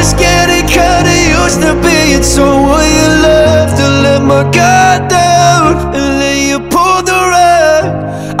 was 0.00 0.14
getting 0.14 0.66
kinda 0.66 1.14
used 1.42 1.60
to 1.60 1.72
being 1.86 2.22
someone 2.22 2.88
you 2.98 3.08
loved 3.26 3.76
To 3.76 3.86
let 4.04 4.22
my 4.22 4.42
guard 4.56 5.02
down 5.08 5.94
and 5.96 6.12
then 6.22 6.38
you 6.48 6.58
pulled 6.74 7.04
the 7.12 7.20
rug. 7.34 7.84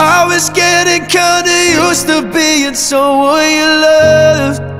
I 0.00 0.24
was 0.30 0.48
getting 0.48 1.04
kinda 1.18 1.56
used 1.84 2.06
to 2.10 2.18
being 2.36 2.74
someone 2.74 3.48
you 3.58 3.70
loved 3.86 4.79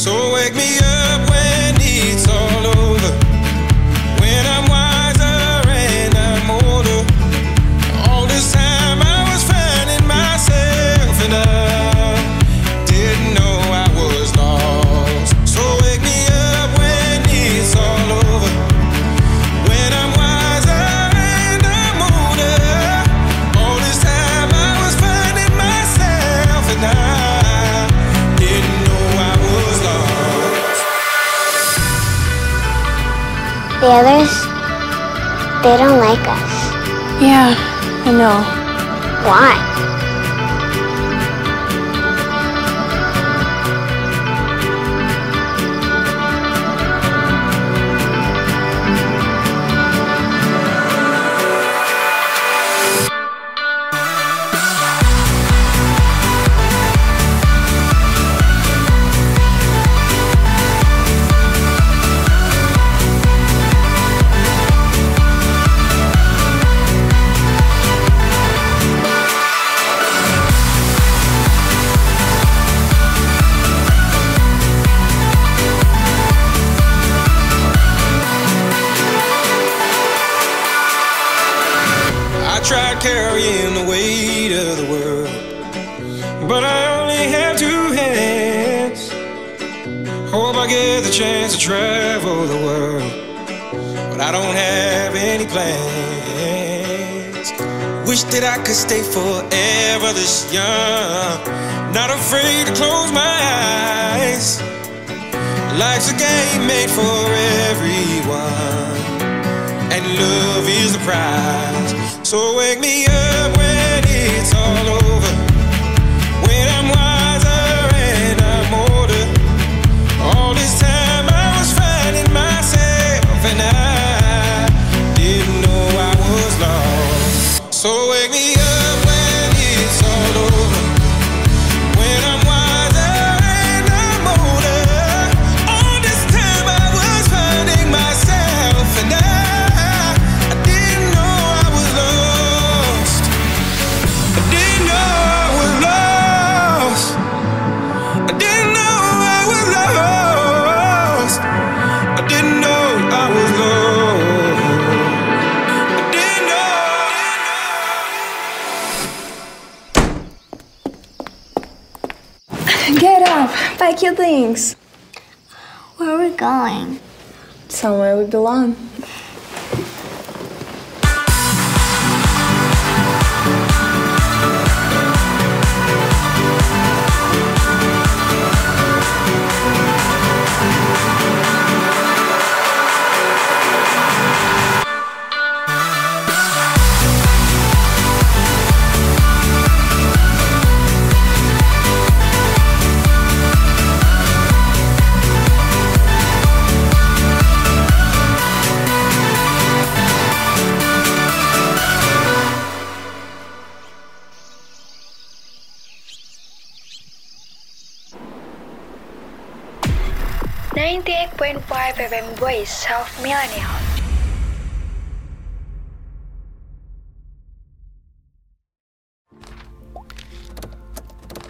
So 0.00 0.32
wake 0.32 0.54
me 0.54 0.78
up 0.78 1.19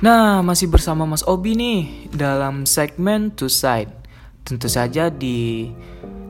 Nah, 0.01 0.41
masih 0.41 0.65
bersama 0.73 1.05
Mas 1.05 1.21
Obi 1.29 1.53
nih 1.53 2.09
dalam 2.17 2.65
segmen 2.65 3.29
Two 3.37 3.53
Side. 3.53 3.93
Tentu 4.49 4.65
saja 4.65 5.13
di 5.13 5.69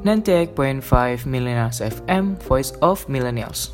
98.5 0.02 1.22
Millennials 1.22 1.78
FM, 1.78 2.34
Voice 2.50 2.74
of 2.82 3.06
Millennials. 3.06 3.70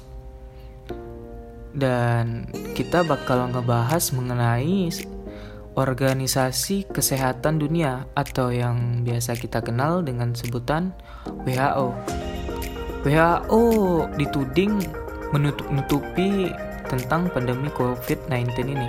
Dan 1.73 2.44
kita 2.77 3.09
bakal 3.09 3.48
ngebahas 3.56 4.12
mengenai 4.12 4.93
Organisasi 5.81 6.93
Kesehatan 6.93 7.56
Dunia 7.56 8.05
atau 8.12 8.52
yang 8.52 9.01
biasa 9.01 9.32
kita 9.40 9.64
kenal 9.64 10.05
dengan 10.05 10.36
sebutan 10.36 10.93
WHO. 11.48 11.97
WHO 13.01 13.64
dituding 14.20 14.77
menutup-nutupi 15.32 16.52
tentang 16.85 17.32
pandemi 17.32 17.73
COVID-19 17.73 18.77
ini. 18.77 18.89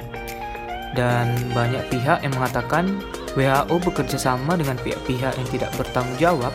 Dan 0.98 1.38
banyak 1.54 1.94
pihak 1.94 2.26
yang 2.26 2.34
mengatakan 2.34 2.98
WHO 3.38 3.78
bekerja 3.86 4.18
sama 4.18 4.58
dengan 4.58 4.82
pihak-pihak 4.82 5.38
yang 5.38 5.48
tidak 5.54 5.70
bertanggung 5.78 6.18
jawab 6.18 6.54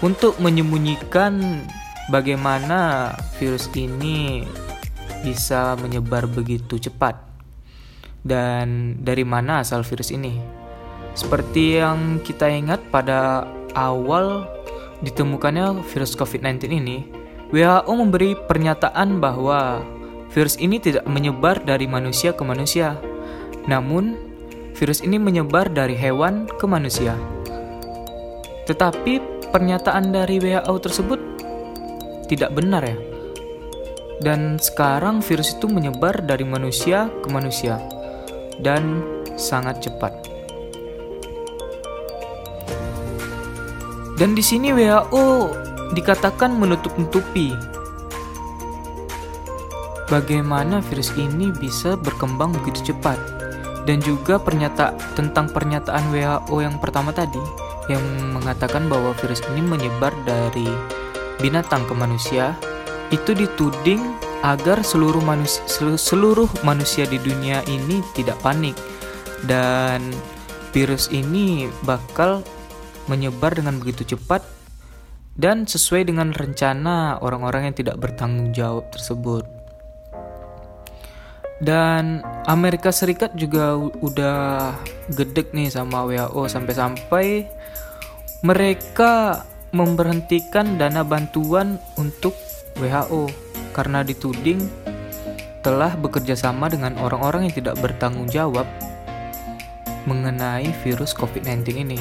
untuk 0.00 0.40
menyembunyikan 0.40 1.60
bagaimana 2.08 3.12
virus 3.36 3.68
ini 3.76 4.48
bisa 5.20 5.78
menyebar 5.78 6.26
begitu 6.26 6.80
cepat 6.80 7.14
dan 8.24 8.98
dari 9.04 9.22
mana 9.22 9.62
asal 9.62 9.84
virus 9.84 10.10
ini. 10.10 10.40
Seperti 11.12 11.78
yang 11.78 12.24
kita 12.24 12.48
ingat 12.48 12.80
pada 12.88 13.44
awal 13.76 14.48
ditemukannya 15.04 15.84
virus 15.92 16.16
COVID-19 16.16 16.72
ini, 16.72 17.04
WHO 17.52 17.92
memberi 17.92 18.32
pernyataan 18.34 19.20
bahwa 19.20 19.84
virus 20.32 20.56
ini 20.56 20.80
tidak 20.80 21.04
menyebar 21.04 21.60
dari 21.60 21.84
manusia 21.84 22.32
ke 22.32 22.42
manusia, 22.42 22.96
namun 23.70 24.18
virus 24.74 25.04
ini 25.04 25.20
menyebar 25.20 25.70
dari 25.70 25.94
hewan 25.94 26.48
ke 26.58 26.64
manusia. 26.66 27.14
Tetapi 28.66 29.46
pernyataan 29.52 30.10
dari 30.14 30.38
WHO 30.40 30.74
tersebut 30.80 31.20
tidak 32.30 32.54
benar 32.56 32.82
ya. 32.86 32.96
Dan 34.22 34.56
sekarang 34.56 35.18
virus 35.18 35.58
itu 35.58 35.66
menyebar 35.66 36.22
dari 36.22 36.46
manusia 36.46 37.10
ke 37.20 37.28
manusia 37.28 37.82
dan 38.62 39.02
sangat 39.34 39.82
cepat. 39.82 40.14
Dan 44.14 44.38
di 44.38 44.44
sini 44.44 44.70
WHO 44.70 45.50
dikatakan 45.98 46.54
menutup-nutupi 46.54 47.50
bagaimana 50.06 50.78
virus 50.86 51.10
ini 51.18 51.50
bisa 51.50 51.98
berkembang 51.98 52.54
begitu 52.62 52.94
cepat. 52.94 53.41
Dan 53.82 53.98
juga 53.98 54.38
pernyataan 54.38 54.94
tentang 55.18 55.50
pernyataan 55.50 56.14
WHO 56.14 56.56
yang 56.62 56.78
pertama 56.78 57.10
tadi 57.10 57.42
yang 57.90 58.02
mengatakan 58.30 58.86
bahwa 58.86 59.10
virus 59.18 59.42
ini 59.50 59.62
menyebar 59.62 60.14
dari 60.22 60.70
binatang 61.42 61.82
ke 61.90 61.94
manusia 61.98 62.54
itu 63.10 63.34
dituding 63.34 63.98
agar 64.46 64.86
seluruh 64.86 65.18
manusia 65.22 65.62
seluruh 65.98 66.46
manusia 66.62 67.06
di 67.10 67.18
dunia 67.18 67.62
ini 67.66 67.98
tidak 68.14 68.38
panik 68.38 68.78
dan 69.50 70.14
virus 70.70 71.10
ini 71.10 71.66
bakal 71.82 72.46
menyebar 73.10 73.54
dengan 73.58 73.82
begitu 73.82 74.14
cepat 74.14 74.42
dan 75.34 75.64
sesuai 75.64 76.06
dengan 76.06 76.30
rencana 76.30 77.18
orang-orang 77.18 77.70
yang 77.70 77.76
tidak 77.76 77.96
bertanggung 77.98 78.52
jawab 78.52 78.88
tersebut. 78.92 79.61
Dan 81.62 82.26
Amerika 82.50 82.90
Serikat 82.90 83.38
juga 83.38 83.78
udah 83.78 84.74
gedek 85.14 85.54
nih 85.54 85.70
sama 85.70 86.02
WHO 86.10 86.50
sampai-sampai 86.50 87.46
mereka 88.42 89.46
memberhentikan 89.70 90.74
dana 90.74 91.06
bantuan 91.06 91.78
untuk 91.94 92.34
WHO 92.82 93.30
karena 93.70 94.02
dituding 94.02 94.58
telah 95.62 95.94
bekerja 95.94 96.34
sama 96.34 96.66
dengan 96.66 96.98
orang-orang 96.98 97.46
yang 97.46 97.54
tidak 97.54 97.78
bertanggung 97.78 98.26
jawab 98.26 98.66
mengenai 100.04 100.66
virus 100.82 101.14
COVID-19 101.14 101.86
ini. 101.86 102.00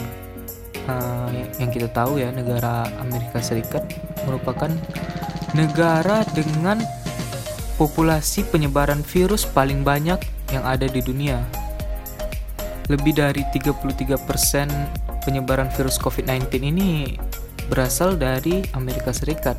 Uh, 0.89 1.29
yang 1.61 1.69
kita 1.69 1.85
tahu 1.93 2.17
ya, 2.17 2.33
negara 2.33 2.89
Amerika 2.97 3.37
Serikat 3.37 3.85
merupakan 4.25 4.73
negara 5.53 6.25
dengan 6.33 6.81
populasi 7.75 8.47
penyebaran 8.47 9.03
virus 9.03 9.47
paling 9.47 9.83
banyak 9.85 10.19
yang 10.51 10.63
ada 10.67 10.87
di 10.87 10.99
dunia. 10.99 11.39
Lebih 12.91 13.15
dari 13.15 13.43
33% 13.55 15.23
penyebaran 15.23 15.71
virus 15.71 15.95
COVID-19 16.01 16.49
ini 16.59 17.15
berasal 17.71 18.19
dari 18.19 18.65
Amerika 18.75 19.15
Serikat. 19.15 19.55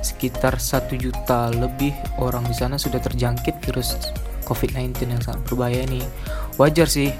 Sekitar 0.00 0.60
1 0.60 0.96
juta 0.96 1.52
lebih 1.52 1.92
orang 2.20 2.44
di 2.48 2.56
sana 2.56 2.80
sudah 2.80 3.00
terjangkit 3.00 3.60
virus 3.68 3.96
COVID-19 4.48 4.96
yang 5.08 5.22
sangat 5.24 5.40
berbahaya 5.48 5.84
ini. 5.84 6.04
Wajar 6.56 6.88
sih 6.88 7.12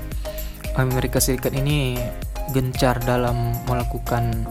Amerika 0.76 1.20
Serikat 1.20 1.52
ini 1.56 1.96
gencar 2.52 3.00
dalam 3.04 3.56
melakukan 3.68 4.44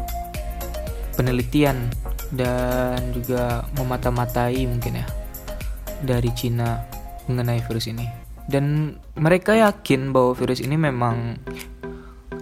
penelitian 1.14 1.90
dan 2.34 2.98
juga 3.14 3.66
memata-matai 3.78 4.66
mungkin 4.66 5.06
ya 5.06 5.23
dari 6.04 6.30
Cina 6.36 6.84
mengenai 7.32 7.64
virus 7.64 7.88
ini. 7.88 8.06
Dan 8.44 9.00
mereka 9.16 9.56
yakin 9.56 10.12
bahwa 10.12 10.36
virus 10.36 10.60
ini 10.60 10.76
memang 10.76 11.40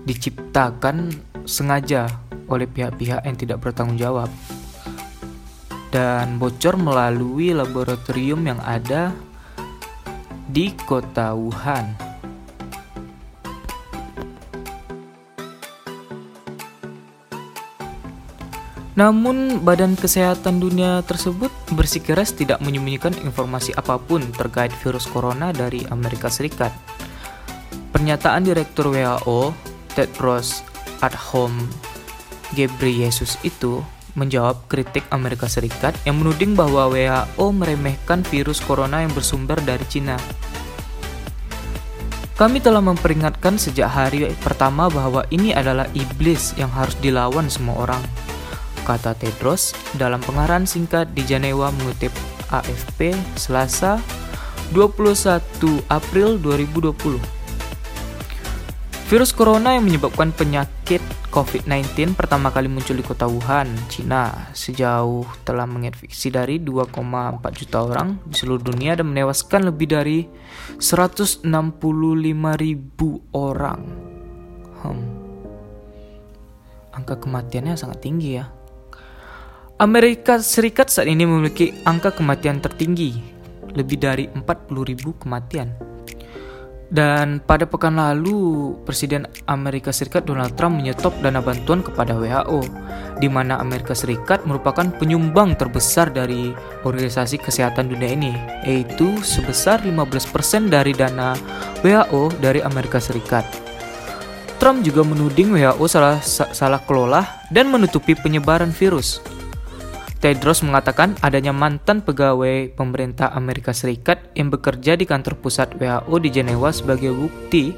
diciptakan 0.01 1.13
sengaja 1.45 2.09
oleh 2.49 2.65
pihak-pihak 2.65 3.21
yang 3.23 3.37
tidak 3.37 3.61
bertanggung 3.61 4.01
jawab 4.01 4.27
dan 5.91 6.39
bocor 6.39 6.79
melalui 6.79 7.51
laboratorium 7.51 8.47
yang 8.47 8.59
ada 8.63 9.11
di 10.47 10.71
kota 10.87 11.35
Wuhan. 11.35 12.10
Namun, 18.91 19.63
Badan 19.63 19.95
Kesehatan 19.95 20.59
Dunia 20.59 20.99
tersebut 21.07 21.47
bersikeras 21.71 22.35
tidak 22.35 22.59
menyembunyikan 22.59 23.15
informasi 23.23 23.71
apa 23.79 23.95
pun 23.95 24.19
terkait 24.35 24.75
virus 24.83 25.07
corona 25.07 25.55
dari 25.55 25.87
Amerika 25.87 26.27
Serikat. 26.27 26.75
Pernyataan 27.95 28.43
Direktur 28.43 28.91
WHO, 28.91 29.55
Tedros 29.95 30.67
Adhanom 30.99 31.55
Ghebreyesus 32.51 33.39
itu 33.47 33.79
menjawab 34.19 34.67
kritik 34.67 35.07
Amerika 35.07 35.47
Serikat 35.47 35.95
yang 36.03 36.19
menuding 36.19 36.51
bahwa 36.59 36.91
WHO 36.91 37.45
meremehkan 37.55 38.27
virus 38.27 38.59
corona 38.59 39.07
yang 39.07 39.15
bersumber 39.15 39.55
dari 39.63 39.87
Cina. 39.87 40.19
Kami 42.35 42.59
telah 42.59 42.83
memperingatkan 42.83 43.55
sejak 43.55 43.87
hari 43.87 44.27
pertama 44.43 44.91
bahwa 44.91 45.23
ini 45.31 45.55
adalah 45.55 45.87
iblis 45.95 46.51
yang 46.59 46.73
harus 46.75 46.97
dilawan 46.99 47.47
semua 47.47 47.87
orang 47.87 48.03
kata 48.83 49.13
Tedros 49.15 49.73
dalam 49.95 50.19
pengarahan 50.21 50.65
singkat 50.65 51.13
di 51.13 51.23
Jenewa 51.25 51.69
mengutip 51.71 52.11
AFP 52.51 53.15
Selasa 53.37 54.01
21 54.71 55.41
April 55.91 56.39
2020. 56.39 57.41
Virus 59.11 59.35
corona 59.35 59.75
yang 59.75 59.83
menyebabkan 59.83 60.31
penyakit 60.31 61.03
COVID-19 61.35 62.15
pertama 62.15 62.47
kali 62.51 62.71
muncul 62.71 62.95
di 62.95 63.03
kota 63.03 63.27
Wuhan, 63.27 63.67
Cina, 63.91 64.51
sejauh 64.55 65.27
telah 65.47 65.67
menginfeksi 65.67 66.31
dari 66.31 66.59
2,4 66.59 67.43
juta 67.55 67.87
orang 67.87 68.19
di 68.27 68.35
seluruh 68.35 68.63
dunia 68.63 68.95
dan 68.95 69.11
menewaskan 69.11 69.67
lebih 69.67 69.91
dari 69.91 70.19
165 70.79 71.43
ribu 72.55 73.23
orang. 73.35 73.83
Hmm. 74.79 75.03
Angka 76.91 77.19
kematiannya 77.19 77.75
sangat 77.79 78.03
tinggi 78.03 78.39
ya. 78.39 78.60
Amerika 79.81 80.37
Serikat 80.37 80.93
saat 80.93 81.09
ini 81.09 81.25
memiliki 81.25 81.73
angka 81.89 82.13
kematian 82.13 82.61
tertinggi, 82.61 83.17
lebih 83.73 83.97
dari 83.97 84.29
40.000 84.29 84.77
kematian. 85.17 85.73
Dan 86.85 87.41
pada 87.41 87.65
pekan 87.65 87.97
lalu, 87.97 88.77
Presiden 88.85 89.25
Amerika 89.49 89.89
Serikat 89.89 90.29
Donald 90.29 90.53
Trump 90.53 90.77
menyetop 90.77 91.17
dana 91.25 91.41
bantuan 91.41 91.81
kepada 91.81 92.13
WHO, 92.13 92.61
di 93.17 93.25
mana 93.25 93.57
Amerika 93.57 93.97
Serikat 93.97 94.45
merupakan 94.45 94.85
penyumbang 95.01 95.57
terbesar 95.57 96.13
dari 96.13 96.53
organisasi 96.85 97.41
kesehatan 97.41 97.89
dunia 97.89 98.13
ini, 98.13 98.37
yaitu 98.69 99.17
sebesar 99.25 99.81
15% 99.81 100.69
dari 100.69 100.93
dana 100.93 101.33
WHO 101.81 102.29
dari 102.37 102.61
Amerika 102.61 103.01
Serikat. 103.01 103.49
Trump 104.61 104.85
juga 104.85 105.01
menuding 105.01 105.57
WHO 105.57 105.89
salah, 105.89 106.21
salah 106.21 106.85
kelola 106.85 107.49
dan 107.49 107.73
menutupi 107.73 108.13
penyebaran 108.13 108.69
virus. 108.69 109.40
Tedros 110.21 110.61
mengatakan 110.61 111.17
adanya 111.25 111.49
mantan 111.49 112.05
pegawai 112.05 112.77
pemerintah 112.77 113.33
Amerika 113.33 113.73
Serikat 113.73 114.29
yang 114.37 114.53
bekerja 114.53 114.93
di 114.93 115.09
kantor 115.09 115.33
pusat 115.41 115.73
WHO 115.81 116.13
di 116.21 116.29
Jenewa 116.29 116.69
sebagai 116.69 117.09
bukti 117.09 117.73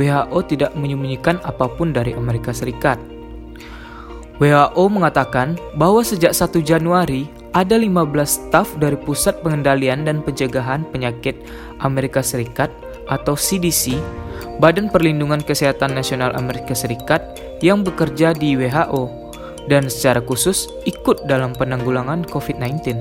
WHO 0.00 0.38
tidak 0.48 0.72
menyembunyikan 0.72 1.36
apa 1.44 1.68
pun 1.68 1.92
dari 1.92 2.16
Amerika 2.16 2.56
Serikat. 2.56 2.96
WHO 4.40 4.84
mengatakan 4.88 5.60
bahwa 5.76 6.00
sejak 6.00 6.32
1 6.32 6.64
Januari 6.64 7.28
ada 7.52 7.76
15 7.76 8.08
staf 8.24 8.72
dari 8.80 8.96
Pusat 8.96 9.44
Pengendalian 9.44 10.08
dan 10.08 10.24
Pencegahan 10.24 10.88
Penyakit 10.88 11.36
Amerika 11.84 12.24
Serikat 12.24 12.72
atau 13.12 13.36
CDC, 13.36 14.00
Badan 14.56 14.88
Perlindungan 14.88 15.44
Kesehatan 15.44 15.92
Nasional 15.92 16.32
Amerika 16.40 16.72
Serikat 16.72 17.20
yang 17.60 17.84
bekerja 17.84 18.32
di 18.32 18.56
WHO 18.56 19.31
dan 19.70 19.86
secara 19.86 20.22
khusus 20.22 20.70
ikut 20.88 21.26
dalam 21.30 21.54
penanggulangan 21.54 22.26
COVID-19. 22.30 22.98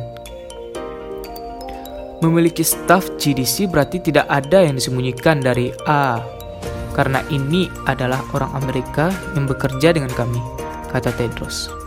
Memiliki 2.22 2.62
staf 2.62 3.18
GDC 3.18 3.66
berarti 3.66 3.98
tidak 3.98 4.30
ada 4.30 4.62
yang 4.62 4.78
disembunyikan 4.78 5.42
dari 5.42 5.74
A, 5.90 6.22
karena 6.94 7.26
ini 7.34 7.66
adalah 7.90 8.22
orang 8.38 8.54
Amerika 8.62 9.10
yang 9.34 9.50
bekerja 9.50 9.98
dengan 9.98 10.14
kami, 10.14 10.38
kata 10.94 11.10
Tedros. 11.18 11.82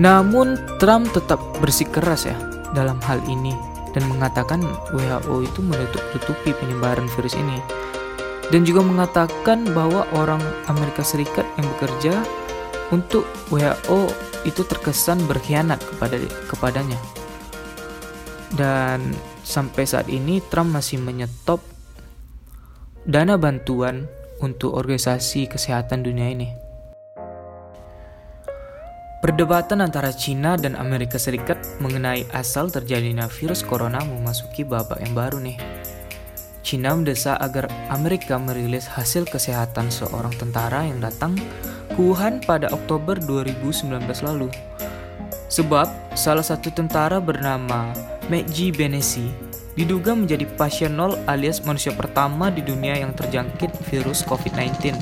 Namun 0.00 0.56
Trump 0.80 1.12
tetap 1.12 1.38
bersikeras 1.60 2.24
ya 2.24 2.34
dalam 2.72 2.96
hal 3.04 3.20
ini 3.28 3.52
dan 3.92 4.08
mengatakan 4.08 4.64
WHO 4.96 5.44
itu 5.44 5.60
menutup-tutupi 5.60 6.56
penyebaran 6.56 7.04
virus 7.12 7.36
ini 7.36 7.60
dan 8.50 8.66
juga 8.66 8.82
mengatakan 8.82 9.62
bahwa 9.70 10.06
orang 10.14 10.42
Amerika 10.66 11.06
Serikat 11.06 11.46
yang 11.54 11.66
bekerja 11.78 12.14
untuk 12.90 13.22
WHO 13.50 14.10
itu 14.42 14.66
terkesan 14.66 15.22
berkhianat 15.30 15.78
kepada 15.78 16.18
kepadanya. 16.50 16.98
Dan 18.50 19.14
sampai 19.46 19.86
saat 19.86 20.10
ini 20.10 20.42
Trump 20.50 20.74
masih 20.74 20.98
menyetop 20.98 21.62
dana 23.06 23.38
bantuan 23.38 24.10
untuk 24.42 24.74
organisasi 24.74 25.46
kesehatan 25.46 26.02
dunia 26.02 26.34
ini. 26.34 26.48
Perdebatan 29.20 29.84
antara 29.84 30.16
China 30.16 30.56
dan 30.56 30.72
Amerika 30.80 31.20
Serikat 31.20 31.60
mengenai 31.76 32.24
asal 32.32 32.72
terjadinya 32.72 33.28
virus 33.28 33.60
corona 33.60 34.00
memasuki 34.00 34.64
babak 34.64 34.96
yang 35.04 35.12
baru 35.12 35.36
nih. 35.44 35.79
China 36.60 36.92
mendesak 36.92 37.40
agar 37.40 37.68
Amerika 37.88 38.36
merilis 38.36 38.84
hasil 38.84 39.24
kesehatan 39.24 39.88
seorang 39.88 40.32
tentara 40.36 40.84
yang 40.84 41.00
datang 41.00 41.36
ke 41.92 42.00
Wuhan 42.00 42.44
pada 42.44 42.68
Oktober 42.70 43.16
2019 43.16 43.96
lalu. 44.22 44.52
Sebab 45.50 45.88
salah 46.14 46.44
satu 46.44 46.70
tentara 46.70 47.18
bernama 47.18 47.90
Meiji 48.30 48.70
Benesi 48.70 49.50
diduga 49.74 50.14
menjadi 50.14 50.46
pasien 50.54 50.94
nol 50.94 51.18
alias 51.26 51.64
manusia 51.64 51.90
pertama 51.96 52.52
di 52.52 52.62
dunia 52.62 53.00
yang 53.00 53.16
terjangkit 53.16 53.72
virus 53.90 54.22
COVID-19. 54.28 54.94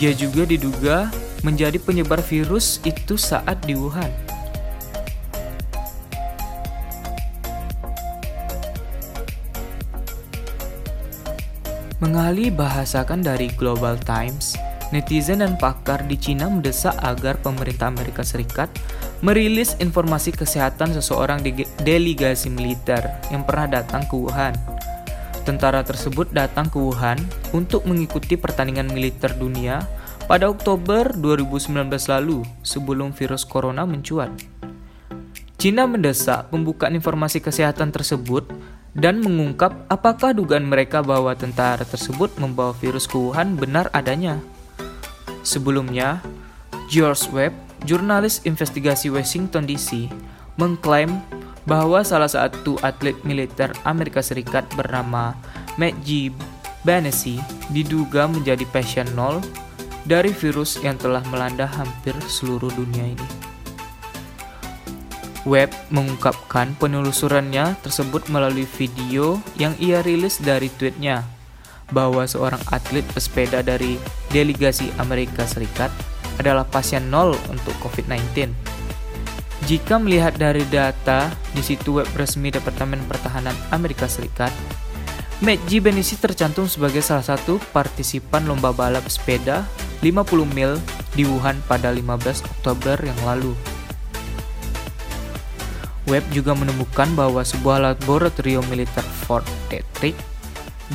Dia 0.00 0.12
juga 0.16 0.48
diduga 0.48 0.96
menjadi 1.44 1.76
penyebar 1.76 2.24
virus 2.24 2.80
itu 2.86 3.20
saat 3.20 3.60
di 3.68 3.76
Wuhan. 3.76 4.29
Mengalih 12.00 12.48
bahasakan 12.48 13.20
dari 13.20 13.52
Global 13.60 14.00
Times, 14.00 14.56
netizen 14.88 15.44
dan 15.44 15.60
pakar 15.60 16.00
di 16.08 16.16
Cina 16.16 16.48
mendesak 16.48 16.96
agar 16.96 17.36
pemerintah 17.44 17.92
Amerika 17.92 18.24
Serikat 18.24 18.72
merilis 19.20 19.76
informasi 19.84 20.32
kesehatan 20.32 20.96
seseorang 20.96 21.44
di 21.44 21.52
delegasi 21.84 22.48
militer 22.48 23.04
yang 23.28 23.44
pernah 23.44 23.84
datang 23.84 24.08
ke 24.08 24.16
Wuhan. 24.16 24.56
Tentara 25.44 25.84
tersebut 25.84 26.32
datang 26.32 26.72
ke 26.72 26.80
Wuhan 26.80 27.20
untuk 27.52 27.84
mengikuti 27.84 28.32
pertandingan 28.32 28.88
militer 28.88 29.36
dunia 29.36 29.84
pada 30.24 30.48
Oktober 30.48 31.12
2019 31.12 31.84
lalu 32.08 32.40
sebelum 32.64 33.12
virus 33.12 33.44
corona 33.44 33.84
mencuat. 33.84 34.32
China 35.60 35.84
mendesak 35.84 36.48
pembukaan 36.48 36.96
informasi 36.96 37.44
kesehatan 37.44 37.92
tersebut 37.92 38.48
dan 38.96 39.22
mengungkap 39.22 39.86
apakah 39.86 40.34
dugaan 40.34 40.66
mereka 40.66 41.02
bahwa 41.04 41.30
tentara 41.38 41.86
tersebut 41.86 42.34
membawa 42.42 42.74
virus 42.74 43.06
ke 43.06 43.14
Wuhan 43.14 43.54
benar 43.54 43.86
adanya. 43.94 44.42
Sebelumnya, 45.46 46.20
George 46.90 47.30
Webb, 47.30 47.54
jurnalis 47.86 48.42
investigasi 48.42 49.08
Washington 49.08 49.64
DC, 49.64 50.10
mengklaim 50.58 51.22
bahwa 51.64 52.02
salah 52.02 52.28
satu 52.28 52.76
atlet 52.82 53.16
militer 53.22 53.70
Amerika 53.86 54.20
Serikat 54.20 54.66
bernama 54.74 55.38
Matt 55.78 55.96
G. 56.02 56.34
Banesi 56.80 57.36
diduga 57.68 58.24
menjadi 58.24 58.64
pasien 58.72 59.06
nol 59.12 59.44
dari 60.08 60.32
virus 60.32 60.80
yang 60.80 60.96
telah 60.96 61.20
melanda 61.28 61.68
hampir 61.68 62.16
seluruh 62.24 62.72
dunia 62.72 63.12
ini. 63.12 63.49
Webb 65.50 65.74
mengungkapkan 65.90 66.78
penelusurannya 66.78 67.74
tersebut 67.82 68.30
melalui 68.30 68.70
video 68.78 69.42
yang 69.58 69.74
ia 69.82 69.98
rilis 69.98 70.38
dari 70.38 70.70
tweetnya 70.70 71.26
bahwa 71.90 72.22
seorang 72.22 72.62
atlet 72.70 73.02
pesepeda 73.10 73.58
dari 73.66 73.98
delegasi 74.30 74.94
Amerika 75.02 75.42
Serikat 75.42 75.90
adalah 76.38 76.62
pasien 76.62 77.10
nol 77.10 77.34
untuk 77.50 77.74
COVID-19. 77.82 78.54
Jika 79.66 79.98
melihat 79.98 80.38
dari 80.38 80.62
data 80.70 81.34
di 81.50 81.66
situ 81.66 81.98
web 81.98 82.08
resmi 82.14 82.54
Departemen 82.54 83.02
Pertahanan 83.10 83.58
Amerika 83.74 84.06
Serikat, 84.06 84.54
Matt 85.42 85.58
G. 85.66 85.82
Benisi 85.82 86.14
tercantum 86.14 86.70
sebagai 86.70 87.02
salah 87.02 87.26
satu 87.26 87.58
partisipan 87.74 88.46
lomba 88.46 88.70
balap 88.70 89.04
sepeda 89.10 89.66
50 89.98 90.46
mil 90.54 90.78
di 91.18 91.26
Wuhan 91.26 91.58
pada 91.66 91.90
15 91.90 92.46
Oktober 92.46 92.96
yang 93.02 93.18
lalu. 93.26 93.52
Webb 96.08 96.24
juga 96.32 96.56
menemukan 96.56 97.12
bahwa 97.12 97.44
sebuah 97.44 97.82
laboratorium 97.92 98.64
militer 98.72 99.04
Fort 99.04 99.44
Detrick 99.68 100.16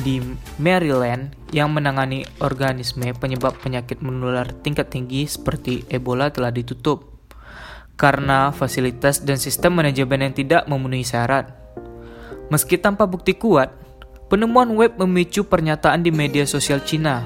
di 0.02 0.20
Maryland 0.58 1.32
yang 1.54 1.72
menangani 1.72 2.26
organisme 2.42 3.14
penyebab 3.16 3.56
penyakit 3.62 4.02
menular 4.02 4.50
tingkat 4.60 4.92
tinggi 4.92 5.24
seperti 5.24 5.86
Ebola 5.88 6.28
telah 6.28 6.52
ditutup 6.52 7.16
karena 7.96 8.52
fasilitas 8.52 9.24
dan 9.24 9.40
sistem 9.40 9.80
manajemen 9.80 10.28
yang 10.28 10.34
tidak 10.36 10.62
memenuhi 10.68 11.06
syarat. 11.06 11.48
Meski 12.52 12.76
tanpa 12.76 13.08
bukti 13.08 13.34
kuat, 13.34 13.86
Penemuan 14.26 14.74
web 14.74 14.98
memicu 14.98 15.46
pernyataan 15.46 16.02
di 16.02 16.10
media 16.10 16.42
sosial 16.42 16.82
Cina. 16.82 17.22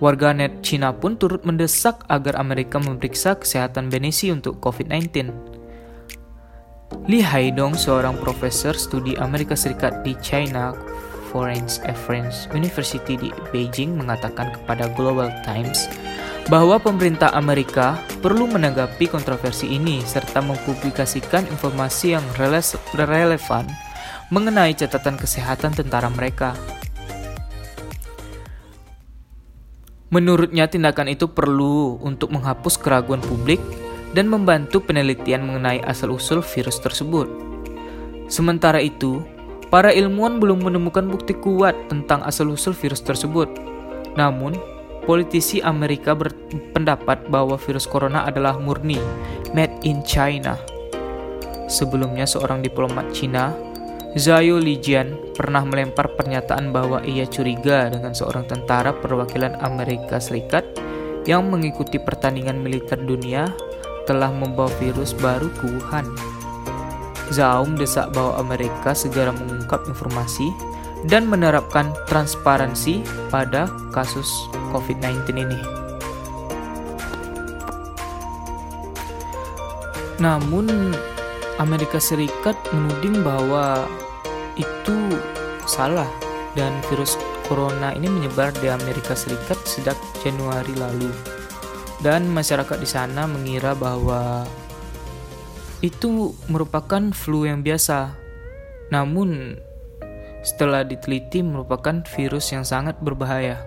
Warganet 0.00 0.64
Cina 0.64 0.88
pun 0.96 1.20
turut 1.20 1.44
mendesak 1.44 2.08
agar 2.08 2.40
Amerika 2.40 2.80
memeriksa 2.80 3.36
kesehatan 3.36 3.92
Benesi 3.92 4.32
untuk 4.32 4.56
COVID-19. 4.64 5.28
Li 7.10 7.24
Haidong, 7.24 7.74
seorang 7.74 8.14
profesor 8.20 8.76
studi 8.76 9.16
Amerika 9.18 9.58
Serikat 9.58 10.06
di 10.06 10.12
China 10.20 10.76
Foreign 11.32 11.64
Affairs 11.88 12.46
University 12.52 13.16
di 13.16 13.32
Beijing 13.50 13.96
mengatakan 13.96 14.52
kepada 14.52 14.92
Global 14.92 15.32
Times 15.42 15.88
bahwa 16.52 16.76
pemerintah 16.76 17.32
Amerika 17.32 17.96
perlu 18.20 18.44
menanggapi 18.44 19.08
kontroversi 19.08 19.72
ini 19.72 20.04
serta 20.04 20.44
mempublikasikan 20.44 21.48
informasi 21.48 22.18
yang 22.18 22.24
relevan 22.94 23.64
mengenai 24.28 24.76
catatan 24.76 25.16
kesehatan 25.16 25.72
tentara 25.72 26.12
mereka. 26.12 26.52
Menurutnya, 30.12 30.68
tindakan 30.68 31.08
itu 31.08 31.24
perlu 31.32 31.96
untuk 32.04 32.36
menghapus 32.36 32.76
keraguan 32.76 33.24
publik 33.24 33.60
dan 34.12 34.28
membantu 34.28 34.80
penelitian 34.84 35.44
mengenai 35.44 35.80
asal-usul 35.84 36.44
virus 36.44 36.80
tersebut. 36.80 37.28
Sementara 38.28 38.80
itu, 38.80 39.24
para 39.72 39.92
ilmuwan 39.92 40.40
belum 40.40 40.64
menemukan 40.68 41.08
bukti 41.08 41.36
kuat 41.36 41.76
tentang 41.88 42.24
asal-usul 42.24 42.76
virus 42.76 43.00
tersebut. 43.04 43.48
Namun, 44.16 44.56
politisi 45.08 45.64
Amerika 45.64 46.12
berpendapat 46.12 47.28
bahwa 47.32 47.56
virus 47.56 47.88
corona 47.88 48.28
adalah 48.28 48.56
murni 48.60 49.00
made 49.56 49.74
in 49.84 50.04
China. 50.04 50.56
Sebelumnya, 51.68 52.28
seorang 52.28 52.60
diplomat 52.60 53.08
Cina 53.16 53.52
Zhao 54.12 54.60
Lijian 54.60 55.16
pernah 55.32 55.64
melempar 55.64 56.12
pernyataan 56.20 56.68
bahwa 56.68 57.00
ia 57.00 57.24
curiga 57.24 57.88
dengan 57.88 58.12
seorang 58.12 58.44
tentara 58.44 58.92
perwakilan 58.92 59.56
Amerika 59.64 60.20
Serikat 60.20 60.68
yang 61.24 61.48
mengikuti 61.48 61.96
pertandingan 61.96 62.60
militer 62.60 63.00
dunia 63.00 63.48
telah 64.04 64.30
membawa 64.30 64.70
virus 64.80 65.14
baru 65.16 65.48
ke 65.58 65.64
Wuhan. 65.68 66.06
Zhao 67.32 67.64
mendesak 67.64 68.12
bahwa 68.12 68.36
Amerika 68.42 68.92
segera 68.92 69.32
mengungkap 69.32 69.88
informasi 69.88 70.52
dan 71.08 71.26
menerapkan 71.26 71.90
transparansi 72.06 73.02
pada 73.32 73.66
kasus 73.90 74.28
COVID-19 74.70 75.34
ini. 75.40 75.60
Namun, 80.22 80.94
Amerika 81.58 81.98
Serikat 81.98 82.54
menuding 82.70 83.26
bahwa 83.26 83.90
itu 84.54 85.18
salah 85.66 86.06
dan 86.54 86.70
virus 86.86 87.18
corona 87.50 87.90
ini 87.96 88.06
menyebar 88.06 88.54
di 88.62 88.70
Amerika 88.70 89.18
Serikat 89.18 89.58
sejak 89.66 89.98
Januari 90.22 90.72
lalu. 90.78 91.10
Dan 92.02 92.28
masyarakat 92.34 92.82
di 92.82 92.88
sana 92.90 93.30
mengira 93.30 93.78
bahwa 93.78 94.42
itu 95.82 96.34
merupakan 96.50 97.14
flu 97.14 97.46
yang 97.46 97.62
biasa. 97.62 98.18
Namun 98.90 99.54
setelah 100.42 100.82
diteliti 100.82 101.46
merupakan 101.46 102.02
virus 102.18 102.50
yang 102.50 102.66
sangat 102.66 102.98
berbahaya. 102.98 103.62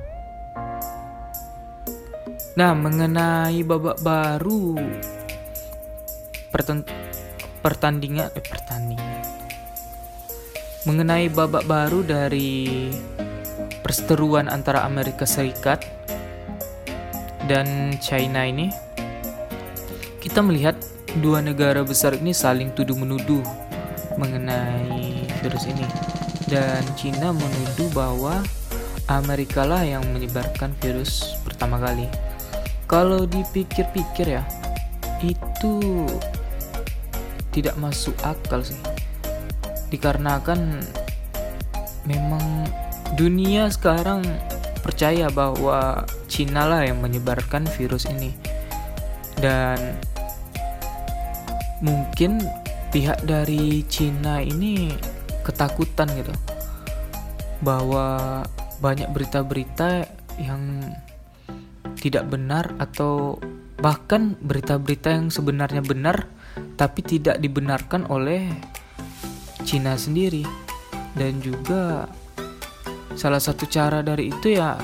Nah, 2.55 2.71
mengenai 2.75 3.63
babak 3.63 3.99
baru 4.03 4.79
pertandingan 7.59 8.31
eh, 8.31 8.43
pertandingan 8.43 9.23
mengenai 10.85 11.27
babak 11.33 11.65
baru 11.65 12.05
dari 12.05 12.87
perseteruan 13.81 14.47
antara 14.47 14.85
Amerika 14.85 15.25
Serikat 15.25 15.83
dan 17.45 17.93
China 18.01 18.45
ini 18.45 18.73
kita 20.21 20.41
melihat 20.41 20.73
dua 21.21 21.39
negara 21.39 21.85
besar 21.85 22.17
ini 22.17 22.33
saling 22.33 22.73
tuduh 22.73 22.97
menuduh 22.97 23.45
mengenai 24.17 25.29
virus 25.41 25.69
ini. 25.69 25.85
Dan 26.45 26.81
China 26.97 27.33
menuduh 27.33 27.89
bahwa 27.93 28.41
Amerika 29.05 29.65
lah 29.65 29.85
yang 29.85 30.01
menyebarkan 30.13 30.73
virus 30.81 31.37
pertama 31.45 31.77
kali. 31.77 32.09
Kalau 32.85 33.25
dipikir-pikir 33.25 34.41
ya 34.41 34.43
itu 35.21 36.05
tidak 37.53 37.77
masuk 37.77 38.13
akal 38.21 38.61
sih. 38.61 38.77
Dikarenakan 39.93 40.81
memang 42.05 42.65
dunia 43.17 43.69
sekarang 43.69 44.25
percaya 44.85 45.33
bahwa 45.33 46.05
Cina 46.29 46.69
lah 46.69 46.85
yang 46.85 47.01
menyebarkan 47.01 47.65
virus 47.73 48.05
ini. 48.05 48.37
Dan 49.41 49.97
mungkin 51.81 52.45
pihak 52.93 53.25
dari 53.25 53.81
Cina 53.89 54.45
ini 54.45 54.93
ketakutan 55.41 56.07
gitu 56.13 56.31
bahwa 57.65 58.45
banyak 58.79 59.09
berita-berita 59.09 60.05
yang 60.37 60.85
tidak 61.97 62.29
benar 62.29 62.77
atau 62.77 63.41
bahkan 63.81 64.37
berita-berita 64.37 65.17
yang 65.17 65.27
sebenarnya 65.33 65.81
benar 65.81 66.29
tapi 66.77 67.01
tidak 67.01 67.41
dibenarkan 67.41 68.05
oleh 68.07 68.53
Cina 69.65 69.97
sendiri. 69.97 70.45
Dan 71.15 71.39
juga 71.39 72.05
salah 73.15 73.39
satu 73.39 73.63
cara 73.65 74.03
dari 74.03 74.29
itu 74.29 74.59
ya 74.59 74.75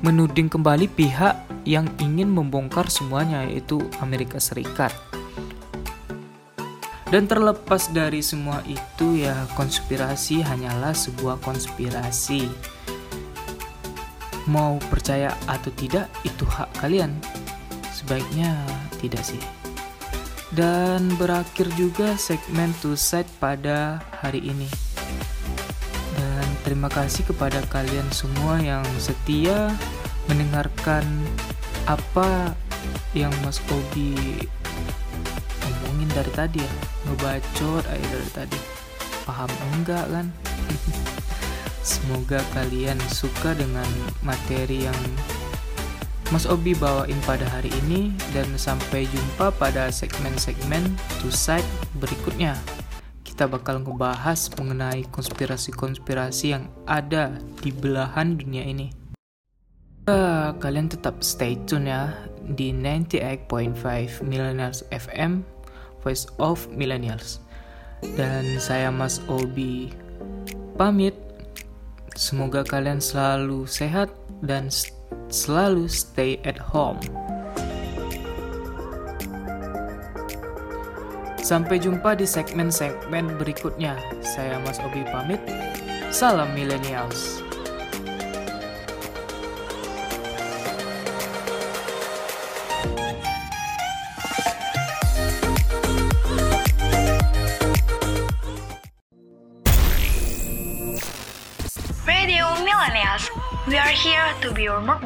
menuding 0.00 0.48
kembali 0.48 0.88
pihak 0.88 1.36
yang 1.68 1.84
ingin 2.00 2.32
membongkar 2.32 2.88
semuanya 2.88 3.44
yaitu 3.44 3.78
Amerika 4.00 4.40
Serikat. 4.40 4.90
Dan 7.08 7.24
terlepas 7.24 7.88
dari 7.88 8.20
semua 8.20 8.60
itu 8.68 9.24
ya 9.24 9.48
konspirasi 9.56 10.44
hanyalah 10.44 10.92
sebuah 10.92 11.40
konspirasi. 11.40 12.44
Mau 14.44 14.76
percaya 14.92 15.32
atau 15.48 15.72
tidak 15.72 16.08
itu 16.24 16.44
hak 16.44 16.68
kalian. 16.80 17.16
Sebaiknya 17.92 18.60
tidak 19.00 19.24
sih. 19.24 19.40
Dan 20.52 21.12
berakhir 21.16 21.68
juga 21.76 22.16
segmen 22.16 22.72
to 22.80 22.96
side 22.96 23.28
pada 23.40 24.00
hari 24.20 24.44
ini. 24.44 24.87
Terima 26.68 26.92
kasih 26.92 27.24
kepada 27.24 27.64
kalian 27.72 28.04
semua 28.12 28.60
yang 28.60 28.84
setia 29.00 29.72
mendengarkan 30.28 31.00
apa 31.88 32.52
yang 33.16 33.32
Mas 33.40 33.56
Obi 33.72 34.12
ngomongin 35.64 36.12
dari 36.12 36.28
tadi 36.36 36.60
ya. 36.60 36.72
Ngebacot 37.08 37.88
aja 37.88 38.06
dari 38.12 38.30
tadi. 38.36 38.58
Paham? 39.24 39.48
Enggak 39.80 40.12
kan? 40.12 40.28
Semoga 41.96 42.44
kalian 42.52 43.00
suka 43.08 43.56
dengan 43.56 43.88
materi 44.20 44.92
yang 44.92 45.00
Mas 46.28 46.44
Obi 46.44 46.76
bawain 46.76 47.16
pada 47.24 47.48
hari 47.48 47.72
ini. 47.88 48.12
Dan 48.36 48.44
sampai 48.60 49.08
jumpa 49.08 49.56
pada 49.56 49.88
segmen-segmen 49.88 50.84
to 51.24 51.32
side 51.32 51.64
berikutnya 51.96 52.60
kita 53.38 53.54
bakal 53.54 53.78
ngebahas 53.86 54.50
mengenai 54.58 55.06
konspirasi-konspirasi 55.14 56.58
yang 56.58 56.66
ada 56.90 57.38
di 57.62 57.70
belahan 57.70 58.34
dunia 58.34 58.66
ini. 58.66 58.90
Uh, 60.10 60.50
kalian 60.58 60.90
tetap 60.90 61.22
stay 61.22 61.54
tune 61.62 61.86
ya 61.86 62.18
di 62.58 62.74
98.5 62.74 64.26
Millennials 64.26 64.82
FM 64.90 65.46
Voice 66.02 66.26
of 66.42 66.66
Millennials. 66.74 67.38
Dan 68.18 68.58
saya 68.58 68.90
Mas 68.90 69.22
Obi 69.30 69.94
pamit. 70.74 71.14
Semoga 72.18 72.66
kalian 72.66 72.98
selalu 72.98 73.70
sehat 73.70 74.10
dan 74.42 74.66
selalu 75.30 75.86
stay 75.86 76.42
at 76.42 76.58
home 76.58 76.98
sampai 81.48 81.80
jumpa 81.80 82.12
di 82.12 82.28
segmen-segmen 82.28 83.40
berikutnya. 83.40 83.96
Saya 84.20 84.60
Mas 84.60 84.76
Obi 84.84 85.00
pamit. 85.08 85.40
Salam 86.12 86.52
millennials. 86.52 87.40
Radio 102.04 102.44
Millennials, 102.60 103.24
we 103.64 103.80
are 103.80 103.88
here 103.88 104.36
to 104.44 104.52
be 104.52 104.68
your 104.68 104.84
mood 104.84 105.00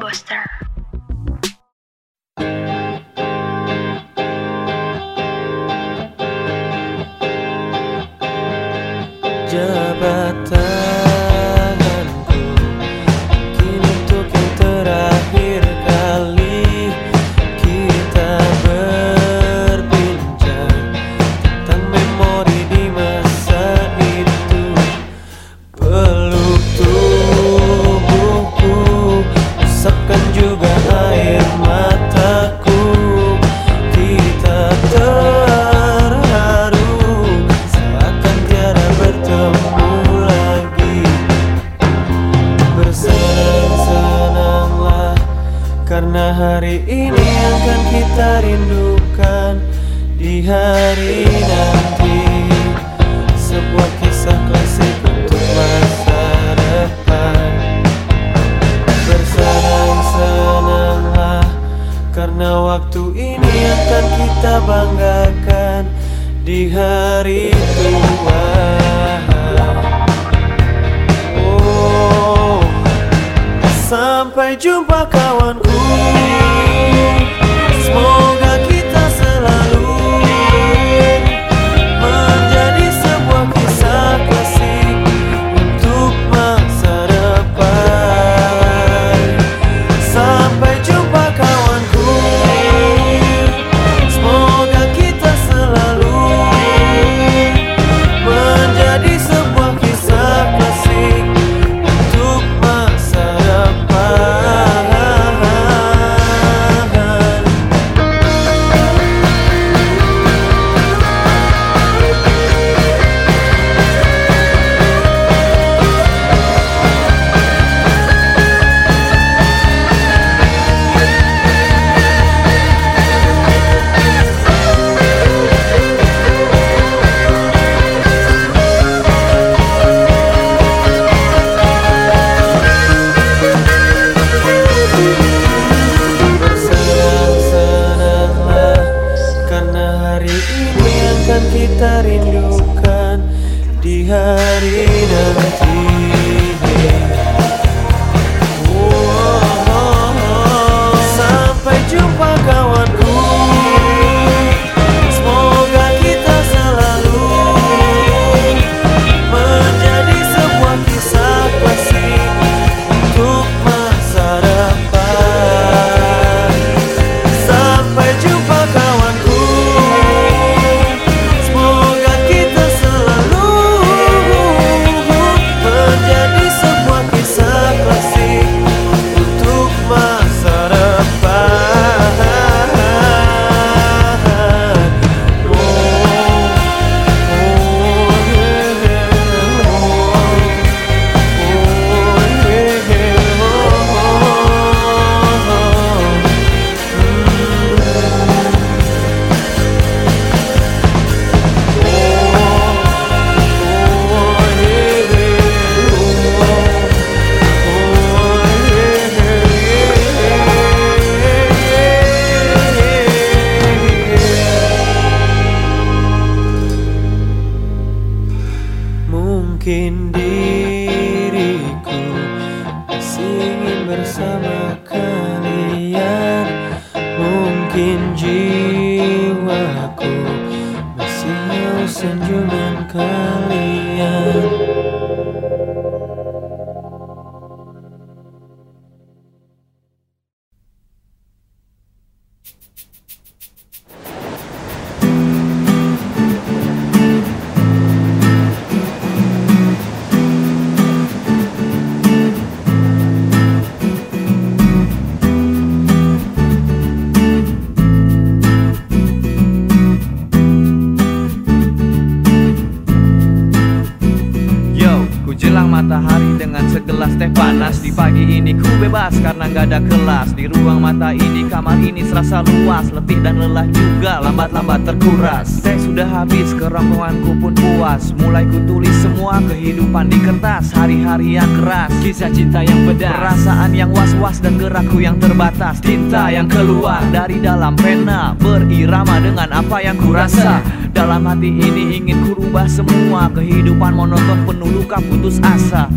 kerongkonganku 276.63 277.31
pun 277.43 277.53
puas. 277.59 278.15
Mulai 278.15 278.47
ku 278.47 278.63
tulis 278.63 278.95
semua 279.03 279.43
kehidupan 279.43 280.07
di 280.07 280.19
kertas. 280.23 280.71
Hari-hari 280.71 281.35
yang 281.35 281.51
keras, 281.59 281.91
kisah 281.99 282.31
cinta 282.31 282.63
yang 282.63 282.87
pedas. 282.87 283.11
Perasaan 283.11 283.75
yang 283.75 283.91
was-was 283.91 284.39
dan 284.39 284.55
gerakku 284.55 285.03
yang 285.03 285.19
terbatas. 285.19 285.83
Tinta 285.83 286.31
yang 286.31 286.47
keluar 286.47 287.03
dari 287.11 287.43
dalam 287.43 287.75
pena. 287.75 288.31
Berirama 288.39 289.19
dengan 289.19 289.51
apa 289.51 289.83
yang 289.83 289.99
ku 289.99 290.15
rasa 290.15 290.63
dalam 290.95 291.27
hati 291.27 291.51
ini 291.51 291.99
ingin 291.99 292.17
ku 292.23 292.31
rubah 292.37 292.69
semua 292.69 293.25
Kehidupan 293.33 293.91
monoton 293.97 294.47
penuh 294.47 294.71
luka 294.71 295.03
putus 295.03 295.43
asa. 295.43 295.91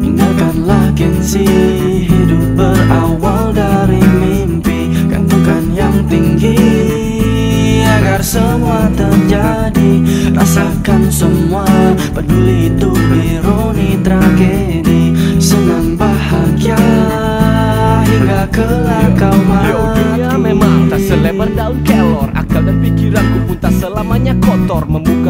Tinggalkanlah 0.00 0.90
gengsi 0.98 1.46
Hidup 2.08 2.58
berawal 2.58 3.29
semua 8.30 8.86
terjadi. 8.94 10.06
Rasakan 10.30 11.10
semua 11.10 11.66
Peduli 12.14 12.70
itu 12.70 12.94
ironi 13.10 13.98
tragedi. 14.06 15.10
Senang 15.42 15.98
bahagia 15.98 16.78
Hingga 18.06 18.46
kelak 18.54 19.18
kau 19.18 19.38
mati 19.50 20.06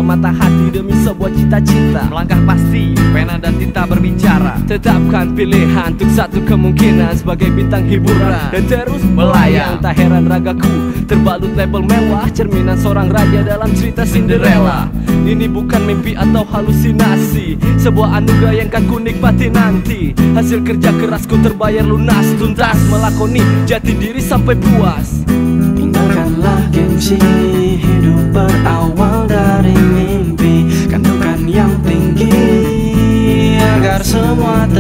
kotor 0.01 0.17
Membuka 0.17 0.17
mata 0.17 0.33
hati 0.33 0.67
demi 0.73 0.95
sebuah 1.05 1.33
cita-cita. 1.37 2.03
Melangkah 2.09 2.41
pasti, 2.49 2.97
pena 3.13 3.37
dan 3.37 3.55
tinta 3.61 3.85
berbicara. 3.85 4.57
Tetapkan 4.65 5.37
pilihan 5.37 5.93
untuk 5.93 6.11
satu 6.17 6.41
kemungkinan 6.49 7.21
Sebagai 7.21 7.53
bintang 7.53 7.85
hiburan. 7.85 8.49
Dan 8.49 8.65
terus 8.65 9.05
melayang. 9.05 9.77
Tak 9.85 9.95
heran 10.01 10.25
ragaku 10.25 10.73
Terbalut 11.05 11.53
label 11.53 11.85
mewah. 11.85 12.27
Cerminan 12.33 12.81
seorang 12.81 13.13
raja 13.13 13.45
dalam 13.45 13.71
cerita 13.77 14.09
Cinderella. 14.09 14.89
Ini 15.05 15.47
bukan 15.53 15.85
mimpi 15.85 16.17
atau 16.17 16.49
halusinasi. 16.49 17.61
Sebuah 17.77 18.25
anugerah 18.25 18.55
yang 18.57 18.71
kan 18.73 18.89
ku 18.89 18.97
nikmati 18.97 19.53
nanti. 19.53 20.17
Hasil 20.33 20.65
kerja 20.65 20.97
kerasku 20.97 21.37
terbayar 21.45 21.85
lunas 21.85 22.25
Tuntas. 22.41 22.79
Melakoni 22.89 23.45
jati 23.69 23.93
diri 23.93 24.23
sampai 24.25 24.57
puas. 24.57 25.29
Tinggalkanlah 25.77 26.73
gengsi 26.73 27.21
Hidup 27.81 28.33
berawal 28.33 29.10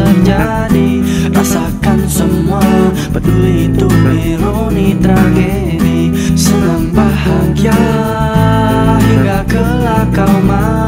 terjadi. 0.00 0.90
Rasakan 1.30 2.00
semua 2.08 2.64
Peduli 3.12 3.68
itu 3.68 3.88
ironi 4.08 4.96
tragedi. 4.96 6.10
Senang 6.32 6.88
bahagia 6.96 7.76
Hingga 9.04 9.40
kelak 9.44 10.08
kau 10.16 10.36
mati 10.48 10.79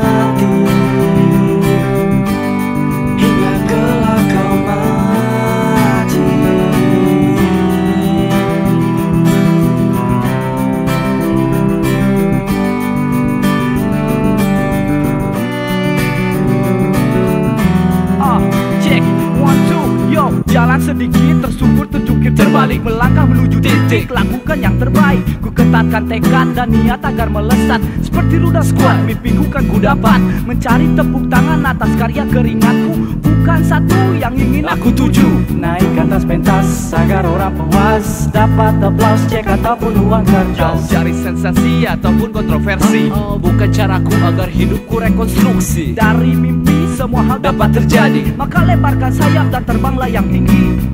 sedikit 21.02 21.50
tersungkur 21.50 21.86
terjungkir 21.90 22.30
terbalik 22.30 22.78
Melangkah 22.86 23.26
menuju 23.26 23.58
titik, 23.58 24.06
lakukan 24.14 24.58
yang 24.62 24.78
terbaik 24.78 25.22
Ku 25.42 25.50
ketatkan 25.50 26.06
tekad 26.06 26.54
dan 26.54 26.70
niat 26.70 27.02
agar 27.02 27.26
melesat. 27.26 27.82
Seperti 28.06 28.38
ruda 28.38 28.62
squad, 28.62 29.02
mimpiku 29.02 29.42
kan 29.50 29.66
ku 29.66 29.82
dapat. 29.82 30.22
Mencari 30.46 30.86
tepuk 30.94 31.26
tangan 31.26 31.66
atas 31.66 31.90
karya 31.98 32.22
keringatku 32.30 32.94
Bukan 33.18 33.60
satu 33.66 34.14
yang 34.14 34.34
ingin 34.38 34.62
aku 34.70 34.94
tuju. 34.94 35.26
Naik 35.58 35.90
ke 35.98 36.02
atas 36.06 36.22
pentas 36.22 36.66
agar 36.94 37.26
orang 37.26 37.50
puas 37.58 38.30
Dapat 38.30 38.78
aplaus 38.78 39.22
cek 39.26 39.46
ataupun 39.58 39.92
uang 40.06 40.22
kertas. 40.22 40.86
Cari 40.86 41.14
sensasi 41.18 41.82
ataupun 41.82 42.30
kontroversi 42.30 43.10
Bukan 43.42 43.70
caraku 43.74 44.14
agar 44.22 44.46
hidupku 44.46 45.02
rekonstruksi. 45.02 45.98
Dari 45.98 46.30
mimpi 46.30 46.86
semua 46.94 47.26
hal 47.26 47.42
dapat 47.42 47.74
terjadi 47.74 48.36
Maka 48.38 48.62
lebarkan 48.62 49.10
sayap 49.10 49.46
dan 49.50 49.62
terbanglah 49.66 50.06
yang 50.06 50.28
tinggi 50.30 50.91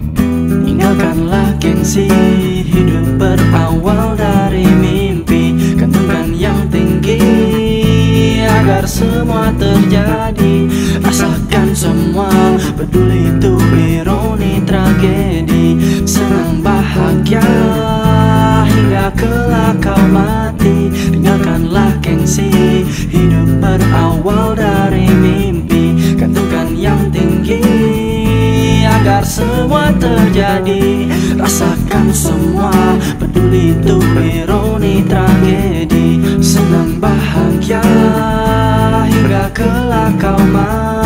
Tinggalkanlah 0.79 1.59
gengsi 1.59 2.07
Hidup 2.63 3.19
berawal 3.19 4.15
dari 4.15 4.63
mimpi 4.63 5.75
Kentungan 5.75 6.31
yang 6.31 6.71
tinggi 6.71 7.19
Agar 8.47 8.87
semua 8.87 9.51
terjadi. 9.59 10.71
Rasakan 11.03 11.75
semua 11.75 12.31
Peduli 12.79 13.27
itu 13.27 13.59
ironi 13.75 14.63
tragedi. 14.63 15.83
Senang 16.07 16.63
bahagia 16.63 17.43
Hingga 18.71 19.11
kelak 19.19 19.83
kau 19.83 19.99
mati. 20.15 20.95
Tinggalkanlah 21.11 21.91
gengsi 21.99 22.87
Hidup 22.87 23.51
berawal 23.59 24.55
dari 24.55 25.11
mimpi. 25.11 25.68
agar 29.09 29.25
semua 29.25 29.89
terjadi. 29.97 31.09
Rasakan 31.41 32.13
semua 32.13 32.77
peduli 33.17 33.73
itu 33.73 33.97
ironi 34.21 35.01
tragedi. 35.09 36.21
Senang 36.45 37.01
bahagia 37.01 37.81
hingga 39.09 39.49
kelak 39.57 40.13
kau 40.21 40.37
mati 40.53 40.98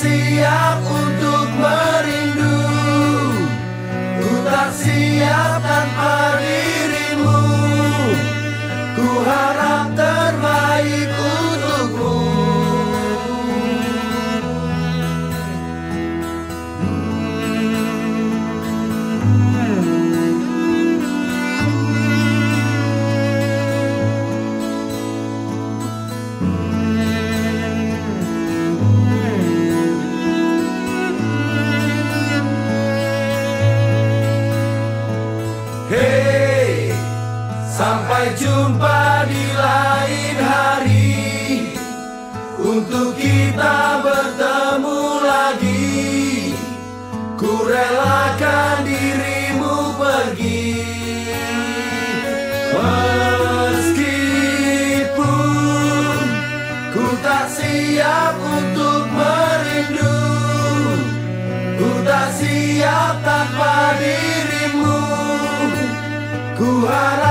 siap 0.00 0.80
untuk 0.88 1.46
merindu. 1.60 2.60
Ku 4.24 4.32
tak 4.48 4.72
siap 4.72 5.60
tanpa 5.60 5.99
Sejak 62.90 63.22
tanpa 63.22 63.94
dirimu. 64.02 64.98
Ku 66.58 66.90
harap 66.90 67.29